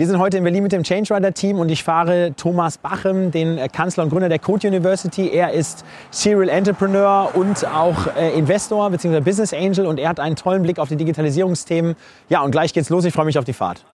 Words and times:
Wir 0.00 0.06
sind 0.06 0.18
heute 0.18 0.38
in 0.38 0.44
Berlin 0.44 0.62
mit 0.62 0.72
dem 0.72 0.82
Change 0.82 1.14
Rider 1.14 1.34
Team 1.34 1.58
und 1.58 1.68
ich 1.68 1.84
fahre 1.84 2.32
Thomas 2.34 2.78
Bachem, 2.78 3.30
den 3.30 3.58
Kanzler 3.70 4.02
und 4.04 4.08
Gründer 4.08 4.30
der 4.30 4.38
Code 4.38 4.66
University. 4.66 5.28
Er 5.28 5.52
ist 5.52 5.84
Serial 6.10 6.48
Entrepreneur 6.48 7.30
und 7.34 7.66
auch 7.66 8.06
äh, 8.16 8.30
Investor 8.30 8.88
bzw. 8.88 9.20
Business 9.20 9.52
Angel 9.52 9.84
und 9.84 9.98
er 9.98 10.08
hat 10.08 10.18
einen 10.18 10.36
tollen 10.36 10.62
Blick 10.62 10.78
auf 10.78 10.88
die 10.88 10.96
Digitalisierungsthemen. 10.96 11.96
Ja, 12.30 12.40
und 12.40 12.50
gleich 12.50 12.72
geht's 12.72 12.88
los. 12.88 13.04
Ich 13.04 13.12
freue 13.12 13.26
mich 13.26 13.38
auf 13.38 13.44
die 13.44 13.52
Fahrt. 13.52 13.84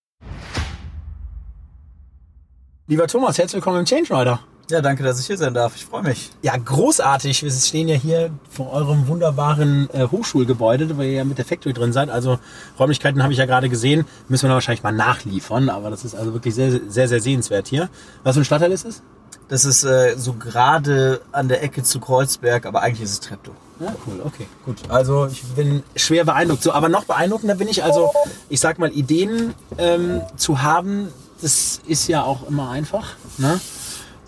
Lieber 2.86 3.08
Thomas, 3.08 3.36
herzlich 3.36 3.54
willkommen 3.54 3.80
im 3.80 3.84
Change 3.84 4.16
Rider. 4.16 4.38
Ja, 4.68 4.80
danke, 4.80 5.04
dass 5.04 5.20
ich 5.20 5.26
hier 5.26 5.38
sein 5.38 5.54
darf. 5.54 5.76
Ich 5.76 5.84
freue 5.84 6.02
mich. 6.02 6.30
Ja, 6.42 6.56
großartig. 6.56 7.44
Wir 7.44 7.52
stehen 7.52 7.86
ja 7.86 7.94
hier 7.94 8.30
vor 8.50 8.72
eurem 8.72 9.06
wunderbaren 9.06 9.88
äh, 9.92 10.08
Hochschulgebäude, 10.10 10.96
wo 10.96 11.02
ihr 11.02 11.12
ja 11.12 11.24
mit 11.24 11.38
der 11.38 11.44
Factory 11.44 11.72
drin 11.72 11.92
seid. 11.92 12.10
Also 12.10 12.40
Räumlichkeiten 12.76 13.22
habe 13.22 13.32
ich 13.32 13.38
ja 13.38 13.46
gerade 13.46 13.68
gesehen. 13.68 14.06
Müssen 14.28 14.44
wir 14.44 14.48
dann 14.48 14.56
wahrscheinlich 14.56 14.82
mal 14.82 14.90
nachliefern. 14.90 15.68
Aber 15.68 15.90
das 15.90 16.04
ist 16.04 16.16
also 16.16 16.32
wirklich 16.32 16.56
sehr, 16.56 16.80
sehr, 16.88 17.06
sehr 17.06 17.20
sehenswert 17.20 17.68
hier. 17.68 17.88
Was 18.24 18.34
für 18.34 18.40
ein 18.40 18.44
Stadtteil 18.44 18.72
ist 18.72 18.84
es? 18.84 19.02
Das 19.48 19.64
ist 19.64 19.84
äh, 19.84 20.16
so 20.18 20.32
gerade 20.32 21.20
an 21.30 21.46
der 21.46 21.62
Ecke 21.62 21.84
zu 21.84 22.00
Kreuzberg, 22.00 22.66
aber 22.66 22.82
eigentlich 22.82 23.02
ist 23.02 23.12
es 23.12 23.20
Treptow. 23.20 23.54
Ja, 23.78 23.94
cool, 24.06 24.20
okay, 24.24 24.48
gut. 24.64 24.78
Also 24.88 25.26
ich 25.26 25.44
bin 25.54 25.84
schwer 25.94 26.24
beeindruckt. 26.24 26.64
So, 26.64 26.72
aber 26.72 26.88
noch 26.88 27.04
beeindruckender 27.04 27.54
bin 27.54 27.68
ich 27.68 27.84
also, 27.84 28.10
ich 28.48 28.58
sag 28.58 28.80
mal, 28.80 28.90
Ideen 28.90 29.54
ähm, 29.78 30.22
zu 30.36 30.62
haben, 30.62 31.08
das 31.40 31.80
ist 31.86 32.08
ja 32.08 32.24
auch 32.24 32.48
immer 32.48 32.70
einfach. 32.70 33.14
Ne? 33.38 33.60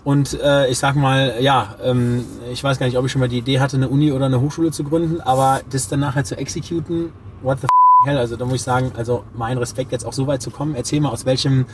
Und 0.09 0.41
äh, 0.41 0.67
ich 0.69 0.79
sag 0.79 0.95
mal, 0.95 1.35
ja, 1.39 1.75
ähm, 1.83 2.25
ich 2.51 2.63
weiß 2.63 2.79
gar 2.79 2.87
nicht, 2.87 2.97
ob 2.97 3.05
ich 3.05 3.11
schon 3.11 3.19
mal 3.19 3.29
die 3.29 3.37
Idee 3.37 3.59
hatte, 3.59 3.77
eine 3.77 3.89
Uni 3.89 4.11
oder 4.11 4.25
eine 4.25 4.41
Hochschule 4.41 4.71
zu 4.71 4.83
gründen, 4.83 5.21
aber 5.21 5.61
das 5.69 5.87
dann 5.87 5.99
nachher 5.99 6.23
zu 6.23 6.35
exekuten, 6.35 7.13
what 7.43 7.59
the 7.61 7.67
hell, 8.03 8.17
also 8.17 8.35
da 8.35 8.45
muss 8.45 8.55
ich 8.55 8.61
sagen, 8.63 8.91
also 8.97 9.23
mein 9.35 9.59
Respekt 9.59 9.91
jetzt 9.91 10.05
auch 10.05 10.13
so 10.13 10.25
weit 10.25 10.41
zu 10.41 10.49
kommen. 10.49 10.73
Erzähl 10.73 10.99
mal, 10.99 11.09
aus 11.09 11.27
welchem 11.27 11.67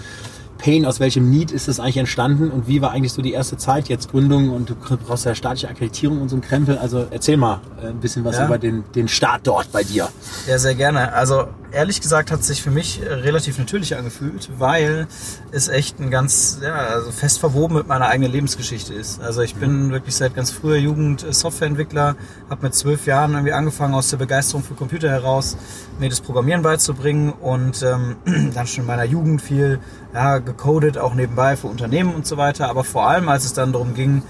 Pain, 0.58 0.86
aus 0.86 1.00
welchem 1.00 1.30
Need 1.30 1.52
ist 1.52 1.68
das 1.68 1.80
eigentlich 1.80 1.98
entstanden 1.98 2.50
und 2.50 2.68
wie 2.68 2.82
war 2.82 2.92
eigentlich 2.92 3.14
so 3.14 3.22
die 3.22 3.34
erste 3.34 3.58
Zeit 3.58 3.90
jetzt 3.90 4.12
Gründung 4.12 4.52
und 4.52 4.70
du 4.70 4.76
brauchst 4.76 5.26
ja 5.26 5.36
staatliche 5.36 5.70
Akkreditierung 5.70 6.22
und 6.22 6.30
so 6.30 6.38
ein 6.38 6.42
Krempel. 6.42 6.78
Also 6.78 7.06
erzähl 7.12 7.38
mal 7.38 7.62
äh, 7.82 7.88
ein 7.88 8.00
bisschen 8.00 8.24
was 8.24 8.38
ja. 8.38 8.46
über 8.46 8.58
den, 8.58 8.84
den 8.96 9.08
Start 9.08 9.42
dort 9.46 9.72
bei 9.72 9.84
dir. 9.84 10.10
Ja, 10.48 10.58
sehr 10.58 10.76
gerne. 10.76 11.14
Also 11.14 11.48
ehrlich 11.72 12.02
gesagt 12.02 12.32
hat 12.32 12.40
es 12.40 12.48
sich 12.48 12.62
für 12.62 12.72
mich 12.72 13.02
äh, 13.02 13.14
relativ 13.14 13.60
natürlich 13.60 13.96
angefühlt, 13.96 14.50
weil 14.58 15.08
es 15.52 15.68
echt 15.68 16.00
ein 16.00 16.10
ganz, 16.10 16.60
ja, 16.64 16.74
also 16.74 17.12
fest 17.12 17.40
verwoben 17.40 17.76
mit 17.76 17.88
meiner 17.88 18.08
eigenen 18.08 18.32
Lebensgeschichte 18.32 18.94
ist. 18.94 19.22
Also 19.22 19.42
ich 19.42 19.56
bin 19.56 19.92
wirklich 19.92 20.16
seit 20.16 20.36
ganz 20.36 20.52
früher 20.52 20.78
Jugend 20.78 21.24
äh, 21.24 21.34
Softwareentwickler, 21.34 22.16
habe 22.50 22.62
mit 22.64 22.74
zwölf 22.74 23.06
Jahren 23.06 23.34
irgendwie 23.34 23.54
angefangen 23.54 23.94
aus 23.94 24.10
der 24.10 24.18
Begeisterung 24.18 24.64
für 24.64 24.74
Computer 24.74 25.10
heraus, 25.10 25.58
mir 26.00 26.10
das 26.10 26.22
Programmieren 26.22 26.62
beizubringen 26.62 27.34
und 27.34 27.84
ähm, 27.84 28.16
dann 28.54 28.68
schon 28.68 28.84
in 28.84 28.88
meiner 28.88 29.06
Jugend 29.06 29.42
viel 29.42 29.80
ja, 30.16 30.38
gecodet, 30.38 30.98
auch 30.98 31.14
nebenbei 31.14 31.58
für 31.58 31.68
Unternehmen 31.68 32.16
und 32.16 32.26
so 32.26 32.38
weiter. 32.38 32.70
Aber 32.70 32.86
vor 32.86 33.08
allem, 33.08 33.28
als 33.28 33.44
es 33.44 33.54
dann 33.54 33.74
darum 33.74 33.94
ging, 33.94 34.24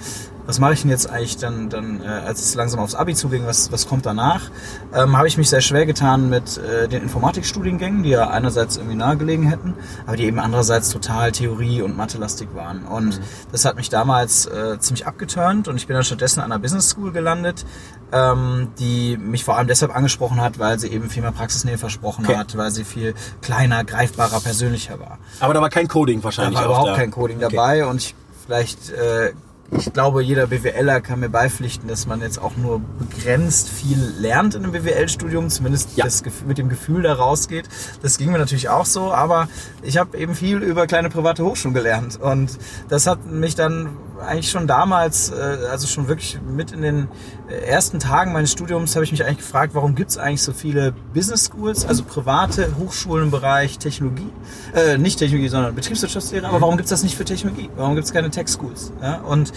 was 0.46 0.60
mache 0.60 0.74
ich 0.74 0.82
denn 0.82 0.92
jetzt 0.92 1.10
eigentlich 1.10 1.38
dann, 1.38 1.70
dann 1.70 2.02
äh, 2.04 2.08
als 2.08 2.42
es 2.42 2.56
langsam 2.56 2.80
aufs 2.80 2.96
Abi 2.96 3.16
zuging, 3.16 3.46
was, 3.46 3.72
was 3.72 3.88
kommt 3.88 4.06
danach, 4.06 4.50
ähm, 4.94 5.18
habe 5.18 5.28
ich 5.28 5.38
mich 5.38 5.50
sehr 5.50 5.62
schwer 5.62 5.86
getan 5.86 6.30
mit 6.30 6.58
äh, 6.58 6.88
den 6.88 7.04
Informatikstudiengängen, 7.04 8.04
die 8.04 8.10
ja 8.10 8.30
einerseits 8.30 8.78
irgendwie 8.78 8.96
nahegelegen 8.96 9.48
hätten, 9.48 9.74
aber 10.06 10.18
die 10.18 10.26
eben 10.26 10.40
andererseits 10.40 10.90
total 10.90 11.32
Theorie- 11.32 11.82
und 11.82 11.98
Mathe-lastig 11.98 12.50
waren. 12.54 12.86
Und 12.86 13.20
mhm. 13.20 13.24
das 13.52 13.66
hat 13.66 13.76
mich 13.76 13.90
damals 13.90 14.46
äh, 14.46 14.78
ziemlich 14.80 15.08
abgeturnt 15.08 15.68
und 15.68 15.78
ich 15.78 15.88
bin 15.88 15.96
dann 15.96 16.04
stattdessen 16.04 16.42
an 16.42 16.52
einer 16.52 16.60
Business 16.60 16.90
School 16.90 17.12
gelandet, 17.12 17.66
ähm, 18.12 18.70
die 18.80 19.18
mich 19.18 19.44
vor 19.44 19.58
allem 19.58 19.68
deshalb 19.68 19.96
angesprochen 19.96 20.42
hat, 20.42 20.60
weil 20.60 20.80
sie 20.80 20.90
eben 20.90 21.10
viel 21.10 21.22
mehr 21.24 21.32
Praxisnähe 21.32 21.78
versprochen 21.78 22.26
okay. 22.26 22.38
hat, 22.38 22.56
weil 22.58 22.72
sie 22.72 22.84
viel 22.84 23.16
kleiner, 23.42 23.84
greifbarer, 23.84 24.40
persönlicher 24.40 25.00
war. 25.00 25.18
Aber 25.40 25.54
da 25.54 25.62
war 25.62 25.70
kein 25.70 25.88
Coding 25.88 26.24
wahrscheinlich. 26.24 26.56
Da 26.56 26.66
war 26.66 26.70
überhaupt 26.70 26.90
da. 26.90 26.96
kein 26.96 27.12
Coding 27.12 27.38
okay. 27.38 27.56
dabei 27.56 27.86
und 27.86 27.98
ich 27.98 28.16
vielleicht 28.46 28.92
äh, 28.92 29.34
ich 29.72 29.92
glaube, 29.92 30.22
jeder 30.22 30.48
BWLer 30.48 31.02
kann 31.02 31.20
mir 31.20 31.30
beipflichten, 31.30 31.88
dass 31.88 32.06
man 32.06 32.22
jetzt 32.22 32.40
auch 32.40 32.56
nur 32.56 32.82
begrenzt 33.00 33.68
viel 33.70 33.98
lernt 34.20 34.56
in 34.56 34.64
einem 34.64 34.72
BWL-Studium, 34.74 35.50
zumindest 35.50 35.98
ja. 35.98 36.06
das, 36.06 36.24
mit 36.46 36.58
dem 36.58 36.70
Gefühl 36.70 37.02
da 37.02 37.14
rausgeht. 37.14 37.68
Das 38.02 38.18
ging 38.18 38.32
mir 38.32 38.38
natürlich 38.38 38.70
auch 38.70 38.86
so, 38.86 39.12
aber 39.12 39.48
ich 39.82 39.98
habe 39.98 40.18
eben 40.18 40.36
viel 40.36 40.58
über 40.58 40.86
kleine 40.88 41.10
private 41.10 41.44
Hochschulen 41.44 41.74
gelernt 41.74 42.20
und 42.22 42.58
das 42.90 43.08
hat 43.08 43.26
mich 43.26 43.56
dann 43.56 43.90
eigentlich 44.20 44.50
schon 44.50 44.68
damals, 44.68 45.32
äh, 45.32 45.58
also 45.70 45.88
schon 45.88 46.08
wirklich 46.08 46.40
mit 46.48 46.72
in 46.72 46.82
den 46.82 47.08
äh, 47.50 47.54
ersten 47.66 48.00
Tagen 48.00 48.34
meines 48.34 48.52
Studiums, 48.52 48.96
habe 48.96 49.06
ich 49.06 49.12
mich 49.12 49.24
eigentlich 49.24 49.38
gefragt, 49.38 49.76
warum 49.76 49.96
gibt 49.96 50.12
es 50.12 50.18
eigentlich 50.18 50.42
so 50.42 50.54
viele 50.54 50.94
Business 51.14 51.46
Schools, 51.46 51.86
also 51.86 52.04
private 52.04 52.76
Hochschulen 52.78 53.26
im 53.26 53.32
Bereich 53.32 53.78
Technologie, 53.78 54.30
äh, 54.74 54.98
nicht 54.98 55.20
Technologie, 55.20 55.50
sondern 55.50 55.76
Betriebswirtschaftslehre, 55.76 56.48
aber 56.48 56.62
warum 56.62 56.78
gibt 56.78 56.86
es 56.86 56.92
das 56.92 57.04
nicht 57.04 57.16
für 57.16 57.26
Technologie? 57.26 57.70
Warum 57.76 57.96
gibt 57.96 58.06
es 58.06 58.14
keine 58.14 58.30
Tech 58.30 58.48
Schools? 58.48 58.92
Ja? 59.02 59.18
Und 59.22 59.52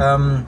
ähm, 0.00 0.44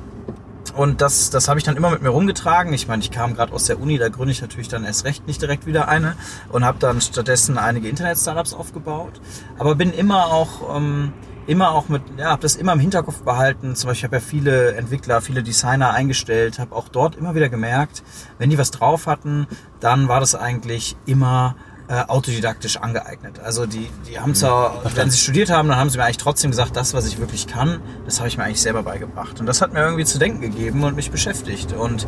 und 0.78 1.00
das, 1.00 1.30
das 1.30 1.48
habe 1.48 1.58
ich 1.58 1.64
dann 1.64 1.76
immer 1.76 1.90
mit 1.90 2.02
mir 2.02 2.10
rumgetragen. 2.10 2.72
Ich 2.72 2.86
meine, 2.86 3.02
ich 3.02 3.10
kam 3.10 3.34
gerade 3.34 3.52
aus 3.52 3.64
der 3.64 3.80
Uni, 3.80 3.98
da 3.98 4.10
gründe 4.10 4.30
ich 4.30 4.40
natürlich 4.40 4.68
dann 4.68 4.84
erst 4.84 5.04
recht 5.04 5.26
nicht 5.26 5.42
direkt 5.42 5.66
wieder 5.66 5.88
eine 5.88 6.14
und 6.50 6.64
habe 6.64 6.78
dann 6.78 7.00
stattdessen 7.00 7.58
einige 7.58 7.88
Internet-Startups 7.88 8.54
aufgebaut. 8.54 9.20
Aber 9.58 9.74
bin 9.74 9.92
immer 9.92 10.26
auch 10.26 10.76
ähm, 10.76 11.12
immer 11.48 11.72
auch 11.72 11.88
mit, 11.88 12.02
ja, 12.18 12.26
habe 12.26 12.42
das 12.42 12.56
immer 12.56 12.74
im 12.74 12.80
Hinterkopf 12.80 13.22
behalten. 13.22 13.74
Zum 13.74 13.88
Beispiel 13.88 14.08
habe 14.08 14.16
ja 14.16 14.20
viele 14.20 14.74
Entwickler, 14.74 15.20
viele 15.22 15.42
Designer 15.42 15.92
eingestellt, 15.92 16.58
habe 16.58 16.76
auch 16.76 16.88
dort 16.88 17.16
immer 17.16 17.34
wieder 17.34 17.48
gemerkt, 17.48 18.02
wenn 18.38 18.50
die 18.50 18.58
was 18.58 18.70
drauf 18.70 19.06
hatten, 19.06 19.46
dann 19.80 20.08
war 20.08 20.20
das 20.20 20.34
eigentlich 20.34 20.96
immer 21.06 21.56
äh, 21.88 22.02
autodidaktisch 22.06 22.76
angeeignet. 22.76 23.40
Also 23.40 23.64
die, 23.64 23.88
die 24.06 24.20
haben 24.20 24.34
zwar, 24.34 24.74
mhm. 24.74 24.90
wenn 24.94 25.10
sie 25.10 25.16
studiert 25.16 25.48
haben, 25.48 25.68
dann 25.68 25.78
haben 25.78 25.88
sie 25.88 25.96
mir 25.96 26.04
eigentlich 26.04 26.18
trotzdem 26.18 26.50
gesagt, 26.50 26.76
das, 26.76 26.92
was 26.92 27.06
ich 27.06 27.18
wirklich 27.18 27.46
kann, 27.46 27.80
das 28.04 28.18
habe 28.18 28.28
ich 28.28 28.36
mir 28.36 28.44
eigentlich 28.44 28.60
selber 28.60 28.82
beigebracht. 28.82 29.40
Und 29.40 29.46
das 29.46 29.62
hat 29.62 29.72
mir 29.72 29.80
irgendwie 29.80 30.04
zu 30.04 30.18
denken 30.18 30.42
gegeben 30.42 30.84
und 30.84 30.96
mich 30.96 31.10
beschäftigt. 31.10 31.72
Und 31.72 32.06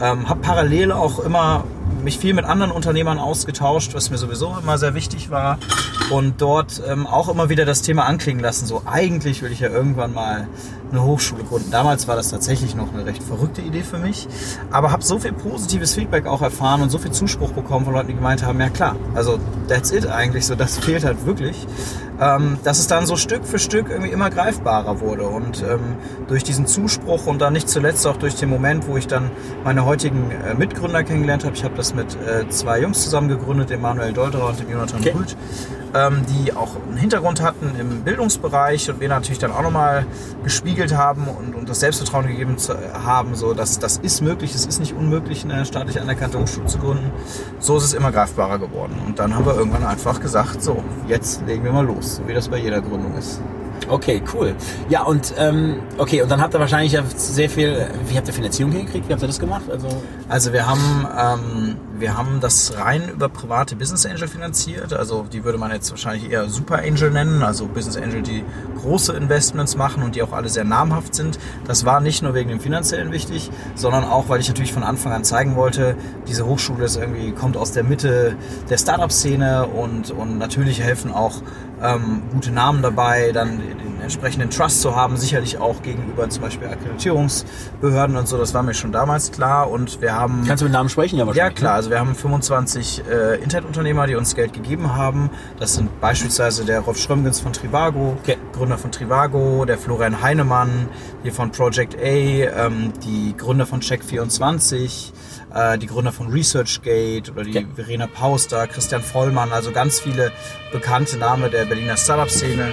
ähm, 0.00 0.28
habe 0.28 0.40
parallel 0.42 0.92
auch 0.92 1.18
immer 1.18 1.64
mich 2.06 2.18
viel 2.20 2.34
mit 2.34 2.44
anderen 2.44 2.70
Unternehmern 2.70 3.18
ausgetauscht, 3.18 3.92
was 3.92 4.10
mir 4.10 4.16
sowieso 4.16 4.56
immer 4.62 4.78
sehr 4.78 4.94
wichtig 4.94 5.28
war. 5.30 5.58
Und 6.10 6.40
dort 6.40 6.80
ähm, 6.86 7.04
auch 7.04 7.28
immer 7.28 7.48
wieder 7.48 7.64
das 7.64 7.82
Thema 7.82 8.04
anklingen 8.04 8.40
lassen. 8.40 8.64
So, 8.66 8.82
eigentlich 8.86 9.42
will 9.42 9.50
ich 9.50 9.58
ja 9.58 9.68
irgendwann 9.68 10.14
mal 10.14 10.46
eine 10.90 11.02
Hochschule 11.02 11.44
gründen. 11.44 11.70
Damals 11.70 12.08
war 12.08 12.16
das 12.16 12.30
tatsächlich 12.30 12.74
noch 12.74 12.92
eine 12.92 13.06
recht 13.06 13.22
verrückte 13.22 13.60
Idee 13.60 13.82
für 13.82 13.98
mich. 13.98 14.28
Aber 14.70 14.92
habe 14.92 15.02
so 15.02 15.18
viel 15.18 15.32
positives 15.32 15.94
Feedback 15.94 16.26
auch 16.26 16.42
erfahren 16.42 16.82
und 16.82 16.90
so 16.90 16.98
viel 16.98 17.12
Zuspruch 17.12 17.52
bekommen 17.52 17.84
von 17.84 17.94
Leuten, 17.94 18.08
die 18.08 18.14
gemeint 18.14 18.44
haben, 18.44 18.60
ja 18.60 18.68
klar, 18.68 18.96
also 19.14 19.38
that's 19.68 19.90
it 19.90 20.06
eigentlich, 20.06 20.46
so 20.46 20.54
das 20.54 20.78
fehlt 20.86 21.04
halt 21.04 21.26
wirklich 21.26 21.66
ähm, 22.20 22.58
dass 22.64 22.78
es 22.78 22.86
dann 22.86 23.06
so 23.06 23.16
Stück 23.16 23.44
für 23.44 23.58
Stück 23.58 23.90
irgendwie 23.90 24.10
immer 24.10 24.30
greifbarer 24.30 25.00
wurde. 25.00 25.24
Und 25.24 25.62
ähm, 25.62 25.96
durch 26.28 26.44
diesen 26.44 26.66
Zuspruch 26.66 27.26
und 27.26 27.40
dann 27.40 27.52
nicht 27.52 27.68
zuletzt 27.68 28.06
auch 28.06 28.16
durch 28.16 28.36
den 28.36 28.48
Moment, 28.48 28.86
wo 28.88 28.96
ich 28.96 29.06
dann 29.06 29.30
meine 29.64 29.84
heutigen 29.84 30.30
äh, 30.30 30.54
Mitgründer 30.54 31.04
kennengelernt 31.04 31.44
habe, 31.44 31.54
ich 31.54 31.64
habe 31.64 31.74
das 31.76 31.94
mit 31.94 32.16
äh, 32.26 32.48
zwei 32.48 32.80
Jungs 32.80 33.02
zusammen 33.02 33.28
gegründet, 33.28 33.70
dem 33.70 33.82
Manuel 33.82 34.12
Dolderer 34.12 34.48
und 34.48 34.60
dem 34.60 34.70
Jonathan 34.70 35.00
okay. 35.00 35.10
Ähm, 35.10 35.26
die 36.26 36.52
auch 36.52 36.76
einen 36.88 36.96
Hintergrund 36.96 37.42
hatten 37.42 37.72
im 37.78 38.02
Bildungsbereich 38.02 38.90
und 38.90 39.00
wir 39.00 39.08
natürlich 39.08 39.38
dann 39.38 39.52
auch 39.52 39.62
nochmal 39.62 40.06
gespiegelt 40.44 40.96
haben 40.96 41.28
und, 41.28 41.54
und 41.54 41.68
das 41.68 41.80
Selbstvertrauen 41.80 42.26
gegeben 42.26 42.58
zu, 42.58 42.76
haben, 42.92 43.34
so 43.34 43.54
dass 43.54 43.78
das 43.78 43.98
ist 43.98 44.20
möglich, 44.20 44.54
es 44.54 44.66
ist 44.66 44.80
nicht 44.80 44.94
unmöglich, 44.94 45.44
eine 45.44 45.64
staatlich 45.64 46.00
anerkannte 46.00 46.38
Hochschule 46.38 46.66
zu 46.66 46.78
gründen. 46.78 47.10
So 47.58 47.76
ist 47.76 47.84
es 47.84 47.94
immer 47.94 48.12
greifbarer 48.12 48.58
geworden. 48.58 49.00
Und 49.06 49.18
dann 49.18 49.34
haben 49.34 49.46
wir 49.46 49.54
irgendwann 49.54 49.84
einfach 49.84 50.20
gesagt, 50.20 50.62
so, 50.62 50.82
jetzt 51.08 51.42
legen 51.46 51.64
wir 51.64 51.72
mal 51.72 51.84
los, 51.84 52.16
so 52.16 52.28
wie 52.28 52.34
das 52.34 52.48
bei 52.48 52.58
jeder 52.58 52.80
Gründung 52.80 53.16
ist. 53.16 53.40
Okay, 53.88 54.22
cool. 54.34 54.54
Ja, 54.88 55.02
und 55.02 55.34
ähm, 55.38 55.76
okay, 55.98 56.22
und 56.22 56.30
dann 56.30 56.40
habt 56.40 56.54
ihr 56.54 56.60
wahrscheinlich 56.60 56.98
sehr 57.14 57.48
viel. 57.48 57.86
Wie 58.08 58.16
habt 58.16 58.26
ihr 58.26 58.34
Finanzierung 58.34 58.72
hingekriegt? 58.72 59.08
Wie 59.08 59.12
habt 59.12 59.22
ihr 59.22 59.28
das 59.28 59.38
gemacht? 59.38 59.64
Also, 59.70 59.88
also 60.28 60.52
wir 60.52 60.66
haben 60.66 61.06
ähm, 61.16 61.76
wir 61.98 62.16
haben 62.16 62.40
das 62.40 62.76
rein 62.78 63.08
über 63.08 63.28
private 63.28 63.76
Business 63.76 64.06
Angel 64.06 64.28
finanziert. 64.28 64.92
Also 64.92 65.26
die 65.32 65.44
würde 65.44 65.58
man 65.58 65.70
jetzt 65.70 65.90
wahrscheinlich 65.90 66.30
eher 66.30 66.48
Super 66.48 66.78
Angel 66.78 67.10
nennen. 67.10 67.42
Also 67.42 67.66
Business 67.66 67.96
Angel, 67.96 68.22
die 68.22 68.44
große 68.80 69.12
Investments 69.12 69.76
machen 69.76 70.02
und 70.02 70.14
die 70.14 70.22
auch 70.22 70.32
alle 70.32 70.48
sehr 70.48 70.64
namhaft 70.64 71.14
sind. 71.14 71.38
Das 71.66 71.84
war 71.84 72.00
nicht 72.00 72.22
nur 72.22 72.34
wegen 72.34 72.50
dem 72.50 72.60
finanziellen 72.60 73.12
wichtig, 73.12 73.50
sondern 73.74 74.04
auch, 74.04 74.28
weil 74.28 74.40
ich 74.40 74.48
natürlich 74.48 74.72
von 74.72 74.82
Anfang 74.82 75.12
an 75.12 75.24
zeigen 75.24 75.56
wollte, 75.56 75.96
diese 76.28 76.46
Hochschule 76.46 76.84
ist 76.84 76.96
irgendwie 76.96 77.32
kommt 77.32 77.56
aus 77.56 77.72
der 77.72 77.84
Mitte 77.84 78.36
der 78.68 78.78
Startup-Szene 78.78 79.66
und 79.66 80.10
und 80.10 80.38
natürlich 80.38 80.80
helfen 80.80 81.12
auch 81.12 81.42
ähm, 81.82 82.22
gute 82.32 82.50
Namen 82.52 82.82
dabei. 82.82 83.32
Dann 83.32 83.58
den 83.58 84.00
entsprechenden 84.00 84.50
Trust 84.50 84.82
zu 84.82 84.94
haben, 84.94 85.16
sicherlich 85.16 85.58
auch 85.58 85.82
gegenüber 85.82 86.28
zum 86.28 86.42
Beispiel 86.42 86.68
Akkreditierungsbehörden 86.68 88.16
und 88.16 88.28
so, 88.28 88.38
das 88.38 88.54
war 88.54 88.62
mir 88.62 88.74
schon 88.74 88.92
damals 88.92 89.32
klar 89.32 89.70
und 89.70 90.00
wir 90.00 90.14
haben... 90.14 90.44
Kannst 90.46 90.60
du 90.60 90.66
mit 90.66 90.72
Namen 90.72 90.88
sprechen? 90.88 91.18
Ja, 91.18 91.30
ja 91.32 91.50
klar, 91.50 91.82
ne? 91.82 91.85
Also 91.86 91.94
wir 91.94 92.00
haben 92.00 92.16
25 92.16 93.04
äh, 93.08 93.36
Internetunternehmer, 93.36 94.08
die 94.08 94.16
uns 94.16 94.34
Geld 94.34 94.52
gegeben 94.52 94.96
haben. 94.96 95.30
Das 95.60 95.74
sind 95.74 96.00
beispielsweise 96.00 96.64
der 96.64 96.80
Rolf 96.80 96.98
Schrömgens 96.98 97.38
von 97.38 97.52
Trivago, 97.52 98.16
okay. 98.18 98.36
Gründer 98.52 98.76
von 98.76 98.90
Trivago, 98.90 99.64
der 99.64 99.78
Florian 99.78 100.20
Heinemann, 100.20 100.88
hier 101.22 101.32
von 101.32 101.52
Project 101.52 101.94
A, 101.94 102.00
ähm, 102.02 102.92
die 103.04 103.36
Gründer 103.36 103.66
von 103.66 103.80
Check24, 103.80 105.12
äh, 105.54 105.78
die 105.78 105.86
Gründer 105.86 106.10
von 106.10 106.26
ResearchGate 106.26 107.30
oder 107.30 107.44
die 107.44 107.50
okay. 107.50 107.66
Verena 107.76 108.08
Pauster, 108.08 108.66
Christian 108.66 109.02
Vollmann, 109.02 109.52
also 109.52 109.70
ganz 109.70 110.00
viele 110.00 110.32
bekannte 110.72 111.18
Namen 111.18 111.52
der 111.52 111.66
Berliner 111.66 111.96
Startup-Szene. 111.96 112.72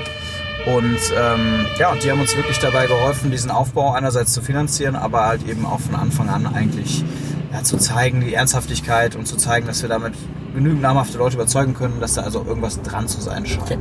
Und 0.66 0.98
ähm, 1.16 1.68
ja, 1.78 1.92
und 1.92 2.04
die 2.04 2.10
haben 2.10 2.20
uns 2.20 2.36
wirklich 2.36 2.58
dabei 2.58 2.88
geholfen, 2.88 3.30
diesen 3.30 3.52
Aufbau 3.52 3.94
einerseits 3.94 4.34
zu 4.34 4.42
finanzieren, 4.42 4.96
aber 4.96 5.28
halt 5.28 5.48
eben 5.48 5.68
auch 5.68 5.82
von 5.82 5.94
Anfang 5.94 6.30
an 6.30 6.48
eigentlich 6.48 7.04
ja, 7.54 7.64
zu 7.64 7.78
zeigen, 7.78 8.22
die 8.22 8.34
Ernsthaftigkeit 8.34 9.16
und 9.16 9.28
zu 9.28 9.38
zeigen, 9.38 9.68
dass 9.68 9.82
wir 9.82 9.90
damit 9.90 10.14
genügend 10.56 10.82
namhafte 10.82 11.18
Leute 11.18 11.36
überzeugen 11.36 11.74
können, 11.74 12.00
dass 12.00 12.16
da 12.16 12.22
also 12.22 12.44
irgendwas 12.46 12.82
dran 12.82 13.08
zu 13.08 13.22
sein 13.22 13.46
scheint. 13.46 13.64
Okay. 13.64 13.78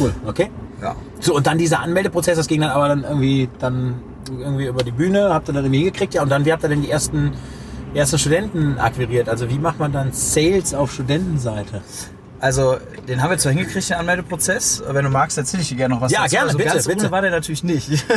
Cool, 0.00 0.14
okay. 0.26 0.50
Ja. 0.82 0.96
So, 1.20 1.34
und 1.34 1.46
dann 1.46 1.58
dieser 1.58 1.80
Anmeldeprozess, 1.80 2.36
das 2.36 2.48
ging 2.48 2.60
dann 2.60 2.70
aber 2.70 2.88
dann 2.88 3.04
irgendwie 3.04 3.48
dann 3.58 3.94
irgendwie 4.28 4.66
über 4.66 4.82
die 4.82 4.90
Bühne, 4.90 5.32
habt 5.32 5.48
ihr 5.48 5.52
dann 5.52 5.64
irgendwie 5.64 5.84
gekriegt, 5.84 6.14
ja, 6.14 6.22
und 6.22 6.28
dann, 6.28 6.44
wie 6.44 6.52
habt 6.52 6.62
ihr 6.64 6.68
denn 6.68 6.82
die 6.82 6.90
ersten 6.90 7.32
erste 7.94 8.18
Studenten 8.18 8.78
akquiriert? 8.78 9.28
Also 9.28 9.48
wie 9.48 9.58
macht 9.58 9.78
man 9.78 9.92
dann 9.92 10.12
Sales 10.12 10.74
auf 10.74 10.92
Studentenseite? 10.92 11.82
Also, 12.40 12.76
den 13.08 13.22
haben 13.22 13.30
wir 13.30 13.38
zwar 13.38 13.52
hingekriegt, 13.52 13.88
den 13.88 13.96
Anmeldeprozess. 13.96 14.82
Wenn 14.86 15.04
du 15.04 15.10
magst, 15.10 15.38
erzähle 15.38 15.62
ich 15.62 15.68
dir 15.68 15.76
gerne 15.76 15.94
noch 15.94 16.02
was 16.02 16.12
ja, 16.12 16.22
dazu. 16.22 16.34
gerne, 16.34 16.46
also 16.48 16.58
bitte, 16.58 16.70
ganz 16.70 16.86
bitte. 16.86 17.10
war 17.10 17.22
der 17.22 17.30
natürlich 17.30 17.64
nicht. 17.64 18.04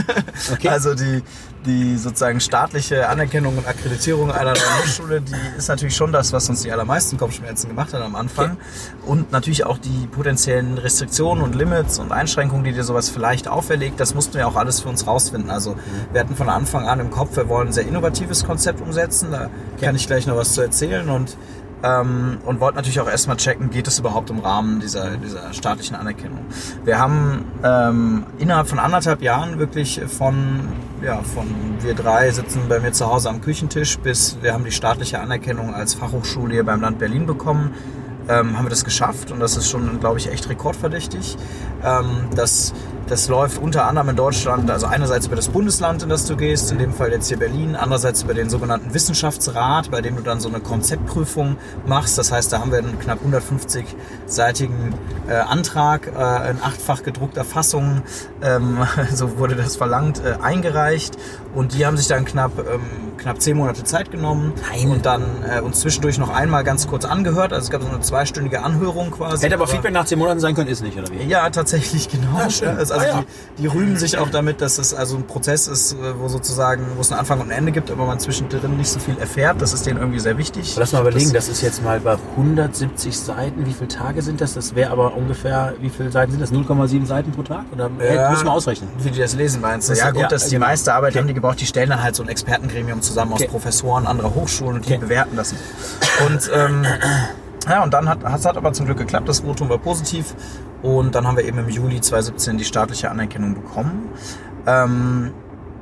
Okay. 0.52 0.70
Also 0.70 0.94
die, 0.96 1.24
die 1.66 1.98
sozusagen 1.98 2.40
staatliche 2.40 3.10
Anerkennung 3.10 3.58
und 3.58 3.68
Akkreditierung 3.68 4.32
einer 4.32 4.54
neuen 4.54 4.84
Hochschule, 4.84 5.22
die 5.22 5.36
ist 5.58 5.68
natürlich 5.68 5.96
schon 5.96 6.12
das, 6.12 6.32
was 6.32 6.48
uns 6.50 6.62
die 6.62 6.72
allermeisten 6.72 7.18
Kopfschmerzen 7.18 7.68
gemacht 7.68 7.94
hat 7.94 8.02
am 8.02 8.16
Anfang. 8.16 8.52
Okay. 8.52 9.12
Und 9.12 9.32
natürlich 9.32 9.66
auch 9.66 9.78
die 9.78 10.08
potenziellen 10.08 10.78
Restriktionen 10.78 11.44
und 11.44 11.56
Limits 11.56 12.00
und 12.00 12.12
Einschränkungen, 12.12 12.64
die 12.64 12.72
dir 12.72 12.84
sowas 12.84 13.10
vielleicht 13.10 13.48
auferlegt, 13.48 14.00
das 14.00 14.14
mussten 14.14 14.36
wir 14.36 14.48
auch 14.48 14.56
alles 14.56 14.82
für 14.82 14.90
uns 14.90 15.06
rausfinden. 15.06 15.50
Also 15.50 15.72
mhm. 15.72 15.80
wir 16.14 16.22
hatten 16.22 16.36
von 16.36 16.50
Anfang 16.50 16.88
an 16.88 17.00
im 17.00 17.12
Kopf, 17.12 17.36
wir 17.36 17.50
wollen 17.50 17.68
ein 17.68 17.74
sehr 17.74 17.88
innovatives 17.88 18.46
Konzept 18.46 18.80
umsetzen. 18.80 19.32
Da 19.32 19.50
okay. 19.76 19.86
kann 19.86 19.96
ich 19.96 20.08
gleich 20.08 20.28
noch 20.28 20.38
was 20.38 20.54
zu 20.54 20.62
erzählen. 20.62 21.10
Und 21.10 21.38
ähm, 21.84 22.38
und 22.46 22.60
wollten 22.60 22.78
natürlich 22.78 23.00
auch 23.00 23.10
erstmal 23.10 23.38
checken, 23.38 23.70
geht 23.70 23.88
es 23.88 24.00
überhaupt 24.00 24.30
im 24.30 24.40
Rahmen 24.40 24.80
dieser, 24.80 25.18
dieser 25.18 25.54
staatlichen 25.54 25.96
Anerkennung. 25.96 26.46
Wir 26.84 27.00
haben 27.00 27.46
ähm, 27.64 28.26
innerhalb 28.38 28.68
von 28.68 28.80
anderthalb 28.80 29.22
Jahren 29.22 29.60
wirklich 29.60 30.02
von, 30.08 30.68
ja, 31.04 31.22
von 31.22 31.48
wir 31.82 31.94
drei 31.94 32.32
sitzen 32.32 32.64
bei 32.68 32.80
mir 32.80 32.92
zu 32.92 33.08
Hause 33.08 33.30
am 33.30 33.42
Küchentisch 33.42 33.98
bis 34.00 34.38
wir 34.42 34.54
haben 34.54 34.64
die 34.64 34.72
staatliche 34.72 35.20
Anerkennung 35.20 35.74
als 35.74 35.94
Fachhochschule 35.94 36.54
hier 36.54 36.64
beim 36.66 36.82
Land 36.82 37.00
Berlin 37.00 37.26
bekommen 37.26 37.74
ähm, 38.30 38.58
haben 38.58 38.66
wir 38.66 38.70
das 38.70 38.84
geschafft 38.84 39.32
und 39.32 39.40
das 39.40 39.58
ist 39.58 39.70
schon, 39.70 40.00
glaube 40.00 40.20
ich, 40.20 40.32
echt 40.32 40.50
rekordverdächtig. 40.50 41.38
Ähm, 41.84 42.28
das, 42.36 42.74
das 43.08 43.28
läuft 43.28 43.62
unter 43.62 43.88
anderem 43.88 44.10
in 44.10 44.16
Deutschland, 44.16 44.70
also 44.70 44.86
einerseits 44.88 45.28
über 45.28 45.36
das 45.36 45.50
Bundesland, 45.50 46.04
in 46.04 46.10
das 46.10 46.26
du 46.26 46.36
gehst, 46.36 46.72
in 46.72 46.78
dem 46.78 46.94
Fall 46.94 47.12
jetzt 47.12 47.28
hier 47.30 47.38
Berlin, 47.38 47.76
andererseits 47.76 48.24
über 48.24 48.34
den 48.34 48.50
sogenannten 48.50 48.94
Wissenschaftsrat, 48.94 49.92
bei 49.92 50.02
dem 50.02 50.16
du 50.16 50.22
dann 50.22 50.40
so 50.40 50.50
eine 50.50 50.60
Konzeptprüfung 50.60 51.58
machst. 51.86 52.18
Das 52.18 52.32
heißt, 52.32 52.52
da 52.52 52.60
haben 52.60 52.72
wir 52.72 52.80
einen 52.80 53.00
knapp 53.00 53.20
150-seitigen 53.26 54.96
äh, 55.28 55.34
Antrag 55.34 56.08
äh, 56.08 56.52
in 56.52 56.62
achtfach 56.62 57.04
gedruckter 57.04 57.44
Fassung, 57.44 58.02
ähm, 58.42 58.80
so 59.14 59.38
wurde 59.38 59.56
das 59.56 59.76
verlangt, 59.76 60.22
äh, 60.24 60.38
eingereicht 60.42 61.18
und 61.54 61.74
die 61.74 61.86
haben 61.86 61.98
sich 61.98 62.08
dann 62.08 62.26
knapp, 62.26 62.52
ähm, 62.60 62.82
knapp 63.18 63.42
zehn 63.42 63.58
Monate 63.58 63.84
Zeit 63.84 64.12
genommen 64.12 64.54
Nein. 64.70 64.90
und 64.90 65.06
dann 65.06 65.24
äh, 65.44 65.62
uns 65.62 65.80
zwischendurch 65.80 66.18
noch 66.18 66.30
einmal 66.30 66.64
ganz 66.64 66.88
kurz 66.88 67.06
angehört. 67.06 67.54
Also 67.54 67.66
es 67.66 67.70
gab 67.72 67.82
so 67.82 67.90
eine 67.90 68.00
zweistündige 68.02 68.64
Anhörung 68.64 69.12
quasi. 69.12 69.44
Hätte 69.44 69.56
aber, 69.56 69.64
aber 69.64 69.72
Feedback 69.72 69.94
nach 69.94 70.06
zehn 70.06 70.20
Monaten 70.20 70.40
sein 70.40 70.56
können, 70.56 70.70
ist 70.70 70.82
nicht, 70.82 70.98
oder 70.98 71.10
wie? 71.12 71.24
Ja, 71.24 71.50
tatsächlich, 71.50 72.10
genau. 72.12 72.38
Ah, 72.38 72.50
schön. 72.50 72.70
Also, 72.70 72.94
ah, 72.94 73.06
ja. 73.06 73.24
die, 73.58 73.64
die, 73.64 73.68
rühmen 73.68 73.98
sich 73.98 74.18
auch 74.18 74.30
damit, 74.30 74.62
dass 74.62 74.78
es 74.78 74.94
also 74.94 75.18
ein 75.18 75.26
Prozess 75.26 75.68
ist, 75.68 75.94
äh, 75.94 76.20
wo 76.20 76.28
sozusagen, 76.28 76.86
wo 76.96 77.02
es 77.02 77.12
einen 77.12 77.20
Anfang 77.20 77.40
und 77.42 77.48
ein 77.52 77.58
Ende 77.58 77.72
gibt, 77.72 77.92
aber 77.92 78.06
man 78.06 78.20
zwischendrin 78.20 78.78
nicht 78.78 78.90
so 78.90 79.00
viel 79.00 79.18
erfährt. 79.18 79.62
Das 79.62 79.74
ist 79.74 79.86
denen 79.86 80.00
irgendwie 80.00 80.20
sehr 80.20 80.38
wichtig. 80.38 80.76
Lass 80.78 80.94
mal 80.94 81.02
überlegen, 81.02 81.34
das, 81.34 81.48
das 81.48 81.58
ist 81.58 81.62
jetzt 81.62 81.84
mal 81.84 82.00
bei 82.00 82.18
170 82.38 83.18
Seiten. 83.18 83.66
Wie 83.66 83.74
viele 83.74 83.88
Tage 83.88 84.22
sind 84.22 84.42
das? 84.42 84.54
Das 84.54 84.76
wäre 84.76 84.92
aber 84.92 85.16
ungefähr, 85.16 85.74
wie 85.80 85.90
viele 85.90 86.12
Seiten 86.12 86.32
sind 86.32 86.42
das? 86.42 86.52
0,7 86.52 87.06
Seiten 87.06 87.32
pro 87.32 87.44
Tag? 87.44 87.66
Oder 87.74 87.90
ja, 88.00 88.30
müssen 88.30 88.46
wir 88.46 88.52
ausrechnen? 88.52 88.90
Wie 89.00 89.12
die 89.12 89.20
das 89.20 89.34
lesen, 89.34 89.62
meinst 89.62 89.90
du? 89.90 89.94
Ja, 89.94 90.12
gut, 90.12 90.22
ja, 90.22 90.28
das 90.28 90.44
ist 90.44 90.52
die 90.52 90.56
genau. 90.56 90.68
meiste 90.68 90.94
Arbeit, 90.94 91.12
okay. 91.12 91.20
haben 91.20 91.28
die 91.28 91.34
gebraucht. 91.34 91.60
Die 91.62 91.66
stellen 91.66 91.90
dann 91.90 92.04
halt 92.04 92.16
so 92.16 92.24
ein 92.24 92.30
Expertengremium 92.30 93.02
zusammen 93.08 93.34
aus 93.34 93.42
okay. 93.42 93.50
Professoren 93.50 94.06
anderer 94.08 94.34
Hochschulen 94.34 94.76
und 94.76 94.86
die 94.86 94.94
okay. 94.94 95.02
bewerten 95.02 95.36
das. 95.36 95.54
Und 96.26 96.52
ähm, 96.54 96.86
ja, 97.70 97.84
und 97.84 97.94
dann 97.94 98.08
hat 98.08 98.20
es 98.24 98.46
hat 98.46 98.58
aber 98.58 98.74
zum 98.74 98.86
Glück 98.86 98.98
geklappt, 98.98 99.28
das 99.28 99.42
Votum 99.42 99.70
war 99.70 99.78
positiv 99.78 100.36
und 100.82 101.16
dann 101.16 101.28
haben 101.28 101.38
wir 101.38 101.46
eben 101.46 101.58
im 101.58 101.70
Juli 101.70 102.00
2017 102.00 102.58
die 102.58 102.66
staatliche 102.66 103.10
Anerkennung 103.10 103.56
bekommen. 103.56 104.10
Ähm, 104.66 105.34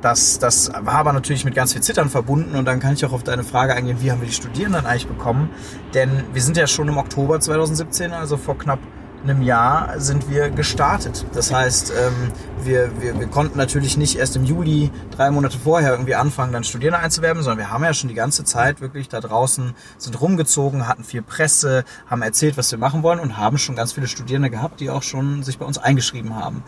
das, 0.02 0.38
das 0.38 0.70
war 0.72 0.94
aber 0.94 1.12
natürlich 1.12 1.44
mit 1.44 1.54
ganz 1.54 1.72
viel 1.72 1.82
Zittern 1.82 2.10
verbunden 2.10 2.54
und 2.54 2.64
dann 2.64 2.80
kann 2.80 2.92
ich 2.92 3.04
auch 3.04 3.12
auf 3.12 3.24
deine 3.24 3.44
Frage 3.44 3.74
eingehen, 3.74 3.98
wie 4.00 4.12
haben 4.12 4.20
wir 4.20 4.28
die 4.28 4.34
Studierenden 4.34 4.86
eigentlich 4.86 5.08
bekommen? 5.08 5.50
Denn 5.94 6.24
wir 6.32 6.42
sind 6.42 6.56
ja 6.56 6.66
schon 6.66 6.88
im 6.88 6.98
Oktober 6.98 7.40
2017, 7.40 8.12
also 8.12 8.36
vor 8.36 8.58
knapp 8.58 8.78
einem 9.24 9.42
Jahr 9.42 9.98
sind 9.98 10.30
wir 10.30 10.50
gestartet. 10.50 11.24
Das 11.34 11.52
heißt, 11.52 11.90
ähm, 11.90 12.32
wir, 12.64 13.00
wir, 13.00 13.18
wir 13.18 13.26
konnten 13.26 13.58
natürlich 13.58 13.96
nicht 13.96 14.16
erst 14.16 14.36
im 14.36 14.44
Juli, 14.44 14.90
drei 15.10 15.30
Monate 15.30 15.58
vorher 15.58 15.92
irgendwie 15.92 16.14
anfangen, 16.14 16.52
dann 16.52 16.64
Studierende 16.64 17.00
einzuwerben, 17.00 17.42
sondern 17.42 17.58
wir 17.58 17.70
haben 17.70 17.84
ja 17.84 17.94
schon 17.94 18.08
die 18.08 18.14
ganze 18.14 18.44
Zeit 18.44 18.80
wirklich 18.80 19.08
da 19.08 19.20
draußen, 19.20 19.74
sind 19.98 20.20
rumgezogen, 20.20 20.88
hatten 20.88 21.04
viel 21.04 21.22
Presse, 21.22 21.84
haben 22.06 22.22
erzählt, 22.22 22.56
was 22.56 22.70
wir 22.70 22.78
machen 22.78 23.02
wollen 23.02 23.20
und 23.20 23.36
haben 23.36 23.58
schon 23.58 23.76
ganz 23.76 23.92
viele 23.92 24.08
Studierende 24.08 24.50
gehabt, 24.50 24.80
die 24.80 24.90
auch 24.90 25.02
schon 25.02 25.42
sich 25.42 25.58
bei 25.58 25.66
uns 25.66 25.78
eingeschrieben 25.78 26.34
haben. 26.34 26.62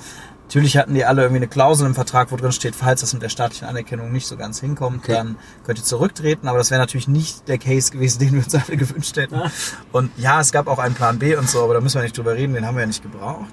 Natürlich 0.48 0.78
hatten 0.78 0.94
die 0.94 1.04
alle 1.04 1.20
irgendwie 1.20 1.40
eine 1.40 1.48
Klausel 1.48 1.86
im 1.86 1.94
Vertrag, 1.94 2.32
wo 2.32 2.36
drin 2.36 2.52
steht, 2.52 2.74
falls 2.74 3.02
das 3.02 3.12
mit 3.12 3.20
der 3.20 3.28
staatlichen 3.28 3.68
Anerkennung 3.68 4.10
nicht 4.10 4.26
so 4.26 4.38
ganz 4.38 4.58
hinkommt, 4.60 5.04
okay. 5.04 5.12
dann 5.12 5.36
könnt 5.64 5.78
ihr 5.78 5.84
zurücktreten. 5.84 6.48
Aber 6.48 6.56
das 6.56 6.70
wäre 6.70 6.80
natürlich 6.80 7.06
nicht 7.06 7.46
der 7.48 7.58
Case 7.58 7.92
gewesen, 7.92 8.20
den 8.20 8.32
wir 8.32 8.42
uns 8.42 8.54
alle 8.54 8.76
gewünscht 8.78 9.14
hätten. 9.18 9.34
Ja. 9.34 9.50
Und 9.92 10.10
ja, 10.16 10.40
es 10.40 10.50
gab 10.50 10.66
auch 10.66 10.78
einen 10.78 10.94
Plan 10.94 11.18
B 11.18 11.36
und 11.36 11.50
so, 11.50 11.62
aber 11.62 11.74
da 11.74 11.82
müssen 11.82 11.96
wir 11.96 12.02
nicht 12.02 12.16
drüber 12.16 12.34
reden, 12.34 12.54
den 12.54 12.66
haben 12.66 12.76
wir 12.76 12.80
ja 12.80 12.86
nicht 12.86 13.02
gebraucht. 13.02 13.44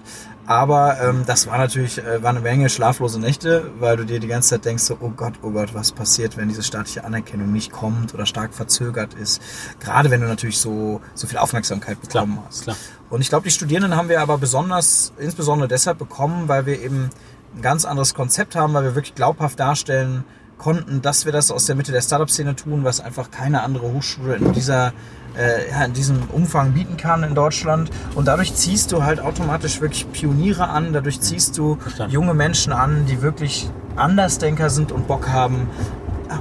Aber 0.48 1.02
ähm, 1.02 1.24
das 1.26 1.48
war 1.48 1.58
natürlich 1.58 1.98
äh, 1.98 2.22
war 2.22 2.30
eine 2.30 2.40
Menge 2.40 2.70
schlaflose 2.70 3.20
Nächte, 3.20 3.72
weil 3.80 3.98
du 3.98 4.06
dir 4.06 4.20
die 4.20 4.28
ganze 4.28 4.50
Zeit 4.50 4.66
denkst, 4.66 4.84
so, 4.84 4.98
oh 5.00 5.10
Gott, 5.10 5.34
oh 5.42 5.50
Gott, 5.50 5.74
was 5.74 5.92
passiert, 5.92 6.38
wenn 6.38 6.50
diese 6.50 6.62
staatliche 6.62 7.04
Anerkennung 7.04 7.52
nicht 7.52 7.72
kommt 7.72 8.14
oder 8.14 8.26
stark 8.26 8.54
verzögert 8.54 9.16
ist. 9.16 9.42
Gerade 9.80 10.12
wenn 10.12 10.22
du 10.22 10.28
natürlich 10.28 10.60
so, 10.60 11.02
so 11.16 11.26
viel 11.26 11.40
Aufmerksamkeit 11.40 12.00
bekommen 12.00 12.34
klar, 12.34 12.46
hast. 12.48 12.64
Klar. 12.64 12.78
Und 13.10 13.22
ich 13.22 13.30
glaube, 13.30 13.46
die 13.46 13.52
Studierenden 13.52 13.96
haben 13.96 14.10
wir 14.10 14.22
aber 14.22 14.38
besonders, 14.38 15.14
insbesondere 15.18 15.68
deshalb 15.68 15.98
bekommen, 15.98 16.48
weil 16.48 16.66
wir 16.66 16.82
eben 16.82 17.10
ein 17.56 17.62
ganz 17.62 17.86
anderes 17.86 18.14
Konzept 18.14 18.56
haben, 18.56 18.74
weil 18.74 18.84
wir 18.84 18.96
wirklich 18.96 19.16
glaubhaft 19.16 19.60
darstellen 19.60 20.26
konnten, 20.58 21.02
dass 21.02 21.26
wir 21.26 21.32
das 21.32 21.52
aus 21.52 21.66
der 21.66 21.76
Mitte 21.76 21.92
der 21.92 22.02
Startup-Szene 22.02 22.56
tun, 22.56 22.84
was 22.84 23.00
einfach 23.00 23.32
keine 23.32 23.64
andere 23.64 23.92
Hochschule 23.92 24.36
in 24.36 24.54
dieser 24.54 24.94
äh, 25.38 25.86
in 25.86 25.94
diesem 25.94 26.24
Umfang 26.32 26.74
bieten 26.74 26.98
kann 26.98 27.24
in 27.24 27.36
Deutschland. 27.36 27.90
Und 28.16 28.28
dadurch 28.28 28.56
ziehst 28.56 28.92
du 28.92 29.04
halt 29.04 29.20
automatisch 29.20 29.82
wirklich 29.82 30.12
Pioniere 30.12 30.70
an, 30.70 30.94
dadurch 30.94 31.22
ziehst 31.22 31.58
du 31.58 31.76
Verstanden. 31.76 32.14
junge 32.14 32.34
Menschen 32.34 32.74
an, 32.74 33.06
die 33.06 33.22
wirklich 33.22 33.70
Andersdenker 33.96 34.70
sind 34.70 34.92
und 34.92 35.08
Bock 35.08 35.30
haben, 35.30 35.70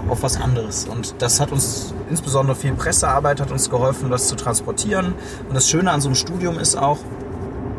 auf 0.08 0.22
was 0.22 0.40
anderes. 0.40 0.86
Und 0.86 1.14
das 1.18 1.40
hat 1.40 1.52
uns, 1.52 1.94
insbesondere 2.10 2.56
viel 2.56 2.72
Pressearbeit 2.72 3.40
hat 3.40 3.50
uns 3.50 3.70
geholfen, 3.70 4.10
das 4.10 4.28
zu 4.28 4.36
transportieren. 4.36 5.14
Und 5.48 5.54
das 5.54 5.68
Schöne 5.68 5.90
an 5.90 6.00
so 6.00 6.08
einem 6.08 6.16
Studium 6.16 6.58
ist 6.58 6.76
auch, 6.76 6.98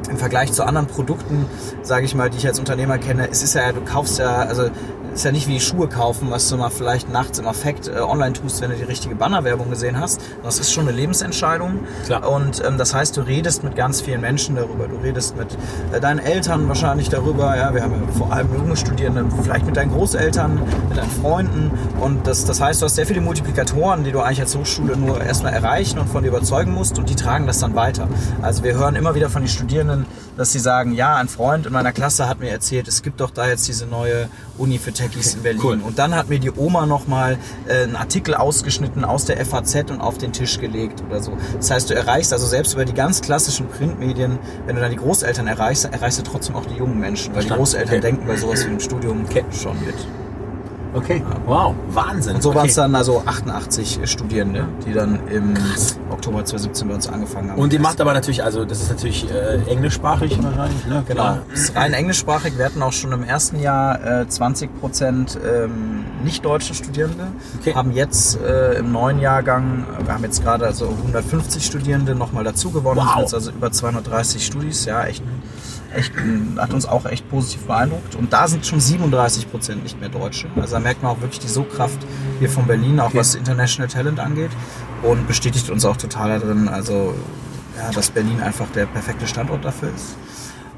im 0.10 0.18
Vergleich 0.18 0.52
zu 0.52 0.64
anderen 0.64 0.88
Produkten, 0.88 1.48
sage 1.82 2.06
ich 2.06 2.14
mal, 2.14 2.30
die 2.30 2.38
ich 2.38 2.48
als 2.48 2.60
Unternehmer 2.60 3.00
kenne, 3.00 3.28
es 3.30 3.42
ist 3.42 3.56
ja, 3.56 3.72
du 3.72 3.82
kaufst 3.82 4.20
ja, 4.20 4.44
also 4.44 4.70
ist 5.16 5.24
ja 5.24 5.32
nicht 5.32 5.48
wie 5.48 5.62
Schuhe 5.62 5.88
kaufen, 5.88 6.30
was 6.30 6.50
du 6.50 6.58
mal 6.58 6.70
vielleicht 6.70 7.10
nachts 7.10 7.40
im 7.40 7.48
Affekt 7.48 7.88
äh, 7.88 8.00
online 8.00 8.34
tust, 8.34 8.62
wenn 8.62 8.70
du 8.70 8.76
die 8.76 8.84
richtige 8.84 9.16
Bannerwerbung 9.16 9.70
gesehen 9.70 9.98
hast. 9.98 10.22
Das 10.44 10.60
ist 10.60 10.74
schon 10.74 10.90
eine 10.90 10.96
Lebensentscheidung. 10.96 11.80
Klar. 12.06 12.30
Und 12.30 12.62
ähm, 12.66 12.78
das 12.78 12.94
heißt, 12.94 13.16
du 13.16 13.22
redest 13.22 13.64
mit 13.64 13.78
ganz 13.78 14.02
vielen 14.02 14.20
Menschen 14.20 14.58
darüber. 14.58 14.90
Du 14.90 14.98
redest 14.98 15.38
mit 15.38 15.58
äh, 15.94 16.02
deinen 16.02 16.20
Eltern 16.20 16.68
wahrscheinlich 16.68 17.08
darüber. 17.08 17.56
Ja, 17.56 17.74
wir 17.74 17.82
haben 17.82 17.94
ja 17.94 18.12
vor 18.12 18.34
allem 18.34 18.54
junge 18.54 18.76
Studierende, 18.76 19.26
vielleicht 19.42 19.66
mit 19.66 19.78
deinen 19.78 19.92
Großeltern, 19.92 20.60
mit 20.90 20.98
deinen 20.98 21.10
Freunden. 21.10 21.72
Und 22.02 22.28
das, 22.28 22.44
das 22.44 22.60
heißt, 22.60 22.82
du 22.82 22.86
hast 22.86 22.96
sehr 22.96 23.06
viele 23.06 23.22
Multiplikatoren, 23.22 24.04
die 24.04 24.12
du 24.12 24.20
eigentlich 24.20 24.42
als 24.42 24.56
Hochschule 24.58 24.98
nur 24.98 25.22
erstmal 25.22 25.54
erreichen 25.54 25.98
und 25.98 26.10
von 26.10 26.24
dir 26.24 26.30
überzeugen 26.30 26.74
musst. 26.74 27.00
Und 27.00 27.10
die 27.10 27.16
tragen 27.16 27.48
das 27.48 27.60
dann 27.60 27.74
weiter. 27.74 28.10
Also 28.42 28.66
wir 28.66 28.74
hören 28.74 28.96
immer 28.96 29.16
wieder 29.16 29.30
von 29.30 29.44
den 29.44 29.50
Studierenden, 29.50 30.06
dass 30.38 30.52
sie 30.52 30.60
sagen, 30.60 30.94
ja, 30.94 31.16
ein 31.16 31.28
Freund 31.28 31.66
in 31.66 31.74
meiner 31.74 31.92
Klasse 31.92 32.28
hat 32.28 32.40
mir 32.40 32.50
erzählt, 32.50 32.88
es 32.88 33.02
gibt 33.02 33.22
doch 33.22 33.32
da 33.32 33.48
jetzt 33.48 33.68
diese 33.68 33.86
neue 33.86 34.30
Uni 34.58 34.78
für 34.78 34.92
Techies 34.92 35.36
in 35.36 35.44
Berlin. 35.44 35.62
Cool. 35.64 35.82
Und 35.82 36.00
dann 36.00 36.16
hat 36.16 36.30
mir 36.30 36.40
die 36.40 36.52
Oma 36.52 36.86
nochmal 36.86 37.38
äh, 37.68 37.84
einen 37.84 37.96
Artikel 37.96 38.36
ausgeschnitten 38.36 39.06
aus 39.06 39.26
der 39.26 39.44
FAZ 39.46 39.92
und 39.92 40.02
auf 40.02 40.18
den 40.18 40.34
Tisch 40.34 40.60
gelegt 40.60 41.04
oder 41.08 41.22
so. 41.22 41.38
Das 41.58 41.72
heißt, 41.72 41.90
du 41.90 41.96
erreichst 41.96 42.34
also 42.34 42.46
selbst 42.46 42.74
über 42.74 42.86
die 42.86 42.94
ganz 42.94 43.22
klassischen 43.22 43.68
Printmedien, 43.68 44.40
wenn 44.66 44.76
du 44.76 44.82
dann 44.82 44.92
die 44.92 44.98
Großeltern 44.98 45.48
erreichst, 45.48 45.86
erreichst 45.86 46.20
du 46.20 46.24
trotzdem 46.24 46.56
auch 46.56 46.66
die 46.66 46.76
jungen 46.76 47.00
Menschen, 47.00 47.34
weil 47.34 47.42
die 47.42 47.48
Verstanden. 47.48 47.60
Großeltern 47.60 47.96
Okay. 47.96 48.02
denken 48.02 48.28
bei 48.28 48.36
sowas 48.36 48.64
wie 48.66 48.70
einem 48.70 48.80
Studium 48.80 49.26
schon 49.52 49.80
mit. 49.86 49.96
Okay. 50.96 51.22
Wow, 51.46 51.76
Wahnsinn. 51.90 52.36
Und 52.36 52.42
so 52.42 52.50
waren 52.50 52.60
okay. 52.60 52.70
es 52.70 52.76
dann 52.76 52.96
also 52.96 53.22
88 53.26 54.00
Studierende, 54.06 54.66
die 54.86 54.94
dann 54.94 55.28
im 55.28 55.54
Oktober 56.10 56.46
2017 56.46 56.88
bei 56.88 56.94
uns 56.94 57.08
angefangen 57.10 57.52
haben. 57.52 57.60
Und 57.60 57.74
ihr 57.74 57.82
macht 57.82 58.00
aber 58.00 58.14
natürlich, 58.14 58.44
also 58.44 58.64
das 58.64 58.82
ist 58.82 58.90
natürlich 58.90 59.30
äh, 59.30 59.58
englischsprachig 59.70 60.42
wahrscheinlich, 60.42 60.86
ne? 60.88 61.04
Genau, 61.06 61.40
es 61.54 61.64
ist 61.64 61.76
rein 61.76 61.94
englischsprachig. 61.94 62.58
Wir 62.58 62.66
hatten 62.66 62.82
auch 62.82 62.94
schon 62.94 63.12
im 63.12 63.26
ersten 63.26 63.60
Jahr 63.60 64.22
äh, 64.22 64.28
20 64.28 64.80
Prozent 64.80 65.38
ähm, 65.46 66.06
nicht-deutsche 66.24 66.74
Studierende. 66.74 67.28
Okay. 67.60 67.74
Haben 67.76 67.92
jetzt 67.92 68.40
äh, 68.42 68.76
im 68.76 68.94
neuen 68.94 69.20
Jahrgang, 69.20 69.86
wir 70.02 70.14
haben 70.14 70.24
jetzt 70.24 70.44
gerade 70.44 70.66
also 70.66 70.88
150 70.88 71.66
Studierende 71.66 72.16
nochmal 72.16 72.46
dazu 72.46 72.72
gewonnen. 72.72 73.02
Wow. 73.02 73.16
Sind 73.16 73.22
jetzt 73.22 73.34
also 73.34 73.52
über 73.52 73.72
230 73.72 74.46
Studis. 74.46 74.86
Ja, 74.86 75.04
echt, 75.06 75.24
echt, 75.96 76.12
hat 76.58 76.74
uns 76.74 76.86
auch 76.86 77.06
echt 77.06 77.30
positiv 77.30 77.62
beeindruckt. 77.66 78.16
Und 78.16 78.32
da 78.34 78.48
sind 78.48 78.66
schon 78.66 78.80
37 78.80 79.50
Prozent 79.50 79.84
nicht 79.84 80.00
mehr 80.00 80.10
Deutsche. 80.10 80.48
Also 80.56 80.74
da 80.76 80.80
merkt 80.80 81.02
man 81.04 81.12
auch 81.12 81.22
wirklich 81.22 81.40
die 81.40 81.48
Sogkraft 81.48 81.98
hier 82.40 82.50
von 82.50 82.66
Berlin, 82.68 83.00
auch 83.00 83.08
Okay. 83.08 83.18
was 83.20 83.36
International 83.36 83.88
Talent 83.88 84.20
angeht. 84.20 84.52
Und 85.04 85.28
bestätigt 85.28 85.70
uns 85.70 85.86
auch 85.86 85.98
total 85.98 86.40
darin, 86.40 86.68
also 86.68 87.14
ja, 87.78 87.92
dass 87.92 88.10
Berlin 88.10 88.42
einfach 88.42 88.68
der 88.74 88.86
perfekte 88.86 89.28
Standort 89.28 89.64
dafür 89.66 89.90
ist. 89.94 90.16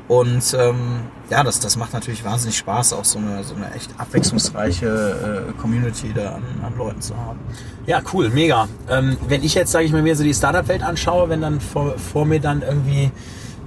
Und 0.08 0.56
ähm, 0.58 1.02
ja, 1.30 1.44
das, 1.44 1.60
das 1.60 1.76
macht 1.76 1.92
natürlich 1.94 2.24
wahnsinnig 2.24 2.58
Spaß, 2.58 2.94
auch 2.94 3.04
so 3.04 3.20
eine, 3.20 3.44
so 3.44 3.56
eine 3.56 3.74
echt 3.74 3.92
abwechslungsreiche 3.98 5.48
äh, 5.50 5.62
Community 5.62 6.14
da 6.14 6.36
an, 6.36 6.44
an 6.64 6.78
Leuten 6.78 7.02
zu 7.02 7.16
haben. 7.18 7.40
Ja, 7.86 8.02
cool, 8.14 8.30
mega. 8.30 8.68
Ähm, 8.90 9.18
wenn 9.28 9.44
ich 9.44 9.54
jetzt, 9.54 9.72
sage 9.74 9.86
ich 9.86 9.92
mal, 9.92 10.02
mir 10.02 10.16
so 10.16 10.24
die 10.24 10.34
Startup-Welt 10.34 10.82
anschaue, 10.82 11.28
wenn 11.30 11.42
dann 11.42 11.60
vor, 11.60 11.98
vor 11.98 12.26
mir 12.26 12.40
dann 12.40 12.62
irgendwie 12.62 13.12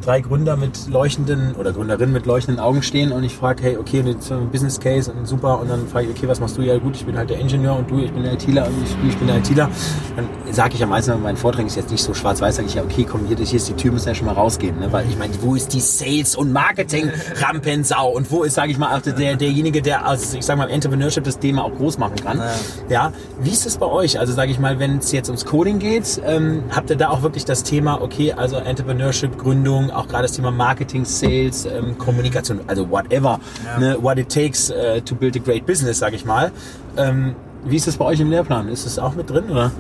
drei 0.04 0.21
Gründer 0.21 0.57
mit 0.57 0.88
leuchtenden 0.88 1.54
oder 1.54 1.73
Gründerinnen 1.73 2.12
mit 2.12 2.26
leuchtenden 2.26 2.62
Augen 2.62 2.83
stehen 2.83 3.12
und 3.12 3.25
ich 3.25 3.35
frage, 3.35 3.62
hey, 3.62 3.76
okay, 3.76 4.00
ist 4.00 4.33
ein 4.33 4.50
Business 4.50 4.80
Case 4.80 5.12
und 5.12 5.26
super 5.26 5.61
und 5.61 5.69
dann 5.69 5.87
frage 5.88 6.07
ich, 6.07 6.16
okay, 6.16 6.28
was 6.28 6.40
machst 6.40 6.57
du? 6.57 6.62
Ja 6.62 6.78
gut, 6.78 6.97
ich 6.97 7.04
bin 7.04 7.16
halt 7.16 7.30
der 7.30 7.38
Ingenieur 7.38 7.76
und 7.76 7.90
du, 7.90 7.99
ich 7.99 8.12
bin 8.12 8.23
der 8.23 8.33
ITler 8.33 8.66
und 8.66 8.75
ich, 8.83 9.11
ich 9.11 9.16
bin 9.16 9.26
der 9.26 9.38
ITler. 9.38 9.71
Dann 10.16 10.28
sage 10.52 10.75
ich 10.75 10.83
am 10.83 10.90
meisten, 10.90 11.12
in 11.12 11.23
meinen 11.23 11.37
Vorträgen 11.37 11.69
ist 11.69 11.76
jetzt 11.76 11.90
nicht 11.90 12.02
so 12.02 12.14
schwarz-weiß, 12.14 12.57
sage 12.57 12.69
ich 12.69 12.75
ja, 12.75 12.83
okay, 12.83 13.07
komm, 13.09 13.26
hier, 13.26 13.37
hier 13.37 13.57
ist 13.57 13.69
die 13.69 13.75
Tür, 13.75 13.92
müssen 13.92 14.09
ja 14.09 14.14
schon 14.14 14.26
mal 14.26 14.35
rausgehen, 14.35 14.78
ne? 14.78 14.92
weil 14.92 15.09
ich 15.09 15.19
meine, 15.19 15.33
wo 15.42 15.54
ist 15.54 15.73
die 15.73 15.80
Sales- 15.80 16.37
und 16.37 16.52
Marketing-Rampensau 16.52 18.11
und 18.11 18.30
wo 18.30 18.42
ist, 18.42 18.54
sage 18.54 18.73
ich 18.73 18.78
mal, 18.78 19.00
der, 19.00 19.37
derjenige, 19.37 19.83
der, 19.83 20.07
als, 20.07 20.35
ich 20.35 20.45
sage 20.45 20.59
mal, 20.59 20.71
Entrepreneurship 20.71 21.25
das 21.25 21.38
Thema 21.38 21.64
auch 21.64 21.75
groß 21.75 21.99
machen 21.99 22.16
kann. 22.16 22.38
Ja. 22.38 22.50
Ja, 22.88 23.12
wie 23.40 23.50
ist 23.50 23.66
es 23.66 23.76
bei 23.76 23.87
euch? 23.87 24.19
Also 24.19 24.33
sage 24.33 24.50
ich 24.50 24.59
mal, 24.59 24.78
wenn 24.78 24.99
es 24.99 25.12
jetzt 25.12 25.28
ums 25.28 25.45
Coding 25.45 25.78
geht, 25.78 26.21
ähm, 26.25 26.64
habt 26.71 26.90
ihr 26.90 26.97
da 26.97 27.11
auch 27.11 27.23
wirklich 27.23 27.45
das 27.45 27.62
Thema, 27.62 28.00
okay, 28.02 28.33
also 28.33 28.57
Entrepreneurship, 28.57 29.38
Gründung, 29.38 29.89
auch 29.92 30.09
gerade 30.09 30.23
das 30.23 30.32
Thema 30.32 30.50
Marketing, 30.50 31.04
Sales, 31.04 31.66
ähm, 31.66 31.97
Kommunikation, 31.99 32.61
also 32.66 32.88
whatever, 32.90 33.40
Ja. 33.64 33.78
ne, 33.78 33.97
what 34.00 34.18
it 34.18 34.28
takes 34.28 34.70
äh, 34.70 35.00
to 35.02 35.14
build 35.14 35.37
a 35.37 35.40
great 35.40 35.66
business, 35.66 35.99
sage 35.99 36.16
ich 36.16 36.25
mal. 36.25 36.50
Ähm, 36.97 37.35
wie 37.64 37.76
ist 37.76 37.87
es 37.88 37.97
bei 37.99 38.06
euch 38.06 38.20
im 38.20 38.30
Lehrplan? 38.30 38.68
Ist 38.68 38.87
es 38.87 38.99
auch 38.99 39.14
mit 39.14 39.28
drin 39.28 39.50
oder? 39.50 39.70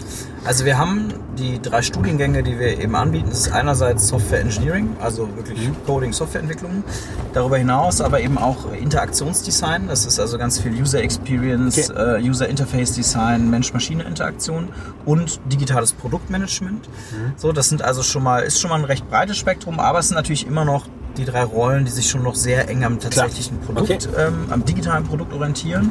Also 0.44 0.64
wir 0.64 0.78
haben 0.78 1.12
die 1.38 1.60
drei 1.60 1.82
Studiengänge, 1.82 2.42
die 2.42 2.58
wir 2.58 2.80
eben 2.80 2.96
anbieten. 2.96 3.26
Das 3.28 3.40
ist 3.40 3.52
einerseits 3.52 4.08
Software 4.08 4.40
Engineering, 4.40 4.96
also 5.00 5.28
wirklich 5.36 5.68
Mhm. 5.68 5.76
Coding, 5.86 6.12
Softwareentwicklung. 6.14 6.82
Darüber 7.34 7.58
hinaus 7.58 8.00
aber 8.00 8.20
eben 8.20 8.38
auch 8.38 8.72
Interaktionsdesign. 8.72 9.86
Das 9.88 10.06
ist 10.06 10.18
also 10.18 10.38
ganz 10.38 10.58
viel 10.58 10.72
User 10.72 11.02
Experience, 11.02 11.90
äh, 11.90 12.18
User 12.22 12.48
Interface 12.48 12.92
Design, 12.92 13.50
Mensch-Maschine-Interaktion 13.50 14.70
und 15.04 15.40
digitales 15.52 15.92
Produktmanagement. 15.92 16.88
Mhm. 16.88 17.32
So, 17.36 17.52
das 17.52 17.68
sind 17.68 17.82
also 17.82 18.02
schon 18.02 18.22
mal, 18.22 18.40
ist 18.40 18.60
schon 18.60 18.70
mal 18.70 18.78
ein 18.78 18.84
recht 18.84 19.08
breites 19.10 19.36
Spektrum, 19.36 19.78
aber 19.78 19.98
es 19.98 20.08
sind 20.08 20.16
natürlich 20.16 20.46
immer 20.46 20.64
noch 20.64 20.86
die 21.16 21.24
drei 21.24 21.42
Rollen, 21.42 21.84
die 21.84 21.90
sich 21.90 22.08
schon 22.08 22.22
noch 22.22 22.34
sehr 22.36 22.68
eng 22.68 22.84
am 22.84 22.98
tatsächlichen 23.00 23.58
Produkt, 23.60 24.08
Okay. 24.12 24.26
ähm, 24.28 24.46
am 24.50 24.64
digitalen 24.64 25.04
Produkt 25.04 25.32
orientieren. 25.34 25.90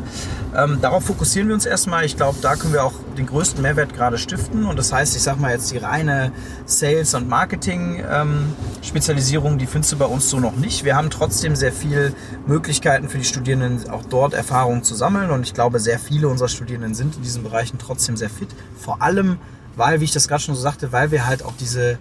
Ähm, 0.55 0.79
darauf 0.81 1.03
fokussieren 1.05 1.49
wir 1.49 1.55
uns 1.55 1.65
erstmal. 1.65 2.05
Ich 2.05 2.15
glaube, 2.15 2.37
da 2.41 2.55
können 2.55 2.71
wir 2.73 2.83
auch 2.85 2.93
den 3.19 3.27
größten 3.27 3.61
Mehrwert 3.61 3.93
gerade 3.93 4.17
stiften. 4.17 4.65
Und 4.65 4.79
das 4.79 4.91
heißt, 4.91 5.15
ich 5.15 5.21
sag 5.21 5.39
mal 5.39 5.51
jetzt 5.51 5.71
die 5.71 5.77
reine 5.77 6.31
Sales- 6.65 7.13
und 7.13 7.29
Marketing-Spezialisierung, 7.29 9.57
die 9.57 9.65
findest 9.67 9.91
du 9.93 9.97
bei 9.97 10.05
uns 10.05 10.29
so 10.29 10.39
noch 10.39 10.55
nicht. 10.55 10.83
Wir 10.85 10.95
haben 10.95 11.09
trotzdem 11.09 11.55
sehr 11.55 11.73
viel 11.73 12.13
Möglichkeiten 12.47 13.09
für 13.09 13.17
die 13.17 13.25
Studierenden, 13.25 13.89
auch 13.89 14.03
dort 14.05 14.33
Erfahrungen 14.33 14.83
zu 14.83 14.95
sammeln. 14.95 15.31
Und 15.31 15.43
ich 15.43 15.53
glaube, 15.53 15.79
sehr 15.79 15.99
viele 15.99 16.27
unserer 16.29 16.49
Studierenden 16.49 16.95
sind 16.95 17.15
in 17.17 17.21
diesen 17.21 17.43
Bereichen 17.43 17.77
trotzdem 17.77 18.15
sehr 18.17 18.29
fit. 18.29 18.49
Vor 18.77 19.01
allem, 19.01 19.37
weil, 19.75 19.99
wie 19.99 20.05
ich 20.05 20.11
das 20.11 20.27
gerade 20.27 20.41
schon 20.41 20.55
so 20.55 20.61
sagte, 20.61 20.91
weil 20.91 21.11
wir 21.11 21.27
halt 21.27 21.43
auch 21.43 21.53
diese, 21.59 21.97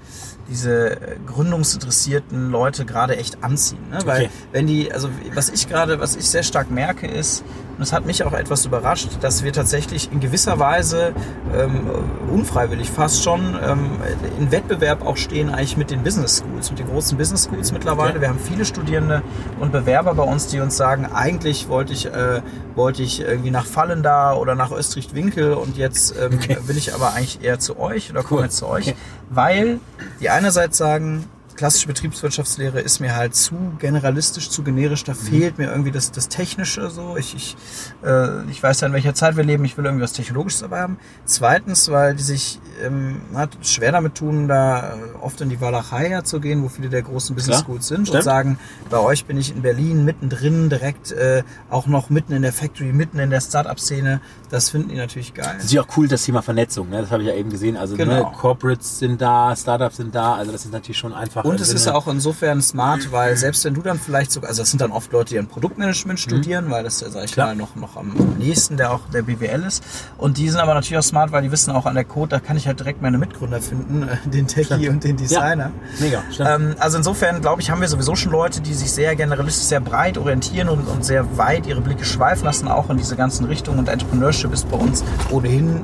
diese 0.49 1.01
äh, 1.01 1.17
gründungsinteressierten 1.27 2.51
Leute 2.51 2.85
gerade 2.85 3.17
echt 3.17 3.43
anziehen. 3.45 3.89
Ne? 3.91 3.99
Weil 4.05 4.23
Okay. 4.23 4.31
wenn 4.53 4.67
die, 4.67 4.93
also 4.93 5.09
was 5.35 5.49
ich 5.51 5.69
gerade, 5.69 6.01
was 6.01 6.17
ich 6.17 6.29
sehr 6.29 6.43
stark 6.43 6.71
merke, 6.71 7.07
ist, 7.07 7.45
und 7.79 7.83
das 7.83 7.93
hat 7.93 8.07
mich 8.07 8.25
auch 8.25 8.33
etwas 8.33 8.65
überrascht, 8.67 9.09
dass 9.21 9.45
wir 9.45 9.53
tatsächlich 9.53 10.11
in 10.11 10.19
gewisser 10.19 10.59
Weise 10.59 11.13
ähm, 11.57 11.83
unfreiwillig 12.29 12.91
fast 12.91 13.23
schon 13.23 13.57
ähm, 13.65 13.91
in 14.37 14.51
Wettbewerb 14.51 15.07
auch 15.07 15.17
stehen 15.17 15.49
eigentlich 15.51 15.77
mit 15.77 15.93
den 15.93 16.03
Business 16.03 16.39
Schools, 16.39 16.71
mit 16.71 16.81
den 16.81 16.89
großen 16.89 17.17
Business 17.17 17.45
Schools 17.45 17.71
mittlerweile. 17.71 18.11
Okay. 18.11 18.21
Wir 18.23 18.29
haben 18.31 18.41
viele 18.41 18.65
Studierende 18.65 19.23
und 19.61 19.71
Bewerber 19.71 20.13
bei 20.15 20.25
uns, 20.25 20.49
die 20.49 20.59
uns 20.59 20.77
sagen, 20.77 21.07
eigentlich 21.07 21.69
wollte 21.69 21.93
ich, 21.93 22.07
äh, 22.07 22.43
wollte 22.75 23.05
ich 23.05 23.21
irgendwie 23.21 23.53
nach 23.53 23.65
Fallen 23.65 24.03
da 24.03 24.35
oder 24.35 24.57
nach 24.57 24.73
Österreich-Winkel 24.73 25.53
und 25.55 25.77
jetzt 25.77 26.17
ähm, 26.21 26.33
Okay. 26.35 26.59
will 26.67 26.77
ich 26.77 26.95
aber 26.95 27.15
eigentlich 27.15 27.45
eher 27.45 27.61
zu 27.61 27.79
euch 27.79 28.11
oder 28.11 28.25
komme 28.25 28.41
Cool. 28.41 28.45
jetzt 28.47 28.57
zu 28.57 28.67
euch, 28.67 28.89
Okay. 28.89 28.97
weil 29.31 29.79
die 30.21 30.31
einerseits 30.31 30.79
sagen, 30.79 31.27
klassische 31.59 31.89
Betriebswirtschaftslehre 31.89 32.81
ist 32.81 33.01
mir 33.01 33.17
halt 33.17 33.35
zu 33.35 33.57
generalistisch, 33.81 34.49
zu 34.49 34.63
generisch, 34.63 35.03
Mhm. 35.03 35.07
da 35.07 35.15
fehlt 35.15 35.59
mir 35.59 35.69
irgendwie 35.71 35.91
das, 35.91 36.13
das 36.13 36.29
Technische 36.29 36.89
so. 36.89 37.17
Ich, 37.17 37.35
ich, 37.35 37.57
äh, 38.05 38.45
ich 38.51 38.63
weiß 38.63 38.81
ja, 38.81 38.87
in 38.87 38.93
welcher 38.95 39.13
Zeit 39.15 39.37
wir 39.37 39.43
leben, 39.45 39.65
ich 39.65 39.77
will 39.77 39.85
irgendwie 39.85 40.05
was 40.05 40.13
Technologisches 40.13 40.61
dabei 40.61 40.81
haben. 40.81 40.99
Zweitens, 41.25 41.91
weil 41.91 42.15
die 42.15 42.23
sich 42.23 42.61
ähm, 42.83 43.21
na, 43.33 43.49
schwer 43.61 43.91
damit 43.93 44.15
tun, 44.15 44.47
da 44.47 44.95
äh, 44.95 44.95
oft 45.21 45.41
in 45.41 45.49
die 45.49 45.61
Walachei 45.61 46.09
ja 46.11 46.23
zu 46.23 46.39
gehen, 46.41 46.63
wo 46.63 46.69
viele 46.69 46.89
der 46.89 47.03
großen 47.03 47.35
Business. 47.35 47.59
Schools 47.61 47.89
sind 47.89 47.99
und 48.01 48.07
Stimmt. 48.07 48.23
sagen, 48.25 48.59
bei 48.89 48.99
euch 48.99 49.25
bin 49.25 49.37
ich 49.37 49.51
in 49.55 49.63
Berlin 49.63 50.05
mittendrin, 50.05 50.71
direkt 50.71 51.11
äh, 51.11 51.43
auch 51.71 51.89
noch 51.89 52.09
mitten 52.09 52.33
in 52.33 52.43
der 52.43 52.53
Factory, 52.53 52.93
mitten 52.93 53.19
in 53.19 53.31
der 53.31 53.41
Startup-Szene. 53.41 54.21
Das 54.49 54.71
finden 54.71 54.91
die 54.91 54.97
natürlich 54.97 55.35
geil. 55.35 55.55
Das 55.57 55.65
ist 55.65 55.73
ja 55.73 55.83
auch 55.83 55.97
cool, 55.97 56.07
das 56.07 56.23
Thema 56.25 56.41
Vernetzung, 56.41 56.89
ne? 56.89 57.01
das 57.03 57.11
habe 57.11 57.23
ich 57.25 57.29
ja 57.29 57.35
eben 57.35 57.51
gesehen. 57.51 57.77
Also 57.77 57.97
ne, 57.97 58.05
Genau. 58.05 58.31
Corporates 58.31 59.01
sind 59.01 59.21
da, 59.21 59.55
Startups 59.57 59.97
sind 59.97 60.15
da, 60.15 60.35
also 60.37 60.53
das 60.53 60.65
ist 60.65 60.73
natürlich 60.73 60.99
schon 60.99 61.13
einfach. 61.13 61.45
Und 61.49 61.61
es 61.61 61.73
ist 61.73 61.85
Sinne- 61.85 61.97
auch 61.97 62.07
insofern 62.09 62.61
smart, 62.63 63.11
weil 63.13 63.37
selbst 63.37 63.65
wenn 63.65 63.75
du 63.75 63.83
dann 63.83 63.99
vielleicht 63.99 64.33
sogar, 64.33 64.49
also 64.51 64.63
das 64.63 64.71
sind 64.71 64.81
dann 64.81 64.91
oft 64.93 65.13
Leute, 65.13 65.31
die 65.35 65.39
ein 65.39 65.47
Produktmanagement 65.47 66.21
studieren, 66.21 66.71
weil 66.71 66.85
das, 66.85 66.99
sag 66.99 67.25
ich 67.25 67.31
Mhm. 67.31 67.35
Klar. 67.35 67.47
mal, 67.49 67.57
noch, 67.57 67.77
noch 67.77 67.97
am 67.97 68.13
nächsten 68.39 68.77
der 68.77 68.93
auch 68.93 69.01
der 69.13 69.23
BWL 69.23 69.65
ist. 69.65 69.83
Und 70.17 70.39
die 70.39 70.49
sind 70.49 70.61
aber 70.61 70.75
natürlich 70.75 70.99
auch 70.99 71.03
smart, 71.03 71.33
weil 71.33 71.43
die 71.43 71.53
wissen 71.53 71.71
auch 71.73 71.87
an 71.87 71.95
der 71.95 72.05
Code, 72.05 72.29
da 72.31 72.41
kann 72.41 72.57
ich 72.57 72.67
halt 72.67 72.79
direkt 72.81 73.03
meine 73.03 73.19
Mitgründer 73.19 73.61
finden, 73.61 74.03
äh, 74.09 74.17
den 74.29 74.47
Techie 74.47 74.89
und 74.89 75.05
den 75.05 75.17
Designer. 75.17 75.71
Mega, 75.99 76.23
stimmt. 76.31 76.49
Ähm, 76.51 76.75
also 76.79 76.99
insofern, 76.99 77.41
glaube 77.41 77.63
ich, 77.63 77.71
haben 77.71 77.81
wir 77.81 77.89
sowieso 77.89 78.15
schon 78.15 78.33
Leute, 78.33 78.61
die 78.61 78.75
sich 78.75 78.91
sehr 78.93 79.15
generalistisch, 79.17 79.65
sehr 79.67 79.81
breit 79.81 80.19
orientieren 80.19 80.69
und, 80.69 80.87
und 80.87 81.05
sehr 81.05 81.39
weit 81.39 81.67
ihre 81.67 81.81
Blicke 81.81 82.05
schweifen 82.05 82.45
lassen, 82.45 82.69
auch 82.69 82.91
in 82.91 82.97
diese 82.97 83.17
ganzen 83.17 83.45
Richtungen. 83.47 83.79
Und 83.79 83.89
Entrepreneurship 83.89 84.53
ist 84.53 84.69
bei 84.71 84.77
uns 84.77 85.05
ohnehin 85.31 85.83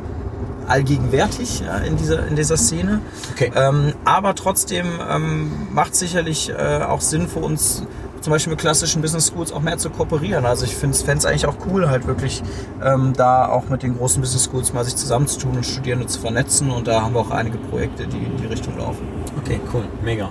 allgegenwärtig 0.69 1.61
ja, 1.61 1.79
in, 1.79 1.97
dieser, 1.97 2.27
in 2.27 2.37
dieser 2.37 2.57
Szene. 2.57 3.01
Okay. 3.33 3.53
Ähm, 3.55 3.95
aber 4.05 4.35
trotzdem 4.35 4.87
ähm, 5.11 5.69
macht 5.73 5.95
sicherlich 5.95 6.51
äh, 6.51 6.81
auch 6.83 7.01
Sinn 7.01 7.29
für 7.29 7.41
uns, 7.41 7.85
zum 8.21 8.33
Beispiel 8.33 8.53
mit 8.53 8.61
klassischen 8.61 9.03
Business 9.03 9.29
Schools 9.29 9.53
auch 9.53 9.61
mehr 9.61 9.79
zu 9.79 9.91
kooperieren. 9.91 10.47
Also 10.47 10.65
ich 10.65 10.75
finde 10.75 10.97
es 10.97 11.27
eigentlich 11.27 11.47
auch 11.47 11.57
cool, 11.71 11.89
halt 11.91 12.07
wirklich 12.07 12.43
ähm, 12.83 13.13
da 13.15 13.49
auch 13.49 13.69
mit 13.69 13.83
den 13.83 13.99
großen 13.99 14.21
Business 14.21 14.45
Schools 14.45 14.73
mal 14.73 14.85
sich 14.85 14.97
zusammenzutun 14.97 15.57
und 15.57 15.67
Studierende 15.67 16.07
zu 16.07 16.21
vernetzen. 16.21 16.71
Und 16.71 16.87
da 16.87 17.03
haben 17.03 17.15
wir 17.15 17.21
auch 17.21 17.31
einige 17.31 17.59
Projekte, 17.59 18.07
die 18.07 18.19
in 18.19 18.37
die 18.37 18.47
Richtung 18.47 18.79
laufen. 18.79 19.07
Okay, 19.39 19.61
cool, 19.73 19.85
mega. 20.03 20.31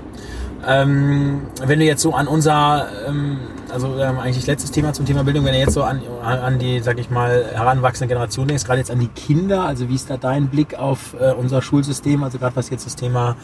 Ähm, 0.65 1.41
wenn 1.65 1.79
du 1.79 1.85
jetzt 1.85 2.01
so 2.01 2.13
an 2.13 2.27
unser, 2.27 2.87
ähm, 3.07 3.37
also 3.69 3.97
ähm, 3.97 4.19
eigentlich 4.19 4.47
letztes 4.47 4.71
Thema 4.71 4.93
zum 4.93 5.05
Thema 5.05 5.23
Bildung, 5.23 5.43
wenn 5.45 5.53
du 5.53 5.59
jetzt 5.59 5.73
so 5.73 5.83
an, 5.83 6.01
an 6.23 6.57
die, 6.57 6.79
sag 6.79 6.99
ich 6.99 7.09
mal, 7.09 7.45
heranwachsende 7.53 8.13
Generation 8.13 8.47
denkst, 8.47 8.63
gerade 8.63 8.79
jetzt 8.79 8.91
an 8.91 8.99
die 8.99 9.09
Kinder, 9.09 9.63
also 9.65 9.89
wie 9.89 9.95
ist 9.95 10.09
da 10.09 10.17
dein 10.17 10.47
Blick 10.47 10.75
auf 10.75 11.15
äh, 11.19 11.33
unser 11.33 11.61
Schulsystem, 11.61 12.23
also 12.23 12.37
gerade 12.37 12.55
was 12.55 12.69
jetzt 12.69 12.85
das 12.85 12.95
Thema 12.95 13.35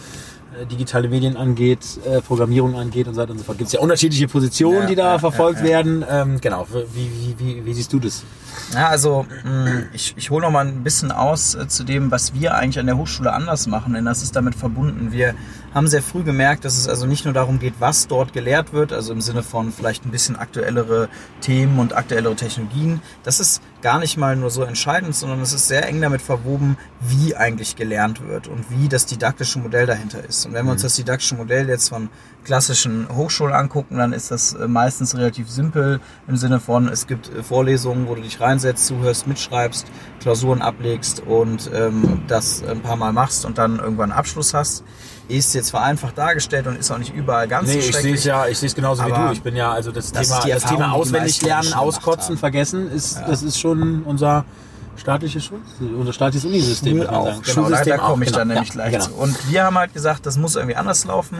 digitale 0.65 1.07
Medien 1.07 1.37
angeht, 1.37 1.99
äh, 2.05 2.21
Programmierung 2.21 2.75
angeht 2.75 3.07
und 3.07 3.15
so 3.15 3.21
weiter 3.21 3.31
und 3.31 3.37
so 3.39 3.43
fort. 3.43 3.57
Gibt 3.57 3.67
es 3.67 3.73
ja 3.73 3.79
unterschiedliche 3.79 4.27
Positionen, 4.27 4.81
Ja, 4.81 4.85
die 4.85 4.95
da 4.95 5.11
ja, 5.13 5.19
verfolgt 5.19 5.59
ja, 5.59 5.65
werden. 5.65 6.05
Ähm, 6.09 6.41
genau, 6.41 6.67
wie, 6.93 7.09
wie, 7.11 7.35
wie, 7.39 7.65
wie 7.65 7.73
siehst 7.73 7.91
du 7.93 7.99
das? 7.99 8.23
Ja, 8.73 8.87
also 8.87 9.25
mh, 9.43 9.83
ich, 9.93 10.13
ich 10.17 10.29
hole 10.29 10.41
noch 10.41 10.51
mal 10.51 10.65
ein 10.65 10.83
bisschen 10.83 11.11
aus 11.11 11.55
äh, 11.55 11.67
zu 11.67 11.83
dem, 11.83 12.11
was 12.11 12.33
wir 12.33 12.55
eigentlich 12.55 12.79
an 12.79 12.85
der 12.85 12.97
Hochschule 12.97 13.31
anders 13.31 13.67
machen, 13.67 13.93
denn 13.93 14.05
das 14.05 14.21
ist 14.21 14.35
damit 14.35 14.55
verbunden. 14.55 15.11
Wir 15.11 15.33
haben 15.73 15.87
sehr 15.87 16.01
früh 16.03 16.23
gemerkt, 16.23 16.65
dass 16.65 16.77
es 16.77 16.87
also 16.87 17.05
nicht 17.05 17.25
nur 17.25 17.33
darum 17.33 17.59
geht, 17.59 17.75
was 17.79 18.07
dort 18.07 18.33
gelehrt 18.33 18.73
wird, 18.73 18.91
also 18.91 19.13
im 19.13 19.21
Sinne 19.21 19.43
von 19.43 19.71
vielleicht 19.71 20.05
ein 20.05 20.11
bisschen 20.11 20.35
aktuellere 20.35 21.09
Themen 21.41 21.79
und 21.79 21.95
aktuellere 21.95 22.35
Technologien. 22.35 23.01
Das 23.23 23.39
ist 23.39 23.61
gar 23.81 24.00
nicht 24.00 24.17
mal 24.17 24.36
nur 24.36 24.50
so 24.50 24.63
entscheidend, 24.63 25.15
sondern 25.15 25.41
es 25.41 25.53
ist 25.53 25.67
sehr 25.67 25.88
eng 25.88 26.01
damit 26.01 26.21
verwoben, 26.21 26.77
wie 27.00 27.36
eigentlich 27.36 27.75
gelernt 27.75 28.25
wird 28.27 28.48
und 28.48 28.69
wie 28.69 28.89
das 28.89 29.05
didaktische 29.05 29.59
Modell 29.59 29.86
dahinter 29.86 30.24
ist. 30.24 30.45
Und 30.45 30.53
wenn 30.53 30.65
wir 30.65 30.71
uns 30.71 30.81
das 30.81 30.95
didaktische 30.95 31.36
Modell 31.36 31.69
jetzt 31.69 31.89
von 31.89 32.09
klassischen 32.43 33.07
Hochschulen 33.15 33.53
angucken, 33.53 33.98
dann 33.98 34.13
ist 34.13 34.31
das 34.31 34.53
äh, 34.53 34.67
meistens 34.67 35.15
relativ 35.15 35.50
simpel 35.50 36.00
im 36.27 36.38
Sinne 36.38 36.59
von, 36.59 36.88
es 36.88 37.07
gibt 37.07 37.29
äh, 37.29 37.43
Vorlesungen, 37.43 38.07
wo 38.07 38.15
du 38.15 38.21
dich 38.21 38.39
reinsetzt, 38.39 38.88
zuhörst, 38.88 39.27
mitschreibst, 39.27 39.88
Klausuren 40.19 40.62
ablegst 40.62 41.21
und 41.21 41.69
ähm, 41.74 42.24
das 42.27 42.63
ein 42.63 42.81
paar 42.81 42.95
Mal 42.95 43.13
machst 43.13 43.45
und 43.45 43.57
dann 43.57 43.79
irgendwann 43.79 44.12
einen 44.12 44.19
Abschluss 44.19 44.53
hast. 44.53 44.83
Ist 45.29 45.53
jetzt 45.53 45.69
vereinfacht 45.69 46.17
dargestellt 46.17 46.67
und 46.67 46.77
ist 46.77 46.91
auch 46.91 46.98
nicht 46.98 47.13
überall 47.13 47.48
ganz 47.48 47.69
Nee, 47.69 47.79
so 47.79 47.89
ich 47.89 47.95
sehe 47.95 48.15
es 48.15 48.24
ja, 48.24 48.48
ich 48.48 48.57
sehe 48.57 48.67
es 48.67 48.75
genauso 48.75 49.05
wie 49.05 49.12
du. 49.12 49.31
Ich 49.31 49.41
bin 49.41 49.55
ja, 49.55 49.71
also 49.71 49.91
das, 49.91 50.12
das 50.12 50.27
Thema, 50.27 50.55
das 50.55 50.63
Thema 50.65 50.91
auswendig 50.91 51.41
lernen, 51.41 51.74
auskotzen, 51.74 52.38
vergessen, 52.38 52.91
ist, 52.91 53.21
das 53.27 53.43
ist 53.43 53.59
schon 53.59 54.03
unser 54.03 54.43
staatliches 54.98 55.45
Schul 55.45 55.59
unser 55.98 56.13
staatliches 56.13 56.45
Unisystem, 56.45 56.98
Schul 56.98 57.07
auch, 57.07 57.25
sagen. 57.27 57.41
genau, 57.45 57.69
da, 57.69 57.83
da 57.83 57.98
komme 57.98 58.25
ich 58.25 58.31
auch, 58.31 58.38
dann 58.38 58.50
genau. 58.50 58.62
nämlich 58.62 58.69
Ja, 58.69 58.74
gleich 58.74 58.91
genau. 58.91 59.05
zu. 59.05 59.13
Und 59.13 59.50
wir 59.51 59.63
haben 59.63 59.77
halt 59.77 59.93
gesagt, 59.93 60.25
das 60.25 60.38
muss 60.38 60.55
irgendwie 60.55 60.75
anders 60.75 61.05
laufen. 61.05 61.38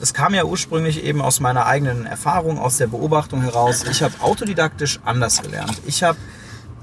Es 0.00 0.12
kam 0.12 0.34
ja 0.34 0.44
ursprünglich 0.44 1.04
eben 1.04 1.20
aus 1.22 1.40
meiner 1.40 1.66
eigenen 1.66 2.06
Erfahrung, 2.06 2.58
aus 2.58 2.78
der 2.78 2.88
Beobachtung 2.88 3.42
heraus. 3.42 3.84
Ich 3.90 4.02
habe 4.02 4.14
autodidaktisch 4.20 4.98
anders 5.04 5.42
gelernt. 5.42 5.80
Ich 5.86 6.02
habe 6.02 6.18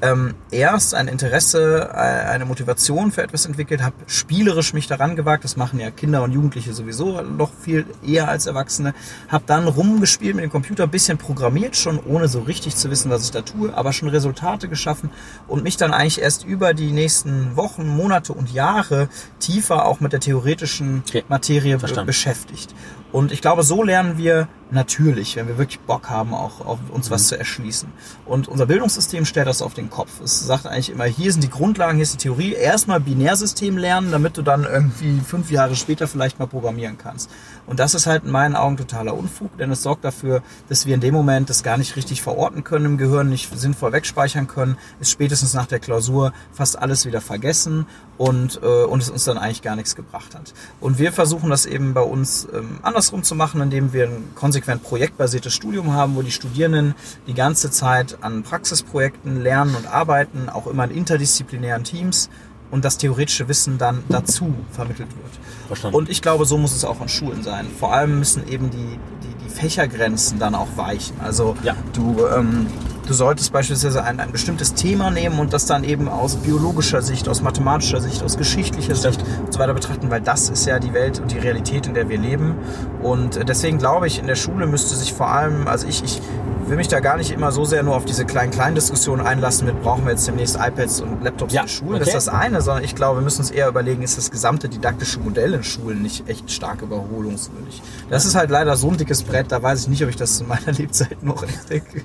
ähm, 0.02 0.36
erst 0.52 0.94
ein 0.94 1.08
Interesse, 1.08 1.90
äh, 1.92 1.98
eine 1.98 2.46
Motivation 2.46 3.12
für 3.12 3.24
etwas 3.24 3.46
entwickelt, 3.46 3.82
habe 3.82 3.96
spielerisch 4.06 4.74
mich 4.74 4.88
daran 4.88 5.16
gewagt, 5.16 5.44
das 5.44 5.58
machen 5.58 5.80
ja 5.80 5.90
Kinder 5.92 6.24
und 6.24 6.32
Jugendliche 6.32 6.74
sowieso 6.74 7.22
noch 7.22 7.52
viel 7.54 7.86
eher 8.06 8.28
als 8.30 8.46
Erwachsene, 8.46 8.94
habe 9.28 9.44
dann 9.48 9.68
rumgespielt 9.68 10.36
mit 10.36 10.44
dem 10.44 10.52
Computer, 10.52 10.88
bisschen 10.88 11.18
programmiert, 11.18 11.76
schon 11.76 12.00
ohne 12.00 12.28
so 12.28 12.42
richtig 12.42 12.76
zu 12.76 12.92
wissen, 12.92 13.10
was 13.10 13.24
ich 13.24 13.32
da 13.32 13.42
tue, 13.42 13.74
aber 13.74 13.94
schon 13.94 14.10
Resultate 14.10 14.68
geschaffen 14.68 15.10
und 15.48 15.64
mich 15.64 15.78
dann 15.78 15.94
eigentlich 15.94 16.22
erst 16.22 16.46
über 16.46 16.74
die 16.74 16.92
nächsten 16.92 17.56
Wochen, 17.56 17.88
Monate 17.88 18.34
und 18.34 18.52
Jahre 18.54 19.10
tiefer 19.40 19.86
auch 19.86 20.00
mit 20.00 20.14
der 20.14 20.20
theoretischen 20.20 21.04
Okay, 21.08 21.24
Materie 21.28 21.80
verstanden. 21.80 22.08
beschäftigt. 22.08 22.76
Und 23.12 23.32
ich 23.32 23.42
glaube, 23.42 23.64
so 23.64 23.84
lernen 23.84 24.18
wir 24.18 24.48
natürlich, 24.72 25.36
wenn 25.36 25.48
wir 25.48 25.58
wirklich 25.58 25.80
Bock 25.80 26.10
haben, 26.10 26.34
auch 26.34 26.66
auf 26.66 26.80
uns 26.92 27.10
Mhm. 27.10 27.14
was 27.14 27.28
zu 27.28 27.38
erschließen. 27.38 27.90
Und 28.26 28.48
unser 28.48 28.66
Bildungssystem 28.66 29.26
stellt 29.26 29.48
das 29.48 29.62
auf 29.62 29.74
den 29.74 29.90
Kopf. 29.90 30.20
Es 30.24 30.40
sagt 30.40 30.66
eigentlich 30.68 30.90
immer, 30.90 31.06
hier 31.06 31.32
sind 31.32 31.44
die 31.44 31.50
Grundlagen, 31.50 31.96
hier 31.96 32.04
ist 32.04 32.14
die 32.14 32.18
Theorie. 32.18 32.54
Erstmal 32.54 33.00
Binärsystem 33.00 33.78
lernen, 33.78 34.12
damit 34.12 34.38
du 34.38 34.42
dann 34.42 34.64
irgendwie 34.64 35.20
fünf 35.20 35.52
Jahre 35.52 35.76
später 35.76 36.08
vielleicht 36.08 36.40
mal 36.40 36.48
programmieren 36.48 36.98
kannst. 36.98 37.30
Und 37.66 37.80
das 37.80 37.94
ist 37.96 38.08
halt 38.08 38.24
in 38.24 38.32
meinen 38.32 38.56
Augen 38.56 38.78
totaler 38.78 39.14
Unfug, 39.14 39.58
denn 39.58 39.72
es 39.72 39.84
sorgt 39.84 40.04
dafür, 40.06 40.42
dass 40.70 40.86
wir 40.86 40.96
in 40.96 41.02
dem 41.02 41.14
Moment 41.14 41.50
das 41.50 41.64
gar 41.64 41.78
nicht 41.78 41.96
richtig 41.96 42.22
verorten 42.22 42.64
können 42.64 42.86
im 42.86 42.98
Gehirn, 42.98 43.30
nicht 43.30 43.58
sinnvoll 43.58 43.92
wegspeichern 43.92 44.48
können, 44.48 44.78
ist 45.00 45.12
spätestens 45.12 45.54
nach 45.54 45.66
der 45.68 45.80
Klausur 45.80 46.34
fast 46.52 46.78
alles 46.80 47.06
wieder 47.06 47.22
vergessen 47.22 47.86
und, 48.18 48.60
äh, 48.64 48.84
und 48.86 49.02
es 49.02 49.10
uns 49.10 49.26
dann 49.26 49.38
eigentlich 49.38 49.62
gar 49.62 49.76
nichts 49.76 49.96
gebracht 49.96 50.34
hat. 50.36 50.54
Und 50.80 50.98
wir 50.98 51.12
versuchen 51.12 51.50
das 51.50 51.66
eben 51.66 51.94
bei 51.94 52.02
uns 52.02 52.48
ähm, 52.54 52.80
andersrum 52.82 53.24
zu 53.24 53.36
machen, 53.36 53.62
indem 53.62 53.94
wir 53.94 54.06
ein 54.06 54.34
konsequent 54.58 54.84
projektbasiertes 54.84 55.54
Studium 55.54 55.94
haben, 55.94 56.16
wo 56.16 56.22
die 56.24 56.32
Studierenden 56.32 56.96
die 57.28 57.34
ganze 57.34 57.70
Zeit 57.70 58.18
an 58.22 58.42
Praxisprojekten 58.44 59.42
lernen 59.42 59.76
und 59.76 59.86
arbeiten, 59.88 60.50
auch 60.50 60.66
immer 60.68 60.86
in 60.86 60.92
interdisziplinären 60.92 61.84
Teams 61.84 62.30
und 62.72 62.84
das 62.84 62.98
theoretische 62.98 63.48
Wissen 63.48 63.78
dann 63.78 64.04
dazu 64.10 64.54
vermittelt 64.72 65.10
wird. 65.10 65.32
Verstanden. 65.68 65.96
Und 65.98 66.10
ich 66.10 66.22
glaube, 66.22 66.46
so 66.46 66.58
muss 66.58 66.76
es 66.76 66.86
auch 66.86 67.00
an 67.02 67.08
Schulen 67.08 67.44
sein. 67.44 67.68
Vor 67.80 67.94
allem 67.94 68.18
müssen 68.20 68.48
eben 68.50 68.70
die, 68.72 68.78
die, 69.24 69.46
die 69.46 69.50
Fächergrenzen 69.50 70.40
dann 70.40 70.56
auch 70.56 70.68
weichen. 70.76 71.20
Also 71.22 71.56
Ja. 71.64 71.76
du, 71.94 72.26
ähm, 72.36 72.66
du 73.08 73.14
solltest 73.14 73.52
beispielsweise 73.54 74.04
ein, 74.04 74.20
ein 74.20 74.32
bestimmtes 74.32 74.74
Thema 74.74 75.10
nehmen 75.10 75.40
und 75.40 75.54
das 75.54 75.66
dann 75.66 75.84
eben 75.84 76.10
aus 76.10 76.36
biologischer 76.36 77.02
Sicht, 77.02 77.30
aus 77.30 77.42
mathematischer 77.42 78.02
Sicht, 78.02 78.22
aus 78.24 78.38
geschichtlicher 78.38 78.96
Sicht 78.96 79.24
und 79.46 79.54
so 79.54 79.60
weiter 79.60 79.74
betrachten, 79.74 80.12
weil 80.12 80.22
das 80.22 80.50
ist 80.50 80.66
ja 80.66 80.80
die 80.80 80.94
Welt 80.94 81.20
und 81.20 81.32
die 81.32 81.38
Realität, 81.38 81.88
in 81.88 81.94
der 81.94 82.10
wir 82.10 82.18
leben. 82.18 82.56
Und 83.02 83.38
äh, 83.38 83.46
deswegen 83.46 83.78
glaube 83.78 84.08
ich, 84.08 84.20
in 84.20 84.28
der 84.28 84.36
Schule 84.36 84.68
müsste 84.68 84.96
sich 84.96 85.14
vor 85.14 85.30
allem, 85.30 85.68
also 85.68 85.88
ich, 85.88 86.04
ich 86.04 86.22
will 86.68 86.78
mich 86.78 86.88
da 86.88 87.00
gar 87.00 87.18
nicht 87.18 87.32
immer 87.32 87.52
so 87.52 87.66
sehr 87.66 87.84
nur 87.84 87.96
auf 87.96 88.06
diese 88.06 88.26
kleinen 88.26 88.52
kleinen 88.52 88.76
Diskussionen 88.76 89.26
einlassen 89.26 89.68
mit 89.68 89.82
brauchen 89.82 90.06
wir 90.06 90.12
jetzt 90.12 90.28
demnächst 90.28 90.56
iPads 90.56 91.02
und 91.02 91.24
Laptops 91.24 91.54
Ja, 91.54 91.62
in 91.62 91.68
Schulen. 91.68 92.00
Das 92.00 92.10
okay. 92.10 92.18
ist 92.18 92.28
das 92.28 92.34
eine, 92.34 92.62
sondern 92.62 92.84
ich 92.84 92.96
glaube, 92.96 93.20
wir 93.20 93.24
müssen 93.24 93.42
uns 93.42 93.52
eher 93.52 93.68
überlegen, 93.70 94.02
ist 94.02 94.18
das 94.18 94.32
gesamte 94.32 94.68
didaktische 94.68 95.20
Modell 95.20 95.54
in 95.54 95.64
Schulen 95.64 96.02
nicht 96.02 96.28
echt 96.28 96.52
stark 96.52 96.82
überholungswürdig. 96.82 97.82
Das 98.10 98.26
ist 98.26 98.36
halt 98.36 98.50
leider 98.50 98.76
so 98.76 98.90
ein 98.90 98.98
dickes 98.98 99.24
Brett, 99.24 99.52
da 99.52 99.62
weiß 99.64 99.82
ich 99.82 99.88
nicht, 99.88 100.04
ob 100.04 100.10
ich 100.10 100.16
das 100.16 100.40
in 100.42 100.48
meiner 100.48 100.72
Lebzeit 100.78 101.24
noch 101.24 101.44
entdecke. 101.44 102.02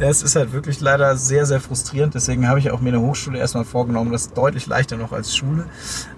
Ja, 0.00 0.08
es 0.08 0.22
ist 0.22 0.36
halt 0.36 0.45
wirklich 0.52 0.80
leider 0.80 1.16
sehr, 1.16 1.46
sehr 1.46 1.60
frustrierend. 1.60 2.14
Deswegen 2.14 2.48
habe 2.48 2.58
ich 2.58 2.70
auch 2.70 2.80
mir 2.80 2.90
eine 2.90 3.00
Hochschule 3.00 3.38
erstmal 3.38 3.64
vorgenommen, 3.64 4.12
das 4.12 4.22
ist 4.26 4.36
deutlich 4.36 4.66
leichter 4.66 4.96
noch 4.96 5.12
als 5.12 5.36
Schule. 5.36 5.66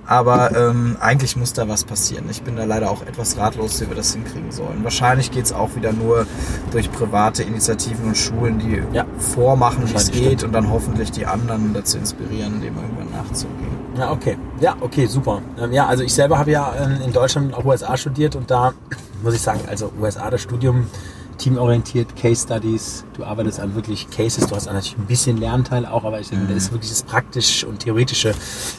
Aber 0.06 0.56
ähm, 0.56 0.96
eigentlich 1.00 1.36
muss 1.36 1.52
da 1.52 1.68
was 1.68 1.84
passieren. 1.84 2.24
Ich 2.30 2.42
bin 2.42 2.56
da 2.56 2.64
leider 2.64 2.90
auch 2.90 3.02
etwas 3.02 3.36
ratlos, 3.36 3.80
wie 3.80 3.88
wir 3.88 3.96
das 3.96 4.14
hinkriegen 4.14 4.50
sollen. 4.52 4.82
Wahrscheinlich 4.82 5.30
geht 5.30 5.44
es 5.44 5.52
auch 5.52 5.74
wieder 5.76 5.92
nur 5.92 6.26
durch 6.70 6.90
private 6.90 7.42
Initiativen 7.42 8.06
und 8.06 8.16
Schulen, 8.16 8.58
die 8.58 8.82
Ja. 8.92 9.04
vormachen, 9.18 9.88
wie 9.88 9.94
es 9.94 10.10
geht 10.10 10.24
stimmt. 10.24 10.44
und 10.44 10.52
dann 10.52 10.70
hoffentlich 10.70 11.10
die 11.10 11.26
anderen 11.26 11.74
dazu 11.74 11.98
inspirieren, 11.98 12.60
dem 12.62 12.76
irgendwann 12.76 13.10
nachzugehen. 13.10 13.68
Ja, 13.98 14.10
okay. 14.12 14.38
Ja, 14.60 14.76
okay, 14.80 15.06
super. 15.06 15.42
Ähm, 15.60 15.72
ja, 15.72 15.86
also 15.86 16.02
ich 16.04 16.14
selber 16.14 16.38
habe 16.38 16.52
ja 16.52 16.72
ähm, 16.80 16.98
in 17.04 17.12
Deutschland 17.12 17.52
auch 17.52 17.64
USA 17.64 17.96
studiert 17.96 18.34
und 18.36 18.50
da 18.50 18.72
muss 19.22 19.34
ich 19.34 19.42
sagen, 19.42 19.60
also 19.68 19.92
USA 20.00 20.30
das 20.30 20.40
Studium 20.40 20.86
teamorientiert, 21.38 22.14
Case 22.16 22.42
Studies, 22.44 23.05
du 23.14 23.24
arbeitest 23.24 23.61
an 23.61 23.74
wirklich 23.74 24.11
Cases, 24.11 24.46
du 24.46 24.55
hast 24.55 24.66
natürlich 24.66 24.98
ein 24.98 25.07
bisschen 25.07 25.37
Lernteil 25.38 25.87
auch, 25.87 26.05
aber 26.05 26.20
ich 26.20 26.29
denke, 26.29 26.44
Mhm. 26.44 26.48
da 26.48 26.55
ist 26.57 26.72
wirklich 26.72 26.90
das 26.90 27.03
Praktische 27.05 27.66
und 27.66 27.81
Theoretische 27.81 28.35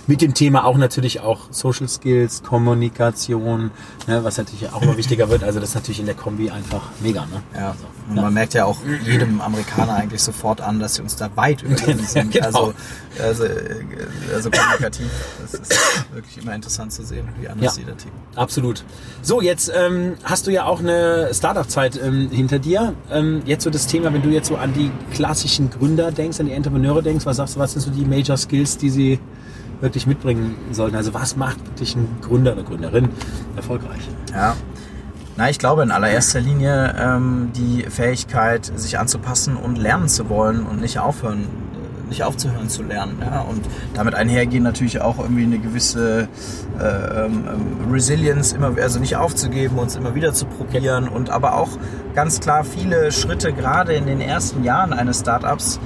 mit 0.07 0.21
dem 0.21 0.33
Thema 0.33 0.65
auch 0.65 0.77
natürlich 0.77 1.21
auch 1.21 1.39
Social 1.51 1.87
Skills, 1.87 2.43
Kommunikation, 2.43 3.71
ne, 4.07 4.23
was 4.23 4.37
natürlich 4.37 4.71
auch 4.71 4.81
immer 4.81 4.97
wichtiger 4.97 5.29
wird. 5.29 5.43
Also 5.43 5.59
das 5.59 5.69
ist 5.69 5.75
natürlich 5.75 5.99
in 5.99 6.05
der 6.05 6.15
Kombi 6.15 6.49
einfach 6.49 6.89
mega. 7.01 7.21
Ne? 7.21 7.41
Ja, 7.55 7.69
Also, 7.69 7.85
und 8.09 8.15
ja. 8.15 8.23
man 8.23 8.33
merkt 8.33 8.53
ja 8.55 8.65
auch 8.65 8.77
jedem 9.05 9.39
Amerikaner 9.39 9.93
eigentlich 9.93 10.21
sofort 10.23 10.61
an, 10.61 10.79
dass 10.79 10.95
sie 10.95 11.01
uns 11.01 11.15
da 11.15 11.29
weit 11.35 11.61
überlegen 11.61 11.99
sind. 12.07 12.31
Genau. 12.31 12.45
Also, 12.47 12.73
also, 13.21 13.43
also 14.33 14.49
kommunikativ. 14.49 15.07
Das 15.41 15.53
ist 15.53 15.73
wirklich 16.13 16.37
immer 16.41 16.55
interessant 16.55 16.91
zu 16.91 17.03
sehen, 17.03 17.27
wie 17.39 17.47
anders 17.47 17.75
Ja. 17.77 17.81
jeder 17.83 17.97
tickt. 17.97 18.13
Absolut. 18.35 18.83
So, 19.21 19.41
jetzt 19.41 19.71
ähm, 19.75 20.13
hast 20.23 20.47
du 20.47 20.51
ja 20.51 20.65
auch 20.65 20.79
eine 20.79 21.29
Startup-Zeit 21.33 21.99
ähm, 22.03 22.29
hinter 22.31 22.59
dir. 22.59 22.93
Ähm, 23.11 23.41
jetzt 23.45 23.63
so 23.63 23.69
das 23.69 23.85
Thema, 23.87 24.11
wenn 24.13 24.23
du 24.23 24.29
jetzt 24.29 24.47
so 24.47 24.55
an 24.57 24.73
die 24.73 24.91
klassischen 25.13 25.69
Gründer 25.69 26.11
denkst, 26.11 26.39
an 26.39 26.47
die 26.47 26.53
Entrepreneure 26.53 27.01
denkst, 27.03 27.25
was 27.25 27.37
sagst 27.37 27.55
du, 27.55 27.59
was 27.59 27.73
sind 27.73 27.81
so 27.81 27.91
die 27.91 28.05
Major 28.05 28.37
Skills, 28.37 28.77
die 28.77 28.89
sie 28.89 29.19
wirklich 29.81 30.07
mitbringen 30.07 30.55
sollten? 30.71 30.95
Also 30.95 31.13
was 31.13 31.35
macht 31.35 31.63
wirklich 31.65 31.95
ein 31.95 32.07
Gründer 32.21 32.53
oder 32.53 32.63
Gründerin 32.63 33.09
erfolgreich? 33.55 34.01
Ja. 34.33 34.55
Na, 35.39 35.49
ich 35.49 35.57
glaube 35.57 35.83
in 35.83 35.91
allererster 35.91 36.41
Linie 36.41 36.93
ähm, 36.99 37.51
die 37.55 37.83
Fähigkeit, 37.83 38.69
sich 38.75 38.99
anzupassen 38.99 39.55
und 39.55 39.77
lernen 39.77 40.09
zu 40.09 40.27
wollen 40.27 40.65
und 40.65 40.81
nicht 40.81 40.99
aufhören, 40.99 41.43
äh, 41.43 42.09
nicht 42.09 42.23
aufzuhören 42.25 42.67
zu 42.67 42.83
lernen. 42.83 43.19
Ja? 43.21 43.39
Und 43.43 43.65
damit 43.93 44.15
einhergehen 44.15 44.63
natürlich 44.63 44.99
auch 44.99 45.17
irgendwie 45.17 45.43
eine 45.43 45.59
gewisse 45.59 46.27
äh, 46.77 46.83
ähm, 46.83 47.45
ähm, 47.47 47.89
Resilience, 47.89 48.51
immer, 48.51 48.75
also 48.81 48.99
nicht 48.99 49.15
aufzugeben, 49.15 49.79
uns 49.79 49.95
immer 49.95 50.13
wieder 50.13 50.33
zu 50.33 50.45
probieren 50.45 51.07
und 51.07 51.29
aber 51.29 51.55
auch 51.55 51.69
ganz 52.15 52.41
klar 52.41 52.65
viele 52.65 53.09
Schritte 53.13 53.53
gerade 53.53 53.93
in 53.93 54.07
den 54.07 54.19
ersten 54.19 54.65
Jahren 54.65 54.91
eines 54.91 55.21
Startups 55.21 55.79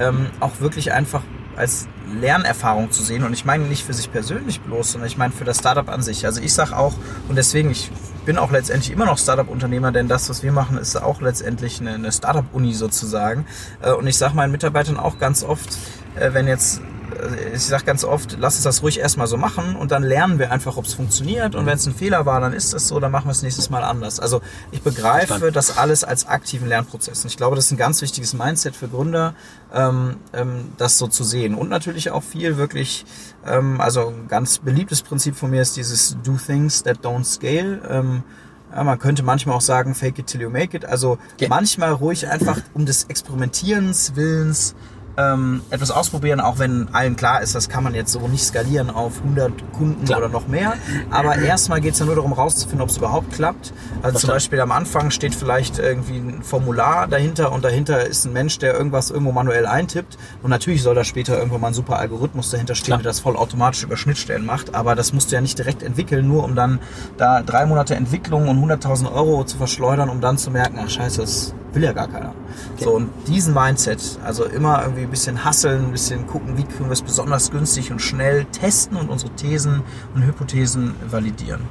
ähm, 0.00 0.26
auch 0.40 0.60
wirklich 0.60 0.92
einfach 0.92 1.22
als 1.56 1.88
Lernerfahrung 2.20 2.90
zu 2.90 3.02
sehen. 3.02 3.24
Und 3.24 3.32
ich 3.32 3.46
meine 3.46 3.64
nicht 3.64 3.86
für 3.86 3.94
sich 3.94 4.12
persönlich 4.12 4.60
bloß, 4.60 4.92
sondern 4.92 5.08
ich 5.08 5.16
meine 5.16 5.32
für 5.32 5.44
das 5.44 5.60
Startup 5.60 5.88
an 5.88 6.02
sich. 6.02 6.26
Also 6.26 6.42
ich 6.42 6.52
sage 6.52 6.76
auch, 6.76 6.92
und 7.30 7.36
deswegen, 7.36 7.70
ich 7.70 7.90
bin 8.28 8.36
auch 8.36 8.50
letztendlich 8.50 8.92
immer 8.92 9.06
noch 9.06 9.16
Startup-Unternehmer, 9.16 9.90
denn 9.90 10.06
das, 10.06 10.28
was 10.28 10.42
wir 10.42 10.52
machen, 10.52 10.76
ist 10.76 11.00
auch 11.00 11.22
letztendlich 11.22 11.80
eine, 11.80 11.94
eine 11.94 12.12
Startup-Uni 12.12 12.74
sozusagen. 12.74 13.46
Äh, 13.80 13.92
Und 13.92 14.06
ich 14.06 14.18
sage 14.18 14.36
meinen 14.36 14.52
Mitarbeitern 14.52 14.98
auch 14.98 15.18
ganz 15.18 15.42
oft, 15.42 15.70
äh, 16.14 16.34
wenn 16.34 16.46
jetzt 16.46 16.82
ich 17.54 17.64
sage 17.64 17.84
ganz 17.84 18.04
oft, 18.04 18.36
lass 18.38 18.56
uns 18.56 18.64
das 18.64 18.82
ruhig 18.82 18.98
erstmal 18.98 19.26
so 19.26 19.36
machen 19.36 19.76
und 19.76 19.90
dann 19.90 20.02
lernen 20.02 20.38
wir 20.38 20.52
einfach, 20.52 20.76
ob 20.76 20.84
es 20.84 20.94
funktioniert. 20.94 21.54
Und 21.54 21.66
wenn 21.66 21.76
es 21.76 21.86
ein 21.86 21.94
Fehler 21.94 22.26
war, 22.26 22.40
dann 22.40 22.52
ist 22.52 22.74
es 22.74 22.88
so, 22.88 23.00
dann 23.00 23.12
machen 23.12 23.26
wir 23.26 23.32
es 23.32 23.42
nächstes 23.42 23.70
Mal 23.70 23.82
anders. 23.82 24.20
Also 24.20 24.40
ich 24.70 24.82
begreife 24.82 25.26
Verstanden. 25.28 25.54
das 25.54 25.78
alles 25.78 26.04
als 26.04 26.26
aktiven 26.26 26.68
Lernprozess. 26.68 27.22
Und 27.22 27.30
ich 27.30 27.36
glaube, 27.36 27.56
das 27.56 27.66
ist 27.66 27.72
ein 27.72 27.76
ganz 27.76 28.02
wichtiges 28.02 28.34
Mindset 28.34 28.76
für 28.76 28.88
Gründer, 28.88 29.34
ähm, 29.72 30.16
ähm, 30.32 30.72
das 30.76 30.98
so 30.98 31.06
zu 31.06 31.24
sehen. 31.24 31.54
Und 31.54 31.68
natürlich 31.68 32.10
auch 32.10 32.22
viel 32.22 32.56
wirklich, 32.56 33.04
ähm, 33.46 33.80
also 33.80 34.08
ein 34.08 34.28
ganz 34.28 34.58
beliebtes 34.58 35.02
Prinzip 35.02 35.36
von 35.36 35.50
mir 35.50 35.62
ist 35.62 35.76
dieses 35.76 36.16
Do 36.22 36.36
Things 36.36 36.82
That 36.82 36.98
Don't 37.04 37.24
Scale. 37.24 37.80
Ähm, 37.88 38.22
ja, 38.74 38.84
man 38.84 38.98
könnte 38.98 39.22
manchmal 39.22 39.56
auch 39.56 39.62
sagen, 39.62 39.94
fake 39.94 40.18
it 40.18 40.26
till 40.26 40.42
you 40.42 40.50
make 40.50 40.76
it. 40.76 40.84
Also 40.84 41.18
okay. 41.34 41.48
manchmal 41.48 41.92
ruhig 41.92 42.28
einfach 42.28 42.60
um 42.74 42.84
des 42.84 43.04
Experimentierens 43.04 44.14
Willens 44.14 44.74
ähm, 45.18 45.62
etwas 45.70 45.90
ausprobieren, 45.90 46.40
auch 46.40 46.58
wenn 46.60 46.88
allen 46.94 47.16
klar 47.16 47.42
ist, 47.42 47.54
das 47.54 47.68
kann 47.68 47.82
man 47.82 47.94
jetzt 47.94 48.12
so 48.12 48.26
nicht 48.28 48.44
skalieren 48.44 48.88
auf 48.88 49.18
100 49.18 49.72
Kunden 49.72 50.04
klar. 50.04 50.20
oder 50.20 50.28
noch 50.28 50.46
mehr. 50.46 50.74
Aber 51.10 51.36
erstmal 51.36 51.80
geht 51.80 51.94
es 51.94 51.98
ja 51.98 52.06
nur 52.06 52.14
darum 52.14 52.32
rauszufinden, 52.32 52.80
ob 52.82 52.88
es 52.88 52.96
überhaupt 52.98 53.32
klappt. 53.32 53.72
Also 54.02 54.18
zum 54.18 54.30
Beispiel 54.30 54.60
am 54.60 54.70
Anfang 54.70 55.10
steht 55.10 55.34
vielleicht 55.34 55.78
irgendwie 55.78 56.18
ein 56.18 56.42
Formular 56.42 57.08
dahinter 57.08 57.50
und 57.50 57.64
dahinter 57.64 58.06
ist 58.06 58.26
ein 58.26 58.32
Mensch, 58.32 58.58
der 58.58 58.74
irgendwas 58.74 59.10
irgendwo 59.10 59.32
manuell 59.32 59.66
eintippt. 59.66 60.16
Und 60.42 60.50
natürlich 60.50 60.82
soll 60.82 60.94
da 60.94 61.02
später 61.02 61.36
irgendwann 61.36 61.60
mal 61.60 61.68
ein 61.68 61.74
super 61.74 61.98
Algorithmus 61.98 62.50
dahinter 62.50 62.76
stehen, 62.76 62.86
klar. 62.86 62.98
der 62.98 63.10
das 63.10 63.18
vollautomatisch 63.18 63.82
über 63.82 63.96
Schnittstellen 63.96 64.46
macht. 64.46 64.76
Aber 64.76 64.94
das 64.94 65.12
musst 65.12 65.32
du 65.32 65.34
ja 65.34 65.40
nicht 65.40 65.58
direkt 65.58 65.82
entwickeln, 65.82 66.28
nur 66.28 66.44
um 66.44 66.54
dann 66.54 66.78
da 67.16 67.42
drei 67.42 67.66
Monate 67.66 67.96
Entwicklung 67.96 68.48
und 68.48 68.64
100.000 68.64 69.12
Euro 69.12 69.44
zu 69.44 69.56
verschleudern, 69.56 70.10
um 70.10 70.20
dann 70.20 70.38
zu 70.38 70.52
merken, 70.52 70.78
ach 70.80 70.88
scheiße, 70.88 71.20
das 71.22 71.54
will 71.78 71.84
ja 71.84 71.92
gar 71.92 72.08
keiner. 72.08 72.34
Okay. 72.74 72.84
So, 72.84 72.90
und 72.90 73.10
diesen 73.26 73.54
Mindset, 73.54 74.18
also 74.24 74.44
immer 74.44 74.82
irgendwie 74.82 75.02
ein 75.02 75.10
bisschen 75.10 75.44
hasseln, 75.44 75.86
ein 75.86 75.92
bisschen 75.92 76.26
gucken, 76.26 76.58
wie 76.58 76.64
können 76.64 76.88
wir 76.88 76.92
es 76.92 77.02
besonders 77.02 77.50
günstig 77.50 77.90
und 77.92 78.02
schnell 78.02 78.44
testen 78.46 78.96
und 78.96 79.08
unsere 79.08 79.32
Thesen 79.32 79.82
und 80.14 80.24
Hypothesen 80.26 80.94
validieren. 81.08 81.62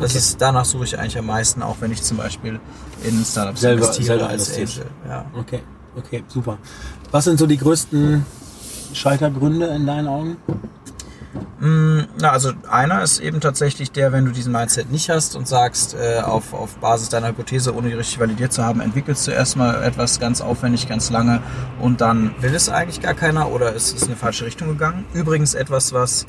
Das 0.00 0.10
okay. 0.10 0.18
ist, 0.18 0.40
danach 0.40 0.64
suche 0.64 0.84
ich 0.84 0.98
eigentlich 0.98 1.18
am 1.18 1.26
meisten, 1.26 1.62
auch 1.62 1.76
wenn 1.80 1.92
ich 1.92 2.02
zum 2.02 2.16
Beispiel 2.16 2.60
in 3.02 3.24
Startups 3.24 3.60
selber, 3.60 3.86
investiere 3.86 4.18
selber 4.18 4.28
als 4.28 4.54
Angel. 4.54 4.86
Ja. 5.08 5.24
Okay, 5.36 5.62
okay, 5.96 6.24
super. 6.28 6.58
Was 7.10 7.24
sind 7.24 7.38
so 7.38 7.46
die 7.46 7.56
größten 7.56 8.24
Scheitergründe 8.92 9.66
in 9.66 9.86
deinen 9.86 10.06
Augen? 10.06 10.36
Mm, 11.60 12.00
also 12.22 12.52
einer 12.70 13.02
ist 13.02 13.20
eben 13.20 13.40
tatsächlich 13.40 13.92
der, 13.92 14.12
wenn 14.12 14.24
du 14.24 14.32
diesen 14.32 14.52
Mindset 14.52 14.90
nicht 14.90 15.10
hast 15.10 15.36
und 15.36 15.46
sagst, 15.46 15.94
äh, 15.94 16.20
auf, 16.20 16.54
auf 16.54 16.76
Basis 16.76 17.08
deiner 17.08 17.28
Hypothese, 17.28 17.74
ohne 17.74 17.88
die 17.88 17.94
richtig 17.94 18.18
validiert 18.18 18.52
zu 18.52 18.64
haben, 18.64 18.80
entwickelst 18.80 19.26
du 19.26 19.30
erstmal 19.30 19.82
etwas 19.82 20.18
ganz 20.18 20.40
aufwendig, 20.40 20.88
ganz 20.88 21.10
lange 21.10 21.42
und 21.80 22.00
dann 22.00 22.34
will 22.40 22.54
es 22.54 22.68
eigentlich 22.68 23.00
gar 23.00 23.14
keiner 23.14 23.50
oder 23.50 23.74
es 23.76 23.92
ist 23.92 24.02
in 24.02 24.08
eine 24.08 24.16
falsche 24.16 24.46
Richtung 24.46 24.68
gegangen. 24.68 25.04
Übrigens 25.12 25.54
etwas, 25.54 25.92
was 25.92 26.26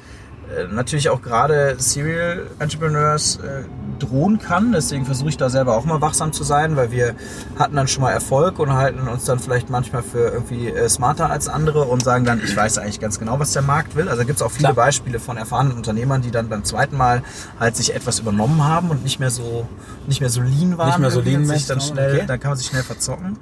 natürlich 0.71 1.09
auch 1.09 1.21
gerade 1.21 1.75
Serial 1.77 2.47
Entrepreneurs 2.59 3.37
äh, 3.37 3.63
drohen 3.99 4.39
kann. 4.39 4.71
Deswegen 4.71 5.05
versuche 5.05 5.29
ich 5.29 5.37
da 5.37 5.49
selber 5.49 5.75
auch 5.75 5.85
mal 5.85 6.01
wachsam 6.01 6.33
zu 6.33 6.43
sein, 6.43 6.75
weil 6.75 6.91
wir 6.91 7.15
hatten 7.57 7.75
dann 7.75 7.87
schon 7.87 8.01
mal 8.01 8.11
Erfolg 8.11 8.59
und 8.59 8.73
halten 8.73 9.07
uns 9.07 9.25
dann 9.25 9.39
vielleicht 9.39 9.69
manchmal 9.69 10.03
für 10.03 10.31
irgendwie 10.31 10.69
äh, 10.69 10.89
smarter 10.89 11.29
als 11.29 11.47
andere 11.47 11.83
und 11.83 12.03
sagen 12.03 12.25
dann, 12.25 12.41
ich 12.43 12.55
weiß 12.55 12.77
eigentlich 12.79 12.99
ganz 12.99 13.19
genau, 13.19 13.39
was 13.39 13.53
der 13.53 13.61
Markt 13.61 13.95
will. 13.95 14.09
Also 14.09 14.25
gibt 14.25 14.37
es 14.37 14.41
auch 14.41 14.51
viele 14.51 14.73
Klar. 14.73 14.85
Beispiele 14.85 15.19
von 15.19 15.37
erfahrenen 15.37 15.73
Unternehmern, 15.73 16.21
die 16.21 16.31
dann 16.31 16.49
beim 16.49 16.63
zweiten 16.63 16.97
Mal 16.97 17.23
halt 17.59 17.75
sich 17.75 17.93
etwas 17.93 18.19
übernommen 18.19 18.63
haben 18.63 18.89
und 18.89 19.03
nicht 19.03 19.19
mehr 19.19 19.31
so 19.31 19.67
nicht 20.07 20.21
mehr 20.21 20.29
so 20.29 20.41
lean 20.41 20.77
waren. 20.77 20.87
Nicht 20.87 20.99
mehr 20.99 21.11
so 21.11 21.21
lean 21.21 21.45
sich 21.45 21.67
dann 21.67 21.81
schnell, 21.81 22.15
okay. 22.15 22.25
dann 22.27 22.39
kann 22.39 22.51
man 22.51 22.57
sich 22.57 22.67
schnell 22.67 22.83
verzocken. 22.83 23.37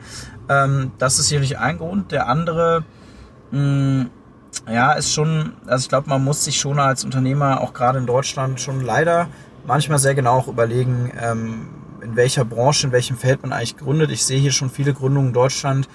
Ähm, 0.49 0.91
das 0.97 1.19
ist 1.19 1.29
sicherlich 1.29 1.57
ein 1.57 1.77
Grund. 1.77 2.11
Der 2.11 2.27
andere 2.27 2.83
mh, 3.51 4.07
ja, 4.71 4.93
ist 4.93 5.13
schon, 5.13 5.53
also 5.65 5.83
ich 5.83 5.89
glaube, 5.89 6.09
man 6.09 6.23
muss 6.23 6.43
sich 6.43 6.59
schon 6.59 6.79
als 6.79 7.03
Unternehmer, 7.03 7.61
auch 7.61 7.73
gerade 7.73 7.99
in 7.99 8.05
Deutschland, 8.05 8.59
schon 8.59 8.81
leider 8.81 9.27
manchmal 9.65 9.99
sehr 9.99 10.15
genau 10.15 10.37
auch 10.37 10.47
überlegen, 10.47 11.11
ähm, 11.19 11.69
in 12.01 12.15
welcher 12.15 12.45
Branche, 12.45 12.87
in 12.87 12.93
welchem 12.93 13.17
Feld 13.17 13.41
man 13.41 13.51
eigentlich 13.51 13.77
gründet. 13.77 14.11
Ich 14.11 14.25
sehe 14.25 14.39
hier 14.39 14.51
schon 14.51 14.69
viele 14.69 14.93
Gründungen 14.93 15.29
in 15.29 15.33
Deutschland, 15.33 15.89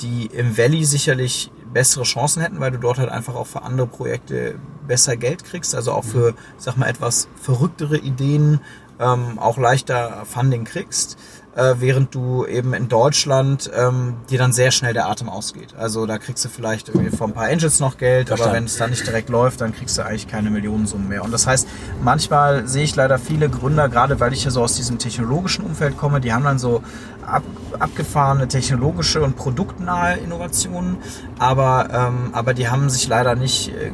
die 0.00 0.26
im 0.26 0.56
Valley 0.56 0.84
sicherlich 0.84 1.50
bessere 1.72 2.04
Chancen 2.04 2.42
hätten, 2.42 2.60
weil 2.60 2.70
du 2.70 2.78
dort 2.78 2.98
halt 2.98 3.10
einfach 3.10 3.34
auch 3.34 3.46
für 3.46 3.62
andere 3.62 3.86
Projekte 3.86 4.56
besser 4.86 5.16
Geld 5.16 5.44
kriegst, 5.44 5.74
also 5.74 5.92
auch 5.92 6.04
für, 6.04 6.34
sag 6.56 6.76
mal, 6.76 6.88
etwas 6.88 7.28
verrücktere 7.40 7.98
Ideen 7.98 8.60
ähm, 9.00 9.38
auch 9.38 9.58
leichter 9.58 10.24
Funding 10.24 10.64
kriegst 10.64 11.18
äh, 11.58 11.80
während 11.80 12.14
du 12.14 12.46
eben 12.46 12.72
in 12.72 12.88
Deutschland 12.88 13.68
ähm, 13.76 14.14
dir 14.30 14.38
dann 14.38 14.52
sehr 14.52 14.70
schnell 14.70 14.94
der 14.94 15.08
Atem 15.08 15.28
ausgeht. 15.28 15.74
Also 15.76 16.06
da 16.06 16.18
kriegst 16.18 16.44
du 16.44 16.48
vielleicht 16.48 16.88
irgendwie 16.88 17.14
von 17.14 17.30
ein 17.30 17.34
paar 17.34 17.48
Angels 17.48 17.80
noch 17.80 17.98
Geld, 17.98 18.28
Verstanden. 18.28 18.50
aber 18.50 18.56
wenn 18.58 18.64
es 18.64 18.76
dann 18.76 18.90
nicht 18.90 19.04
direkt 19.04 19.28
läuft, 19.28 19.60
dann 19.60 19.74
kriegst 19.74 19.98
du 19.98 20.02
eigentlich 20.02 20.28
keine 20.28 20.50
Millionensummen 20.50 21.08
mehr. 21.08 21.24
Und 21.24 21.32
das 21.32 21.48
heißt, 21.48 21.66
manchmal 22.00 22.68
sehe 22.68 22.84
ich 22.84 22.94
leider 22.94 23.18
viele 23.18 23.48
Gründer, 23.48 23.88
gerade 23.88 24.20
weil 24.20 24.32
ich 24.32 24.44
ja 24.44 24.52
so 24.52 24.62
aus 24.62 24.74
diesem 24.74 24.98
technologischen 24.98 25.64
Umfeld 25.64 25.98
komme, 25.98 26.20
die 26.20 26.32
haben 26.32 26.44
dann 26.44 26.60
so 26.60 26.80
ab, 27.26 27.42
abgefahrene 27.78 28.46
technologische 28.46 29.22
und 29.22 29.34
produktnahe 29.34 30.16
Innovationen, 30.18 30.98
aber, 31.40 31.88
ähm, 31.92 32.30
aber 32.32 32.54
die 32.54 32.68
haben 32.68 32.88
sich 32.88 33.08
leider 33.08 33.34
nicht, 33.34 33.70
äh, 33.70 33.90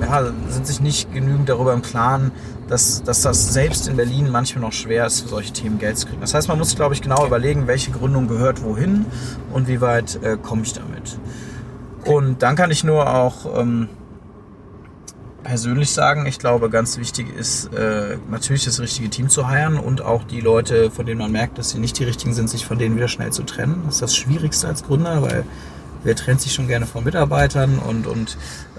ja, 0.00 0.22
sind 0.50 0.66
sich 0.66 0.80
nicht 0.80 1.12
genügend 1.14 1.48
darüber 1.48 1.72
im 1.72 1.80
Klaren, 1.80 2.32
dass, 2.68 3.02
dass 3.02 3.22
das 3.22 3.52
selbst 3.52 3.88
in 3.88 3.96
Berlin 3.96 4.30
manchmal 4.30 4.62
noch 4.62 4.72
schwer 4.72 5.06
ist, 5.06 5.20
für 5.22 5.28
solche 5.28 5.52
Themen 5.52 5.78
Geld 5.78 5.98
zu 5.98 6.06
kriegen. 6.06 6.20
Das 6.20 6.34
heißt, 6.34 6.48
man 6.48 6.58
muss, 6.58 6.74
glaube 6.74 6.94
ich, 6.94 7.02
genau 7.02 7.26
überlegen, 7.26 7.66
welche 7.66 7.90
Gründung 7.90 8.28
gehört 8.28 8.62
wohin 8.62 9.06
und 9.52 9.68
wie 9.68 9.80
weit 9.80 10.22
äh, 10.22 10.36
komme 10.36 10.62
ich 10.62 10.72
damit. 10.72 11.18
Und 12.04 12.42
dann 12.42 12.56
kann 12.56 12.70
ich 12.70 12.84
nur 12.84 13.12
auch 13.12 13.60
ähm, 13.60 13.88
persönlich 15.42 15.90
sagen, 15.90 16.26
ich 16.26 16.38
glaube, 16.38 16.70
ganz 16.70 16.98
wichtig 16.98 17.34
ist 17.36 17.72
äh, 17.72 18.18
natürlich 18.30 18.64
das 18.64 18.80
richtige 18.80 19.10
Team 19.10 19.28
zu 19.28 19.48
heiren 19.48 19.78
und 19.78 20.02
auch 20.02 20.24
die 20.24 20.40
Leute, 20.40 20.90
von 20.90 21.06
denen 21.06 21.18
man 21.18 21.30
merkt, 21.30 21.58
dass 21.58 21.70
sie 21.70 21.78
nicht 21.78 21.98
die 21.98 22.04
richtigen 22.04 22.34
sind, 22.34 22.50
sich 22.50 22.66
von 22.66 22.78
denen 22.78 22.96
wieder 22.96 23.08
schnell 23.08 23.32
zu 23.32 23.44
trennen. 23.44 23.82
Das 23.86 23.94
ist 23.94 24.02
das 24.02 24.16
Schwierigste 24.16 24.66
als 24.66 24.82
Gründer, 24.82 25.22
weil 25.22 25.44
wer 26.02 26.16
trennt 26.16 26.40
sich 26.40 26.52
schon 26.52 26.66
gerne 26.68 26.86
von 26.86 27.04
Mitarbeitern 27.04 27.78
und, 27.78 28.06
und 28.06 28.36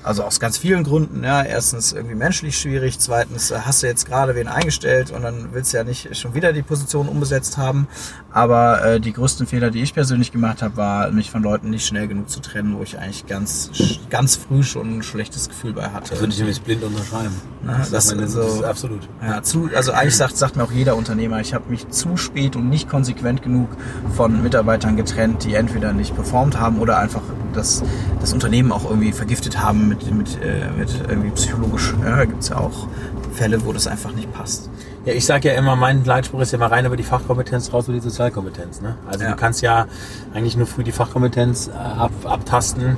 also 0.07 0.23
aus 0.23 0.39
ganz 0.39 0.57
vielen 0.57 0.83
Gründen. 0.83 1.23
Ja, 1.23 1.43
erstens 1.43 1.91
irgendwie 1.91 2.15
menschlich 2.15 2.57
schwierig, 2.57 2.99
zweitens 2.99 3.51
äh, 3.51 3.59
hast 3.65 3.83
du 3.83 3.87
jetzt 3.87 4.05
gerade 4.05 4.35
wen 4.35 4.47
eingestellt 4.47 5.11
und 5.11 5.21
dann 5.21 5.49
willst 5.53 5.73
du 5.73 5.77
ja 5.77 5.83
nicht 5.83 6.15
schon 6.17 6.33
wieder 6.33 6.53
die 6.53 6.61
Position 6.61 7.07
umbesetzt 7.07 7.57
haben. 7.57 7.87
Aber 8.31 8.83
äh, 8.83 8.99
die 8.99 9.13
größten 9.13 9.47
Fehler, 9.47 9.69
die 9.69 9.81
ich 9.81 9.93
persönlich 9.93 10.31
gemacht 10.31 10.61
habe, 10.61 10.77
war, 10.77 11.11
mich 11.11 11.29
von 11.29 11.43
Leuten 11.43 11.69
nicht 11.69 11.85
schnell 11.85 12.07
genug 12.07 12.29
zu 12.29 12.39
trennen, 12.39 12.77
wo 12.77 12.83
ich 12.83 12.97
eigentlich 12.97 13.25
ganz, 13.25 13.71
ganz 14.09 14.35
früh 14.35 14.63
schon 14.63 14.97
ein 14.99 15.03
schlechtes 15.03 15.49
Gefühl 15.49 15.73
bei 15.73 15.89
hatte. 15.89 16.11
Das 16.11 16.19
würde 16.19 16.33
ich 16.33 16.39
nämlich 16.39 16.61
blind 16.61 16.83
unterschreiben. 16.83 17.35
Na, 17.63 17.79
das, 17.79 17.89
das, 17.89 18.15
meine, 18.15 18.27
so, 18.27 18.41
das, 18.41 18.53
ist 18.55 18.63
absolut. 18.63 19.09
Ja, 19.21 19.41
zu, 19.43 19.69
also 19.75 19.91
eigentlich 19.91 20.15
sagt, 20.15 20.37
sagt 20.37 20.55
mir 20.55 20.63
auch 20.63 20.71
jeder 20.71 20.95
Unternehmer, 20.95 21.41
ich 21.41 21.53
habe 21.53 21.69
mich 21.69 21.89
zu 21.89 22.15
spät 22.15 22.55
und 22.55 22.69
nicht 22.69 22.87
konsequent 22.87 23.41
genug 23.41 23.69
von 24.15 24.41
Mitarbeitern 24.41 24.95
getrennt, 24.95 25.43
die 25.43 25.55
entweder 25.55 25.93
nicht 25.93 26.15
performt 26.15 26.59
haben 26.59 26.79
oder 26.79 26.97
einfach 26.97 27.21
das, 27.53 27.83
das 28.19 28.33
Unternehmen 28.33 28.71
auch 28.71 28.85
irgendwie 28.85 29.11
vergiftet 29.11 29.59
haben 29.61 29.96
mit, 29.97 30.13
mit, 30.13 30.41
äh, 30.41 30.69
mit 30.77 30.89
irgendwie 31.07 31.29
psychologisch. 31.31 31.93
Ja, 32.03 32.25
gibt 32.25 32.43
es 32.43 32.49
ja 32.49 32.57
auch 32.57 32.87
Fälle, 33.33 33.63
wo 33.65 33.71
das 33.71 33.87
einfach 33.87 34.11
nicht 34.13 34.31
passt. 34.33 34.69
Ja, 35.05 35.13
ich 35.13 35.25
sage 35.25 35.49
ja 35.49 35.55
immer, 35.55 35.75
mein 35.75 36.03
Leitspruch 36.03 36.41
ist 36.41 36.51
ja 36.51 36.57
mal 36.57 36.67
rein 36.67 36.85
über 36.85 36.97
die 36.97 37.03
Fachkompetenz 37.03 37.71
raus 37.71 37.87
über 37.87 37.97
die 37.97 38.03
Sozialkompetenz. 38.03 38.81
Ne? 38.81 38.97
Also 39.07 39.23
ja. 39.23 39.31
du 39.31 39.35
kannst 39.37 39.61
ja 39.61 39.87
eigentlich 40.33 40.57
nur 40.57 40.67
früh 40.67 40.83
die 40.83 40.91
Fachkompetenz 40.91 41.67
äh, 41.67 41.71
ab, 41.71 42.11
abtasten 42.25 42.97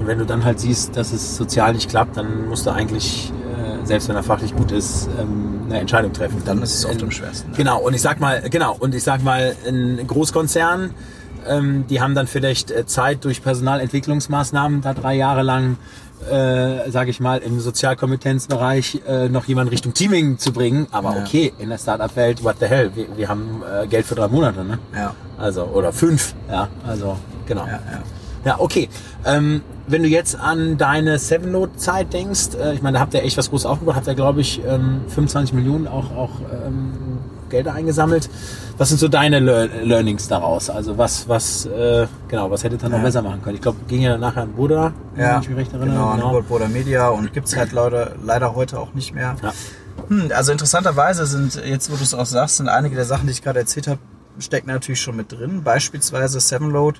und 0.00 0.06
wenn 0.06 0.18
du 0.18 0.26
dann 0.26 0.44
halt 0.44 0.58
siehst, 0.58 0.96
dass 0.96 1.12
es 1.12 1.36
sozial 1.36 1.74
nicht 1.74 1.88
klappt, 1.90 2.16
dann 2.16 2.48
musst 2.48 2.66
du 2.66 2.70
eigentlich, 2.70 3.32
äh, 3.56 3.86
selbst 3.86 4.08
wenn 4.08 4.16
er 4.16 4.22
fachlich 4.22 4.54
gut 4.56 4.72
ist, 4.72 5.08
ähm, 5.20 5.62
eine 5.66 5.78
Entscheidung 5.78 6.12
treffen. 6.12 6.42
Dann 6.44 6.60
ist 6.62 6.74
es 6.74 6.84
oft 6.84 7.02
am 7.02 7.10
schwersten. 7.10 7.50
Ne? 7.50 7.56
Genau, 7.56 7.80
und 7.80 7.94
ich 7.94 8.02
sag 8.02 8.20
mal, 8.20 8.42
genau, 8.50 8.76
und 8.78 8.94
ich 8.94 9.02
sag 9.02 9.22
mal, 9.22 9.54
ein 9.66 10.04
Großkonzern, 10.06 10.90
ähm, 11.46 11.84
die 11.88 12.00
haben 12.00 12.14
dann 12.14 12.26
vielleicht 12.26 12.70
äh, 12.70 12.86
Zeit 12.86 13.24
durch 13.24 13.42
Personalentwicklungsmaßnahmen 13.42 14.80
da 14.80 14.94
drei 14.94 15.14
Jahre 15.14 15.42
lang 15.42 15.76
äh, 16.30 16.90
sage 16.90 17.10
ich 17.10 17.20
mal, 17.20 17.38
im 17.38 17.60
Sozialkompetenzbereich 17.60 19.02
äh, 19.06 19.28
noch 19.28 19.44
jemanden 19.46 19.70
Richtung 19.70 19.94
Teaming 19.94 20.38
zu 20.38 20.52
bringen. 20.52 20.86
Aber 20.90 21.14
ja. 21.14 21.22
okay, 21.22 21.52
in 21.58 21.68
der 21.68 21.78
Startup-Welt, 21.78 22.42
what 22.42 22.56
the 22.60 22.66
hell, 22.66 22.90
wir, 22.94 23.06
wir 23.16 23.28
haben 23.28 23.62
äh, 23.62 23.86
Geld 23.86 24.06
für 24.06 24.14
drei 24.14 24.28
Monate, 24.28 24.64
ne? 24.64 24.78
Ja. 24.94 25.14
Also, 25.38 25.64
oder 25.64 25.92
fünf, 25.92 26.34
ja, 26.48 26.68
also, 26.86 27.16
genau. 27.46 27.66
Ja, 27.66 27.72
ja. 27.72 28.02
ja 28.44 28.60
okay. 28.60 28.88
Ähm, 29.24 29.62
wenn 29.86 30.02
du 30.02 30.08
jetzt 30.08 30.38
an 30.38 30.78
deine 30.78 31.18
Seven 31.18 31.52
Note 31.52 31.76
Zeit 31.76 32.12
denkst, 32.12 32.54
äh, 32.58 32.74
ich 32.74 32.82
meine, 32.82 32.94
da 32.94 33.00
habt 33.00 33.14
ihr 33.14 33.22
echt 33.22 33.36
was 33.36 33.50
groß 33.50 33.66
aufgebaut, 33.66 33.96
habt 33.96 34.06
ihr 34.06 34.14
glaube 34.14 34.40
ich 34.40 34.62
ähm, 34.64 35.02
25 35.08 35.54
Millionen 35.54 35.86
auch, 35.86 36.16
auch 36.16 36.40
ähm, 36.66 36.92
Gelder 37.50 37.74
eingesammelt. 37.74 38.30
Was 38.76 38.88
sind 38.88 38.98
so 38.98 39.06
deine 39.06 39.38
Lear 39.38 39.68
Learnings 39.84 40.26
daraus? 40.26 40.68
Also 40.68 40.98
was, 40.98 41.28
was, 41.28 41.66
äh, 41.66 42.06
genau, 42.28 42.50
was 42.50 42.64
hättet 42.64 42.82
ihr 42.82 42.88
noch 42.88 42.98
ja. 42.98 43.04
besser 43.04 43.22
machen 43.22 43.40
können? 43.42 43.54
Ich 43.54 43.62
glaube, 43.62 43.78
ging 43.86 44.02
ja 44.02 44.18
nachher 44.18 44.42
an 44.42 44.52
Buddha, 44.52 44.92
ja, 45.16 45.34
wenn 45.34 45.42
ich 45.42 45.48
mich 45.48 45.58
recht 45.58 45.72
erinnere. 45.72 45.94
Genau, 45.96 46.12
genau. 46.14 46.38
an 46.38 46.44
Buddha 46.44 46.68
Media 46.68 47.08
und 47.08 47.32
gibt 47.32 47.46
es 47.46 47.56
halt 47.56 47.72
leider, 47.72 48.16
leider 48.24 48.54
heute 48.54 48.80
auch 48.80 48.92
nicht 48.92 49.14
mehr. 49.14 49.36
Ja. 49.42 49.52
Hm, 50.08 50.30
also 50.34 50.50
interessanterweise 50.50 51.24
sind, 51.26 51.54
jetzt 51.64 51.90
wo 51.90 51.96
du 51.96 52.02
es 52.02 52.14
auch 52.14 52.26
sagst, 52.26 52.56
sind 52.56 52.68
einige 52.68 52.96
der 52.96 53.04
Sachen, 53.04 53.26
die 53.26 53.32
ich 53.32 53.42
gerade 53.42 53.60
erzählt 53.60 53.86
habe, 53.86 54.00
steckt 54.40 54.66
natürlich 54.66 55.00
schon 55.00 55.16
mit 55.16 55.30
drin. 55.30 55.62
Beispielsweise 55.62 56.40
Sevenload 56.40 56.98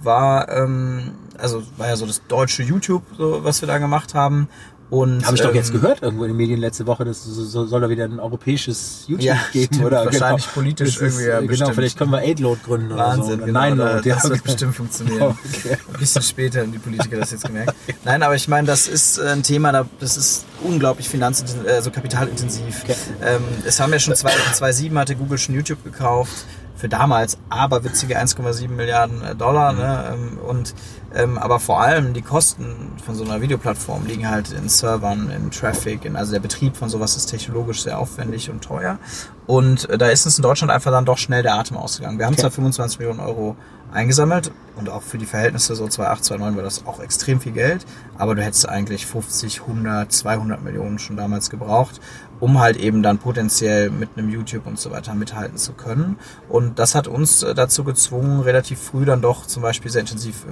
war, 0.00 0.48
ähm, 0.48 1.12
also 1.38 1.62
war 1.76 1.88
ja 1.88 1.96
so 1.96 2.06
das 2.06 2.22
deutsche 2.28 2.62
YouTube, 2.62 3.02
so, 3.16 3.42
was 3.42 3.60
wir 3.60 3.66
da 3.66 3.78
gemacht 3.78 4.14
haben. 4.14 4.48
Und, 4.88 5.26
Habe 5.26 5.34
ich 5.34 5.42
doch 5.42 5.50
ähm, 5.50 5.56
jetzt 5.56 5.72
gehört, 5.72 6.02
irgendwo 6.02 6.22
in 6.24 6.30
den 6.30 6.36
Medien 6.36 6.60
letzte 6.60 6.86
Woche, 6.86 7.04
dass 7.04 7.24
so, 7.24 7.44
so 7.44 7.66
soll 7.66 7.80
da 7.80 7.88
wieder 7.90 8.04
ein 8.04 8.20
europäisches 8.20 9.04
YouTube 9.08 9.24
Ja, 9.24 9.36
geben, 9.52 9.74
stimmt, 9.74 9.84
oder? 9.86 10.04
wahrscheinlich 10.04 10.46
politisch 10.54 10.94
Das 10.94 11.02
ist, 11.02 11.02
irgendwie, 11.18 11.24
ja, 11.28 11.36
Genau, 11.38 11.48
bestimmt. 11.48 11.74
vielleicht 11.74 11.98
können 11.98 12.10
wir 12.12 12.18
Aidload 12.18 12.60
gründen 12.64 12.90
Wahnsinn, 12.96 13.22
oder 13.34 13.40
so. 13.40 13.46
genau, 13.46 13.58
Nein, 13.60 13.76
da- 13.78 13.94
Load, 13.96 14.08
ja, 14.08 14.14
das 14.14 14.24
wird 14.24 14.32
okay. 14.34 14.42
bestimmt 14.44 14.74
funktionieren. 14.76 15.36
Okay. 15.56 15.76
Ein 15.92 15.98
bisschen 15.98 16.22
später 16.22 16.60
haben 16.60 16.70
die 16.72 16.78
Politiker 16.78 17.16
das 17.18 17.32
jetzt 17.32 17.44
gemerkt. 17.44 17.74
Nein, 18.04 18.22
aber 18.22 18.34
ich 18.36 18.46
meine, 18.46 18.66
das 18.66 18.86
ist 18.86 19.18
äh, 19.18 19.22
ein 19.28 19.42
Thema, 19.42 19.72
da- 19.72 19.86
das 19.98 20.16
ist 20.16 20.44
unglaublich 20.62 21.08
finanzintensiv, 21.08 21.66
also 21.68 21.90
kapitalintensiv. 21.90 22.82
Okay. 22.84 22.94
Ähm, 23.24 23.42
es 23.66 23.80
haben 23.80 23.92
ja 23.92 23.98
schon 23.98 24.14
zwei- 24.14 24.30
2007 24.52 24.96
hatte 24.98 25.16
Google 25.16 25.38
schon 25.38 25.54
YouTube 25.56 25.82
gekauft 25.82 26.44
für 26.76 26.88
damals 26.88 27.38
aberwitzige 27.48 28.18
1,7 28.18 28.68
Milliarden 28.68 29.22
äh, 29.22 29.34
Dollar. 29.34 29.72
Ne? 29.72 30.04
Ähm, 30.12 30.38
und 30.38 30.74
ähm, 31.14 31.38
aber 31.38 31.60
vor 31.60 31.80
allem 31.80 32.12
die 32.12 32.22
Kosten 32.22 32.92
von 33.04 33.14
so 33.14 33.24
einer 33.24 33.40
Videoplattform 33.40 34.06
liegen 34.06 34.28
halt 34.28 34.52
in 34.52 34.68
Servern, 34.68 35.30
in 35.30 35.50
Traffic, 35.50 36.04
in, 36.04 36.16
also 36.16 36.32
der 36.32 36.40
Betrieb 36.40 36.76
von 36.76 36.88
sowas 36.88 37.16
ist 37.16 37.26
technologisch 37.26 37.82
sehr 37.82 37.98
aufwendig 37.98 38.50
und 38.50 38.62
teuer. 38.62 38.98
Und 39.46 39.88
äh, 39.88 39.96
da 39.96 40.08
ist 40.08 40.26
uns 40.26 40.38
in 40.38 40.42
Deutschland 40.42 40.70
einfach 40.70 40.90
dann 40.90 41.04
doch 41.04 41.18
schnell 41.18 41.42
der 41.42 41.54
Atem 41.54 41.76
ausgegangen. 41.76 42.18
Wir 42.18 42.26
haben 42.26 42.34
Okay. 42.34 42.42
zwar 42.42 42.50
25 42.50 42.98
Millionen 42.98 43.20
Euro 43.20 43.56
eingesammelt 43.92 44.50
und 44.74 44.90
auch 44.90 45.02
für 45.02 45.16
die 45.16 45.26
Verhältnisse 45.26 45.74
so 45.74 45.86
2008, 45.88 46.24
2009 46.24 46.56
war 46.56 46.64
das 46.64 46.84
auch 46.86 47.00
extrem 47.00 47.40
viel 47.40 47.52
Geld, 47.52 47.86
aber 48.18 48.34
du 48.34 48.42
hättest 48.42 48.68
eigentlich 48.68 49.06
50, 49.06 49.62
100, 49.62 50.12
200 50.12 50.62
Millionen 50.62 50.98
schon 50.98 51.16
damals 51.16 51.50
gebraucht, 51.50 52.00
um 52.40 52.60
halt 52.60 52.76
eben 52.76 53.02
dann 53.02 53.18
potenziell 53.18 53.90
mit 53.90 54.10
einem 54.16 54.28
YouTube 54.28 54.66
und 54.66 54.78
so 54.78 54.90
weiter 54.90 55.14
mithalten 55.14 55.56
zu 55.58 55.72
können. 55.72 56.16
Und 56.48 56.78
das 56.78 56.94
hat 56.94 57.08
uns 57.08 57.42
äh, 57.42 57.54
dazu 57.54 57.84
gezwungen, 57.84 58.40
relativ 58.40 58.80
früh 58.80 59.04
dann 59.04 59.20
doch 59.20 59.46
zum 59.46 59.62
Beispiel 59.62 59.90
sehr 59.90 60.00
intensiv 60.00 60.44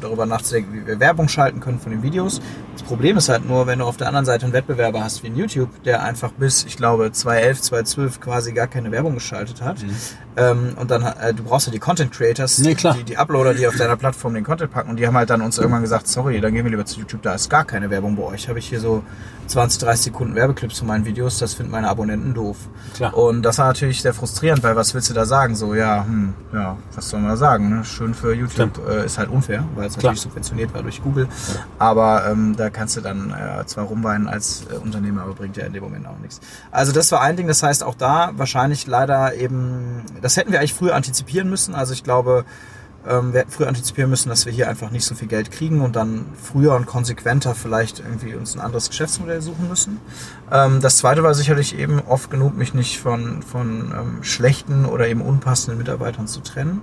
darüber 0.00 0.26
nachzudenken, 0.26 0.74
wie 0.74 0.86
wir 0.86 1.00
Werbung 1.00 1.28
schalten 1.28 1.60
können 1.60 1.78
von 1.78 1.92
den 1.92 2.02
Videos. 2.02 2.40
Das 2.72 2.82
Problem 2.82 3.16
ist 3.16 3.28
halt 3.28 3.46
nur, 3.46 3.66
wenn 3.66 3.80
du 3.80 3.84
auf 3.84 3.96
der 3.96 4.08
anderen 4.08 4.26
Seite 4.26 4.44
einen 4.44 4.52
Wettbewerber 4.52 5.02
hast 5.02 5.22
wie 5.22 5.28
ein 5.28 5.36
YouTube, 5.36 5.82
der 5.84 6.02
einfach 6.02 6.32
bis, 6.32 6.64
ich 6.64 6.76
glaube, 6.76 7.12
2011, 7.12 7.62
2012 7.62 8.20
quasi 8.20 8.52
gar 8.52 8.66
keine 8.66 8.90
Werbung 8.90 9.14
geschaltet 9.14 9.62
hat. 9.62 9.78
Ähm, 10.36 10.74
und 10.76 10.90
dann, 10.90 11.02
äh, 11.02 11.34
du 11.34 11.42
brauchst 11.42 11.66
ja 11.66 11.72
die 11.72 11.78
Content 11.78 12.12
Creators, 12.12 12.58
Nee. 12.58 12.74
Die, 12.74 13.04
die 13.04 13.16
Uploader, 13.16 13.54
die 13.54 13.66
auf 13.66 13.76
deiner 13.76 13.96
Plattform 13.96 14.34
den 14.34 14.44
Content 14.44 14.70
packen. 14.70 14.90
Und 14.90 14.96
die 14.96 15.06
haben 15.06 15.16
halt 15.16 15.30
dann 15.30 15.42
uns 15.42 15.58
irgendwann 15.58 15.82
gesagt, 15.82 16.08
sorry, 16.08 16.40
dann 16.40 16.54
gehen 16.54 16.64
wir 16.64 16.70
lieber 16.70 16.86
zu 16.86 17.00
YouTube, 17.00 17.22
da 17.22 17.34
ist 17.34 17.50
gar 17.50 17.64
keine 17.64 17.90
Werbung 17.90 18.16
bei 18.16 18.22
euch. 18.22 18.48
Habe 18.48 18.58
ich 18.58 18.68
hier 18.68 18.80
so 18.80 19.02
20, 19.48 19.80
30 19.80 20.04
Sekunden 20.04 20.34
Werbeclips 20.34 20.78
von 20.78 20.88
meinen 20.88 21.04
Videos, 21.04 21.19
das 21.28 21.54
finden 21.54 21.72
meine 21.72 21.88
Abonnenten 21.88 22.34
doof. 22.34 22.56
Klar. 22.94 23.16
Und 23.16 23.42
das 23.42 23.58
war 23.58 23.66
natürlich 23.66 24.02
sehr 24.02 24.14
frustrierend, 24.14 24.62
weil 24.62 24.76
was 24.76 24.94
willst 24.94 25.10
du 25.10 25.14
da 25.14 25.24
sagen? 25.24 25.54
So, 25.54 25.74
ja, 25.74 26.04
hm, 26.04 26.34
ja, 26.52 26.76
was 26.94 27.10
soll 27.10 27.20
man 27.20 27.30
da 27.30 27.36
sagen? 27.36 27.68
Ne? 27.68 27.84
Schön 27.84 28.14
für 28.14 28.34
YouTube 28.34 28.80
äh, 28.88 29.04
ist 29.04 29.18
halt 29.18 29.30
unfair, 29.30 29.64
weil 29.74 29.86
es 29.86 29.96
natürlich 29.96 30.20
subventioniert 30.20 30.74
war 30.74 30.82
durch 30.82 31.02
Google. 31.02 31.28
Aber 31.78 32.26
ähm, 32.26 32.54
da 32.56 32.70
kannst 32.70 32.96
du 32.96 33.00
dann 33.00 33.30
äh, 33.30 33.64
zwar 33.66 33.84
rumweinen 33.84 34.28
als 34.28 34.64
äh, 34.70 34.76
Unternehmer, 34.76 35.22
aber 35.22 35.34
bringt 35.34 35.56
ja 35.56 35.64
in 35.64 35.72
dem 35.72 35.82
Moment 35.82 36.06
auch 36.06 36.18
nichts. 36.18 36.40
Also 36.70 36.92
das 36.92 37.10
war 37.12 37.20
ein 37.20 37.36
Ding, 37.36 37.46
das 37.46 37.62
heißt 37.62 37.84
auch 37.84 37.94
da 37.94 38.32
wahrscheinlich 38.34 38.86
leider 38.86 39.34
eben, 39.34 40.02
das 40.20 40.36
hätten 40.36 40.52
wir 40.52 40.58
eigentlich 40.58 40.74
früher 40.74 40.94
antizipieren 40.94 41.48
müssen. 41.50 41.74
Also 41.74 41.92
ich 41.92 42.04
glaube, 42.04 42.44
ähm, 43.08 43.32
wir 43.32 43.40
hätten 43.40 43.50
früher 43.50 43.68
antizipieren 43.68 44.10
müssen, 44.10 44.28
dass 44.28 44.44
wir 44.44 44.52
hier 44.52 44.68
einfach 44.68 44.90
nicht 44.90 45.04
so 45.04 45.14
viel 45.14 45.28
Geld 45.28 45.50
kriegen 45.50 45.80
und 45.80 45.96
dann 45.96 46.26
früher 46.40 46.74
und 46.74 46.86
konsequenter 46.86 47.54
vielleicht 47.54 48.00
irgendwie 48.00 48.34
uns 48.34 48.54
ein 48.54 48.60
anderes 48.60 48.88
Geschäftsmodell 48.88 49.40
suchen 49.40 49.68
müssen. 49.68 50.00
Ähm, 50.52 50.80
das 50.80 50.98
zweite 50.98 51.22
war 51.22 51.34
sicherlich 51.34 51.78
eben 51.78 52.00
oft 52.00 52.30
genug, 52.30 52.56
mich 52.56 52.74
nicht 52.74 52.98
von, 52.98 53.42
von 53.42 53.92
ähm, 53.92 54.22
schlechten 54.22 54.84
oder 54.84 55.08
eben 55.08 55.22
unpassenden 55.22 55.78
Mitarbeitern 55.78 56.26
zu 56.26 56.40
trennen. 56.40 56.82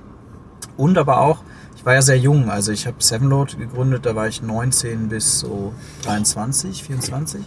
Und 0.76 0.98
aber 0.98 1.22
auch, 1.22 1.44
ich 1.76 1.86
war 1.86 1.94
ja 1.94 2.02
sehr 2.02 2.18
jung, 2.18 2.50
also 2.50 2.72
ich 2.72 2.88
habe 2.88 2.98
Sevenload 3.00 3.56
gegründet, 3.56 4.06
da 4.06 4.16
war 4.16 4.28
ich 4.28 4.42
19 4.42 5.10
bis 5.10 5.40
so 5.40 5.74
23, 6.04 6.84
24. 6.84 7.44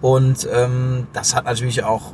Und 0.00 0.48
ähm, 0.52 1.06
das 1.12 1.34
hat 1.34 1.44
natürlich 1.44 1.84
auch 1.84 2.12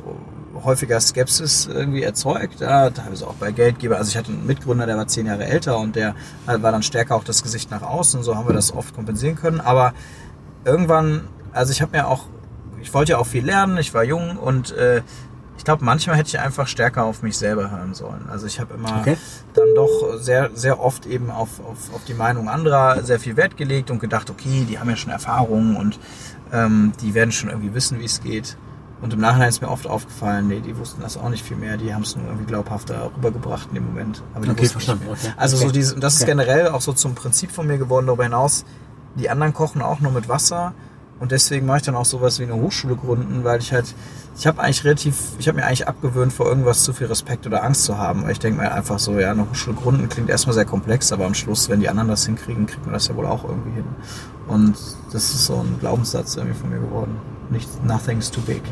häufiger 0.63 0.99
Skepsis 0.99 1.67
irgendwie 1.67 2.03
erzeugt, 2.03 2.61
ja, 2.61 2.89
teilweise 2.89 3.27
auch 3.27 3.35
bei 3.35 3.51
Geldgeber. 3.51 3.97
Also 3.97 4.09
ich 4.09 4.17
hatte 4.17 4.31
einen 4.31 4.45
Mitgründer, 4.45 4.85
der 4.85 4.97
war 4.97 5.07
zehn 5.07 5.25
Jahre 5.25 5.45
älter 5.45 5.77
und 5.77 5.95
der 5.95 6.15
war 6.45 6.71
dann 6.71 6.83
stärker 6.83 7.15
auch 7.15 7.23
das 7.23 7.43
Gesicht 7.43 7.71
nach 7.71 7.81
außen. 7.81 8.23
So 8.23 8.35
haben 8.35 8.47
wir 8.47 8.53
das 8.53 8.73
oft 8.73 8.93
kompensieren 8.95 9.35
können. 9.35 9.59
Aber 9.61 9.93
irgendwann, 10.65 11.27
also 11.51 11.71
ich 11.71 11.81
habe 11.81 11.95
mir 11.97 12.07
auch, 12.07 12.25
ich 12.81 12.93
wollte 12.93 13.13
ja 13.13 13.17
auch 13.17 13.27
viel 13.27 13.45
lernen, 13.45 13.77
ich 13.77 13.93
war 13.93 14.03
jung 14.03 14.37
und 14.37 14.71
äh, 14.71 15.01
ich 15.57 15.63
glaube, 15.65 15.85
manchmal 15.85 16.17
hätte 16.17 16.27
ich 16.29 16.39
einfach 16.39 16.67
stärker 16.67 17.05
auf 17.05 17.21
mich 17.21 17.37
selber 17.37 17.69
hören 17.71 17.93
sollen. 17.93 18.25
Also 18.29 18.47
ich 18.47 18.59
habe 18.59 18.73
immer 18.73 18.99
Okay. 18.99 19.15
dann 19.53 19.67
doch 19.75 20.17
sehr, 20.17 20.49
sehr 20.55 20.79
oft 20.79 21.05
eben 21.05 21.29
auf, 21.29 21.59
auf, 21.59 21.93
auf 21.93 22.03
die 22.05 22.13
Meinung 22.15 22.49
anderer 22.49 23.03
sehr 23.03 23.19
viel 23.19 23.37
Wert 23.37 23.55
gelegt 23.55 23.91
und 23.91 23.99
gedacht, 23.99 24.29
okay, 24.29 24.65
die 24.67 24.79
haben 24.79 24.89
ja 24.89 24.95
schon 24.95 25.11
Erfahrung 25.11 25.75
und 25.77 25.99
ähm, 26.51 26.91
die 27.01 27.13
werden 27.13 27.31
schon 27.31 27.49
irgendwie 27.49 27.73
wissen, 27.73 27.99
wie 27.99 28.05
es 28.05 28.21
geht. 28.21 28.57
Und 29.01 29.11
im 29.13 29.19
Nachhinein 29.19 29.49
ist 29.49 29.61
mir 29.61 29.69
oft 29.69 29.85
aufgefallen, 29.85 30.47
nee, 30.47 30.61
die 30.61 30.77
wussten 30.77 31.01
das 31.01 31.17
auch 31.17 31.27
nicht 31.29 31.43
viel 31.43 31.57
mehr, 31.57 31.75
die 31.75 31.93
haben 31.93 32.03
es 32.03 32.15
nur 32.15 32.25
irgendwie 32.25 32.45
glaubhafter 32.45 33.11
rübergebracht 33.17 33.67
in 33.69 33.75
dem 33.75 33.85
Moment. 33.87 34.23
Aber 34.33 34.45
die 34.45 34.51
Okay, 34.51 34.61
wussten 34.61 34.77
nicht 34.77 34.85
verstanden, 34.85 35.03
mehr. 35.05 35.13
okay. 35.13 35.33
Also 35.35 35.57
Okay. 35.57 35.65
so 35.65 35.71
diese, 35.73 35.95
und 35.95 36.01
das 36.03 36.13
ist 36.15 36.21
Okay. 36.21 36.31
generell 36.31 36.69
auch 36.69 36.81
so 36.81 36.93
zum 36.93 37.13
Prinzip 37.13 37.51
von 37.51 37.67
mir 37.67 37.77
geworden, 37.77 38.05
darüber 38.07 38.23
hinaus, 38.23 38.63
die 39.15 39.29
anderen 39.29 39.53
kochen 39.53 39.81
auch 39.81 39.99
nur 39.99 40.11
mit 40.13 40.29
Wasser 40.29 40.73
und 41.19 41.31
deswegen 41.33 41.65
mache 41.65 41.77
ich 41.77 41.83
dann 41.83 41.95
auch 41.95 42.05
sowas 42.05 42.39
wie 42.39 42.43
eine 42.43 42.55
Hochschule 42.55 42.95
gründen, 42.95 43.43
weil 43.43 43.59
ich 43.59 43.71
halt, 43.73 43.93
ich 44.37 44.47
habe 44.47 44.61
eigentlich 44.61 44.83
relativ, 44.83 45.15
ich 45.37 45.47
habe 45.47 45.57
mir 45.57 45.65
eigentlich 45.65 45.87
abgewöhnt, 45.87 46.33
vor 46.33 46.47
irgendwas 46.47 46.83
zu 46.83 46.91
viel 46.93 47.07
Respekt 47.07 47.45
oder 47.45 47.63
Angst 47.63 47.83
zu 47.83 47.97
haben. 47.97 48.23
Weil 48.23 48.31
ich 48.31 48.39
denke 48.39 48.61
mir 48.61 48.71
einfach 48.71 48.97
so, 48.99 49.19
ja, 49.19 49.31
eine 49.31 49.47
Hochschule 49.49 49.75
gründen 49.75 50.09
klingt 50.09 50.29
erstmal 50.29 50.53
sehr 50.55 50.65
komplex, 50.65 51.11
aber 51.11 51.25
am 51.25 51.33
Schluss, 51.35 51.69
wenn 51.69 51.79
die 51.81 51.87
anderen 51.89 52.09
das 52.09 52.25
hinkriegen, 52.25 52.65
kriegt 52.65 52.83
man 52.85 52.93
das 52.93 53.07
ja 53.09 53.15
wohl 53.15 53.27
auch 53.27 53.43
irgendwie 53.43 53.71
hin. 53.71 53.85
Und 54.47 54.73
das 55.11 55.23
ist 55.33 55.45
so 55.45 55.57
ein 55.61 55.77
Glaubenssatz 55.79 56.35
irgendwie 56.35 56.57
von 56.59 56.69
mir 56.71 56.79
geworden. 56.79 57.15
Nicht, 57.53 57.85
nothing's 57.85 58.31
too 58.31 58.41
big. 58.41 58.63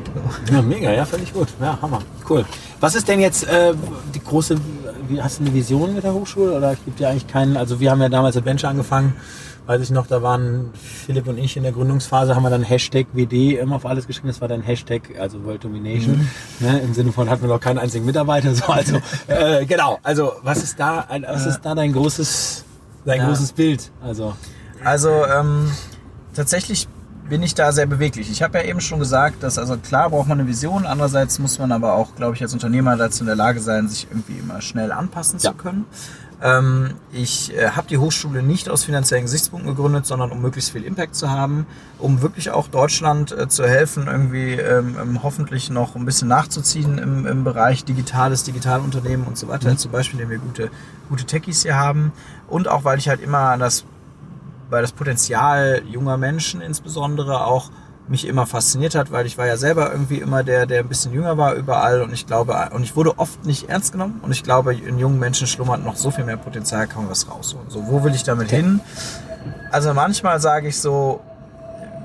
So. 0.48 0.54
Ja, 0.56 0.62
mega, 0.64 0.92
ja, 0.92 1.06
ich 1.24 1.34
gut. 1.34 1.50
Ja, 1.62 1.78
Hammer. 1.82 2.00
Cool. 2.28 2.44
Was 2.80 2.96
ist 2.96 3.08
denn 3.08 3.20
jetzt 3.20 3.48
äh, 3.48 3.74
die 4.16 4.20
große, 4.20 4.56
wie, 5.08 5.22
hast 5.22 5.40
du 5.40 5.44
eine 5.44 5.54
Vision 5.54 5.94
mit 5.94 6.04
der 6.04 6.14
Hochschule 6.14 6.58
oder 6.58 6.76
gibt 6.76 7.00
ja 7.00 7.10
eigentlich 7.10 7.28
keinen, 7.28 7.58
also 7.58 7.80
wir 7.80 7.92
haben 7.92 8.02
ja 8.02 8.10
damals 8.10 8.36
Adventure 8.36 8.72
angefangen, 8.72 9.14
weiß 9.68 9.82
ich 9.84 9.92
noch, 9.92 10.08
da 10.08 10.24
waren 10.24 10.72
Philipp 10.74 11.28
und 11.28 11.38
ich 11.38 11.56
in 11.58 11.62
der 11.64 11.74
Gründungsphase, 11.74 12.36
haben 12.36 12.42
wir 12.42 12.50
dann 12.50 12.64
Hashtag 12.64 13.06
WD 13.14 13.60
immer 13.60 13.76
auf 13.76 13.86
alles 13.86 14.08
geschrieben, 14.08 14.30
das 14.30 14.42
war 14.42 14.48
dann 14.48 14.62
Hashtag, 14.64 15.04
also 15.20 15.44
World 15.46 15.64
Domination, 15.64 16.28
ne, 16.60 16.80
im 16.80 16.96
Sinne 16.96 17.12
von 17.12 17.30
hatten 17.30 17.44
wir 17.44 17.50
noch 17.50 17.60
keinen 17.60 17.78
einzigen 17.78 18.06
Mitarbeiter, 18.06 18.56
so, 18.56 18.66
also, 18.66 19.00
äh, 19.28 19.64
genau, 19.68 20.00
also 20.02 20.32
was 20.42 20.64
ist 20.64 20.80
da, 20.80 21.06
was 21.28 21.46
ist 21.46 21.62
da 21.62 21.76
dein 21.76 21.94
großes, 21.94 22.66
dein 23.06 23.20
Ja. 23.20 23.28
großes 23.28 23.52
Bild, 23.54 23.92
also, 24.04 24.34
Also 24.84 25.10
ähm, 25.28 25.70
tatsächlich 26.34 26.88
bin 27.32 27.44
ich 27.44 27.56
da 27.56 27.72
sehr 27.72 27.86
beweglich. 27.86 28.30
Ich 28.30 28.44
habe 28.44 28.58
ja 28.58 28.66
eben 28.66 28.82
schon 28.82 29.00
gesagt, 29.00 29.42
dass 29.42 29.58
also 29.58 29.78
klar 29.78 30.10
braucht 30.10 30.28
man 30.28 30.42
eine 30.42 30.50
Vision, 30.50 30.86
andererseits 30.86 31.40
muss 31.40 31.60
man 31.60 31.72
aber 31.72 31.94
auch, 31.94 32.14
glaube 32.18 32.36
ich, 32.36 32.42
als 32.42 32.52
Unternehmer 32.52 32.98
dazu 32.98 33.22
in 33.22 33.28
der 33.28 33.38
Lage 33.38 33.62
sein, 33.62 33.88
sich 33.88 34.06
irgendwie 34.12 34.38
immer 34.38 34.60
schnell 34.62 34.92
anpassen 34.92 35.40
Ja. 35.40 35.52
zu 35.52 35.58
können. 35.58 35.86
Ähm, 36.44 36.96
ich 37.14 37.56
äh, 37.56 37.70
habe 37.70 37.88
die 37.88 37.98
Hochschule 38.00 38.44
nicht 38.44 38.68
aus 38.68 38.84
finanziellen 38.84 39.24
Gesichtspunkten 39.24 39.74
gegründet, 39.74 40.06
sondern 40.06 40.30
um 40.32 40.42
möglichst 40.42 40.72
viel 40.74 40.84
Impact 40.84 41.16
zu 41.16 41.32
haben, 41.32 41.68
um 42.00 42.22
wirklich 42.22 42.52
auch 42.52 42.68
Deutschland 42.68 43.32
äh, 43.32 43.48
zu 43.48 43.66
helfen, 43.66 44.08
irgendwie 44.08 44.56
ähm, 44.56 44.98
ähm, 45.02 45.24
hoffentlich 45.24 45.70
noch 45.70 45.96
ein 45.96 46.04
bisschen 46.04 46.28
nachzuziehen 46.28 46.98
im, 46.98 47.26
im 47.26 47.46
Bereich 47.46 47.86
digitales, 47.86 48.44
Digitalunternehmen 48.44 49.26
und 49.26 49.38
so 49.38 49.48
weiter. 49.48 49.78
Zum 49.78 49.92
Beispiel, 49.92 50.20
indem 50.20 50.32
wir 50.32 50.40
gute, 50.40 50.70
gute 51.08 51.24
Techies 51.24 51.64
hier 51.64 51.78
haben. 51.78 52.12
Und 52.50 52.68
auch, 52.68 52.84
weil 52.84 52.98
ich 52.98 53.08
halt 53.08 53.22
immer 53.22 53.52
an 53.52 53.62
das 53.62 53.86
weil 54.72 54.82
das 54.82 54.94
Potenzial 54.94 55.84
junger 55.88 56.18
Menschen 56.18 56.62
insbesondere 56.62 57.46
auch 57.46 57.70
mich 58.08 58.26
immer 58.26 58.48
fasziniert 58.48 58.96
hat, 58.96 59.12
weil 59.12 59.26
ich 59.26 59.38
war 59.38 59.46
ja 59.46 59.58
selber 59.58 59.92
irgendwie 59.92 60.18
immer 60.18 60.44
der, 60.44 60.66
der 60.66 60.80
ein 60.80 60.88
bisschen 60.88 61.14
jünger 61.14 61.38
war 61.38 61.54
überall 61.54 62.02
und 62.02 62.12
ich 62.14 62.26
glaube, 62.26 62.70
und 62.74 62.84
ich 62.84 62.96
wurde 62.96 63.20
oft 63.20 63.46
nicht 63.46 63.70
ernst 63.70 63.92
genommen 63.92 64.20
und 64.24 64.32
ich 64.32 64.44
glaube, 64.44 64.74
in 64.74 64.98
jungen 64.98 65.20
Menschen 65.20 65.46
schlummert 65.46 65.84
noch 65.84 65.96
so 65.96 66.10
viel 66.10 66.24
mehr 66.24 66.38
Potenzial, 66.38 66.88
kann 66.88 67.04
man 67.04 67.12
was 67.12 67.30
rausholen. 67.30 67.70
So, 67.70 67.88
wo 67.88 68.04
will 68.04 68.16
ich 68.16 68.24
damit 68.24 68.50
hin? 68.50 68.80
Also 69.72 69.94
manchmal 69.94 70.40
sage 70.40 70.68
ich 70.68 70.80
so, 70.80 71.22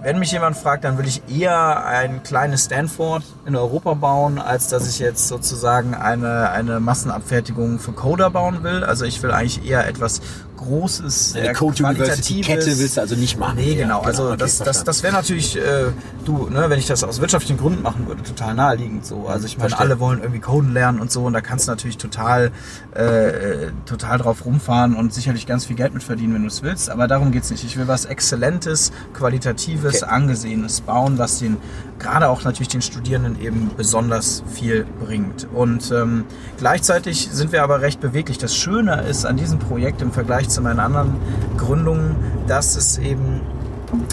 wenn 0.03 0.21
mich 0.21 0.31
jemand 0.31 0.57
fragt, 0.57 0.85
dann 0.85 0.99
will 0.99 1.07
ich 1.09 1.23
eher 1.29 1.85
ein 1.85 2.23
kleines 2.23 2.67
Stanford 2.67 3.25
in 3.45 3.57
Europa 3.57 3.95
bauen, 3.95 4.39
als 4.39 4.69
dass 4.69 4.89
ich 4.89 5.01
jetzt 5.01 5.27
sozusagen 5.27 5.95
eine, 5.95 6.51
eine 6.51 6.79
Massenabfertigung 6.79 7.81
für 7.81 7.91
Coder 7.91 8.31
bauen 8.31 8.63
will. 8.63 8.85
Also 8.85 9.05
ich 9.05 9.21
will 9.25 9.33
eigentlich 9.33 9.69
eher 9.69 9.89
etwas 9.89 10.21
großes, 10.57 11.33
sehr 11.33 11.53
Code 11.55 11.83
University 11.85 12.41
qualitatives- 12.41 12.47
Kette 12.47 12.79
willst 12.79 12.97
du 12.97 13.01
also 13.01 13.15
nicht 13.17 13.39
machen. 13.39 13.57
Nee, 13.57 13.75
genau. 13.75 14.01
Ja, 14.01 14.07
Also 14.07 14.29
okay, 14.29 14.37
das, 14.39 14.59
das, 14.59 14.85
das 14.85 15.03
wäre 15.03 15.13
natürlich, 15.15 15.57
äh, 15.57 15.87
du, 16.25 16.49
ne, 16.49 16.65
wenn 16.69 16.79
ich 16.79 16.87
das 16.87 17.05
aus 17.05 17.21
wirtschaftlichen 17.21 17.59
Gründen 17.59 17.83
machen 17.83 18.07
würde, 18.07 18.23
total 18.23 18.55
naheliegend 18.55 19.05
so. 19.07 19.27
Also 19.29 19.47
ich 19.47 19.59
meine, 19.59 19.79
alle 19.79 20.01
wollen 20.01 20.21
irgendwie 20.21 20.41
Coden 20.41 20.73
lernen 20.73 21.01
und 21.01 21.13
so 21.13 21.25
und 21.25 21.33
da 21.33 21.41
kannst 21.41 21.69
du 21.69 21.73
natürlich 21.73 21.99
total, 21.99 22.51
äh, 22.95 23.71
total 23.87 24.19
drauf 24.19 24.45
rumfahren 24.45 24.95
und 24.97 25.13
sicherlich 25.13 25.47
ganz 25.47 25.67
viel 25.67 25.77
Geld 25.77 25.95
mit 25.95 26.03
verdienen, 26.03 26.35
wenn 26.35 26.43
du 26.43 26.49
es 26.49 26.63
willst. 26.63 26.91
Aber 26.91 27.09
darum 27.09 27.33
geht's 27.33 27.51
nicht. 27.51 27.65
Ich 27.65 27.77
will 27.77 27.89
was 27.89 28.05
Exzellentes, 28.05 28.93
Qualitatives, 29.15 30.03
Okay. 30.03 30.13
Angesehenes 30.13 30.81
bauen, 30.81 31.19
was 31.19 31.39
den, 31.39 31.57
gerade 31.99 32.29
auch 32.29 32.45
natürlich 32.45 32.69
den 32.69 32.83
Studierenden 32.83 33.41
eben 33.41 33.71
besonders 33.77 34.43
viel 34.53 34.87
bringt. 35.05 35.47
Und 35.53 35.91
ähm, 35.93 36.25
gleichzeitig 36.59 37.29
sind 37.33 37.53
wir 37.53 37.63
aber 37.63 37.81
recht 37.81 38.01
beweglich. 38.01 38.39
Das 38.39 38.57
Schöne 38.57 39.03
ist 39.03 39.25
an 39.27 39.37
diesem 39.37 39.59
Projekt 39.59 40.03
im 40.03 40.13
Vergleich 40.13 40.46
zu 40.49 40.63
meinen 40.63 40.81
anderen 40.81 41.15
Gründungen, 41.57 42.17
dass 42.47 42.77
es 42.77 42.99
eben 42.99 43.41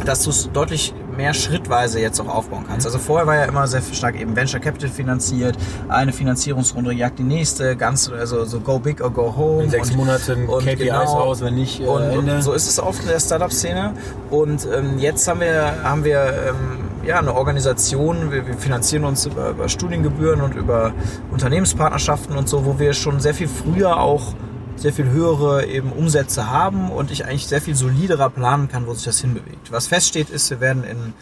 dass 0.06 0.24
du 0.24 0.30
es 0.30 0.52
deutlich 0.52 0.94
mehr 1.16 1.34
schrittweise 1.34 2.00
jetzt 2.00 2.20
auch 2.20 2.28
aufbauen 2.28 2.66
kannst. 2.68 2.86
Also 2.86 3.00
vorher 3.00 3.28
war 3.28 3.36
ja 3.36 3.46
immer 3.46 3.68
sehr 3.68 3.82
stark 3.82 4.20
eben 4.20 4.36
Venture 4.36 4.60
Capital 4.60 4.90
finanziert, 4.90 5.58
eine 5.90 6.14
Finanzierungsrunde 6.14 6.94
jagt 6.94 7.20
die 7.20 7.24
nächste, 7.24 7.76
ganz 7.76 8.10
also 8.10 8.46
so 8.46 8.60
go 8.60 8.80
big 8.80 9.02
or 9.02 9.12
go 9.12 9.36
home. 9.36 9.64
In 9.64 9.70
sechs 9.70 9.92
und- 9.92 9.98
Monaten 9.98 10.48
und 10.48 10.66
KPIs 10.66 10.80
genau. 10.80 11.04
aus, 11.04 11.42
wenn 11.42 11.56
nicht 11.56 11.82
äh, 11.82 11.86
und, 11.86 12.30
und 12.30 12.42
so 12.42 12.54
ist 12.54 12.68
es 12.68 12.80
oft 12.80 13.02
in 13.04 13.10
der 13.10 13.20
Startup-Szene. 13.20 13.94
Und 14.30 14.68
ähm, 14.74 14.98
jetzt 15.00 15.28
haben 15.28 15.40
wir, 15.40 15.84
haben 15.84 16.04
wir 16.04 16.34
ähm, 16.50 16.80
ja, 17.06 17.20
eine 17.20 17.34
Organisation, 17.34 18.32
wir, 18.32 18.48
wir 18.48 18.56
finanzieren 18.56 19.04
uns 19.04 19.26
über, 19.26 19.50
über 19.50 19.70
Studiengebühren 19.70 20.42
und 20.42 20.56
über 20.56 20.94
Unternehmenspartnerschaften 21.32 22.36
und 22.36 22.48
so, 22.48 22.66
wo 22.66 22.80
wir 22.80 22.94
schon 22.94 23.20
sehr 23.20 23.34
viel 23.34 23.48
früher 23.48 24.00
auch 24.00 24.34
sehr 24.76 24.94
viel 24.94 25.10
höhere 25.10 25.66
eben 25.66 25.92
Umsätze 25.92 26.50
haben 26.50 26.92
und 26.92 27.12
ich 27.12 27.26
eigentlich 27.26 27.48
sehr 27.48 27.62
viel 27.62 27.76
soliderer 27.76 28.30
planen 28.30 28.68
kann, 28.68 28.88
wo 28.88 28.94
sich 28.94 29.06
das 29.06 29.20
hinbewegt. 29.20 29.72
Was 29.72 29.88
feststeht 29.88 30.30
ist, 30.30 30.50
wir 30.50 30.60
werden 30.60 30.84
in 30.84 31.14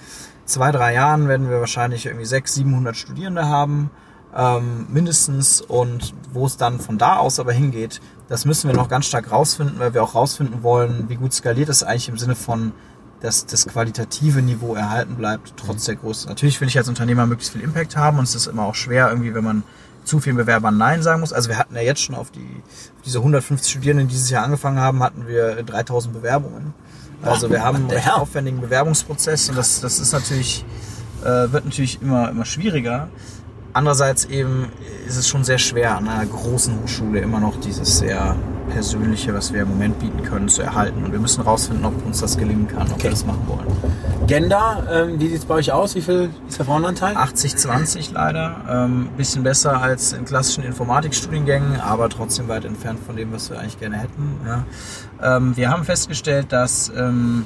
zwei, 0.46 0.72
drei 0.72 0.94
Jahren 0.94 1.28
werden 1.28 1.50
wir 1.50 1.60
wahrscheinlich 1.60 2.06
irgendwie 2.06 2.26
600, 2.26 2.56
700 2.56 2.96
Studierende 2.98 3.48
haben, 3.48 3.92
ähm, 4.36 4.88
mindestens. 4.90 5.62
Und 5.62 6.14
wo 6.34 6.46
es 6.46 6.58
dann 6.58 6.80
von 6.80 6.98
da 6.98 7.18
aus 7.18 7.40
aber 7.40 7.54
hingeht, 7.54 8.02
das 8.28 8.46
müssen 8.46 8.70
wir 8.70 8.76
noch 8.76 8.90
ganz 8.90 9.06
stark 9.06 9.32
rausfinden, 9.32 9.80
weil 9.80 9.94
wir 9.94 10.04
auch 10.04 10.16
rausfinden 10.16 10.64
wollen, 10.64 11.10
wie 11.10 11.16
gut 11.16 11.34
skaliert 11.34 11.70
es 11.70 11.84
eigentlich 11.84 12.10
im 12.10 12.18
Sinne 12.18 12.36
von, 12.36 12.72
dass 13.20 13.46
das 13.46 13.68
qualitative 13.68 14.42
Niveau 14.42 14.74
erhalten 14.74 15.16
bleibt, 15.16 15.54
trotz 15.58 15.86
der 15.86 15.96
Größe. 15.96 16.28
Natürlich 16.28 16.60
will 16.60 16.68
ich 16.68 16.78
als 16.78 16.90
Unternehmer 16.90 17.28
möglichst 17.28 17.54
viel 17.54 17.62
Impact 17.62 17.96
haben 17.96 18.18
und 18.18 18.24
es 18.24 18.34
ist 18.34 18.48
immer 18.48 18.64
auch 18.64 18.76
schwer 18.76 19.10
irgendwie, 19.10 19.34
wenn 19.34 19.44
man 19.44 19.64
zu 20.04 20.20
vielen 20.20 20.38
Bewerbern 20.38 20.78
Nein 20.78 21.02
sagen 21.04 21.22
muss. 21.22 21.34
Also 21.34 21.50
wir 21.50 21.58
hatten 21.58 21.76
ja 21.76 21.82
jetzt 21.82 22.02
schon 22.02 22.16
auf, 22.16 22.32
die, 22.32 22.40
auf 22.40 23.02
diese 23.06 23.20
150 23.20 23.72
Studierenden, 23.72 24.08
die 24.08 24.14
dieses 24.14 24.30
Jahr 24.30 24.44
angefangen 24.44 24.80
haben, 24.80 25.04
hatten 25.04 25.28
wir 25.28 25.64
3000 25.64 26.14
Bewerbungen. 26.14 26.74
Also 27.22 27.50
wir 27.50 27.64
haben 27.64 27.90
einen 27.90 28.10
aufwendigen 28.10 28.62
Bewerbungsprozess 28.62 29.50
und 29.50 29.58
das, 29.58 29.80
das 29.82 30.00
ist 30.00 30.12
natürlich, 30.12 30.66
äh, 31.22 31.52
wird 31.52 31.66
natürlich 31.66 32.02
immer, 32.02 32.30
immer 32.30 32.46
schwieriger. 32.46 33.10
Andererseits 33.73 34.25
eben 34.25 34.67
ist 35.07 35.17
es 35.17 35.27
schon 35.27 35.43
sehr 35.43 35.57
schwer, 35.57 35.97
an 35.97 36.07
einer 36.07 36.25
großen 36.25 36.81
Hochschule 36.81 37.19
immer 37.19 37.39
noch 37.39 37.60
dieses 37.60 37.99
sehr 37.99 38.36
persönliche, 38.73 39.34
was 39.34 39.51
wir 39.53 39.63
im 39.63 39.69
Moment 39.69 39.99
bieten 39.99 40.23
können, 40.23 40.47
zu 40.47 40.62
erhalten. 40.62 41.03
Und 41.03 41.12
wir 41.12 41.19
müssen 41.19 41.41
rausfinden, 41.41 41.86
ob 41.86 42.05
uns 42.05 42.19
das 42.21 42.38
gelingen 42.38 42.67
kann, 42.67 42.84
ob 42.88 42.93
Okay. 42.93 43.03
wir 43.03 43.10
das 43.12 43.25
machen 43.25 43.41
wollen. 43.47 44.27
Gender, 44.27 44.88
ähm, 44.91 45.19
wie 45.19 45.27
sieht 45.27 45.39
es 45.39 45.45
bei 45.45 45.55
euch 45.55 45.71
aus? 45.71 45.95
Wie 45.95 46.01
viel 46.01 46.29
ist 46.47 46.57
der 46.57 46.65
Frauenanteil? 46.65 47.15
80-20 47.17 48.13
leider. 48.13 48.62
Ähm, 48.69 49.10
bisschen 49.17 49.43
besser 49.43 49.81
als 49.81 50.13
in 50.13 50.23
klassischen 50.25 50.63
Informatikstudiengängen, 50.63 51.81
aber 51.81 52.07
trotzdem 52.10 52.47
weit 52.47 52.63
entfernt 52.65 52.99
von 53.05 53.15
dem, 53.15 53.34
was 53.34 53.49
wir 53.49 53.60
eigentlich 53.60 53.79
gerne 53.79 53.97
hätten. 53.97 54.38
Ja. 54.45 55.38
Ähm, 55.38 55.57
wir 55.57 55.69
haben 55.69 55.84
festgestellt, 55.84 56.47
dass, 56.53 56.91
ähm, 56.95 57.45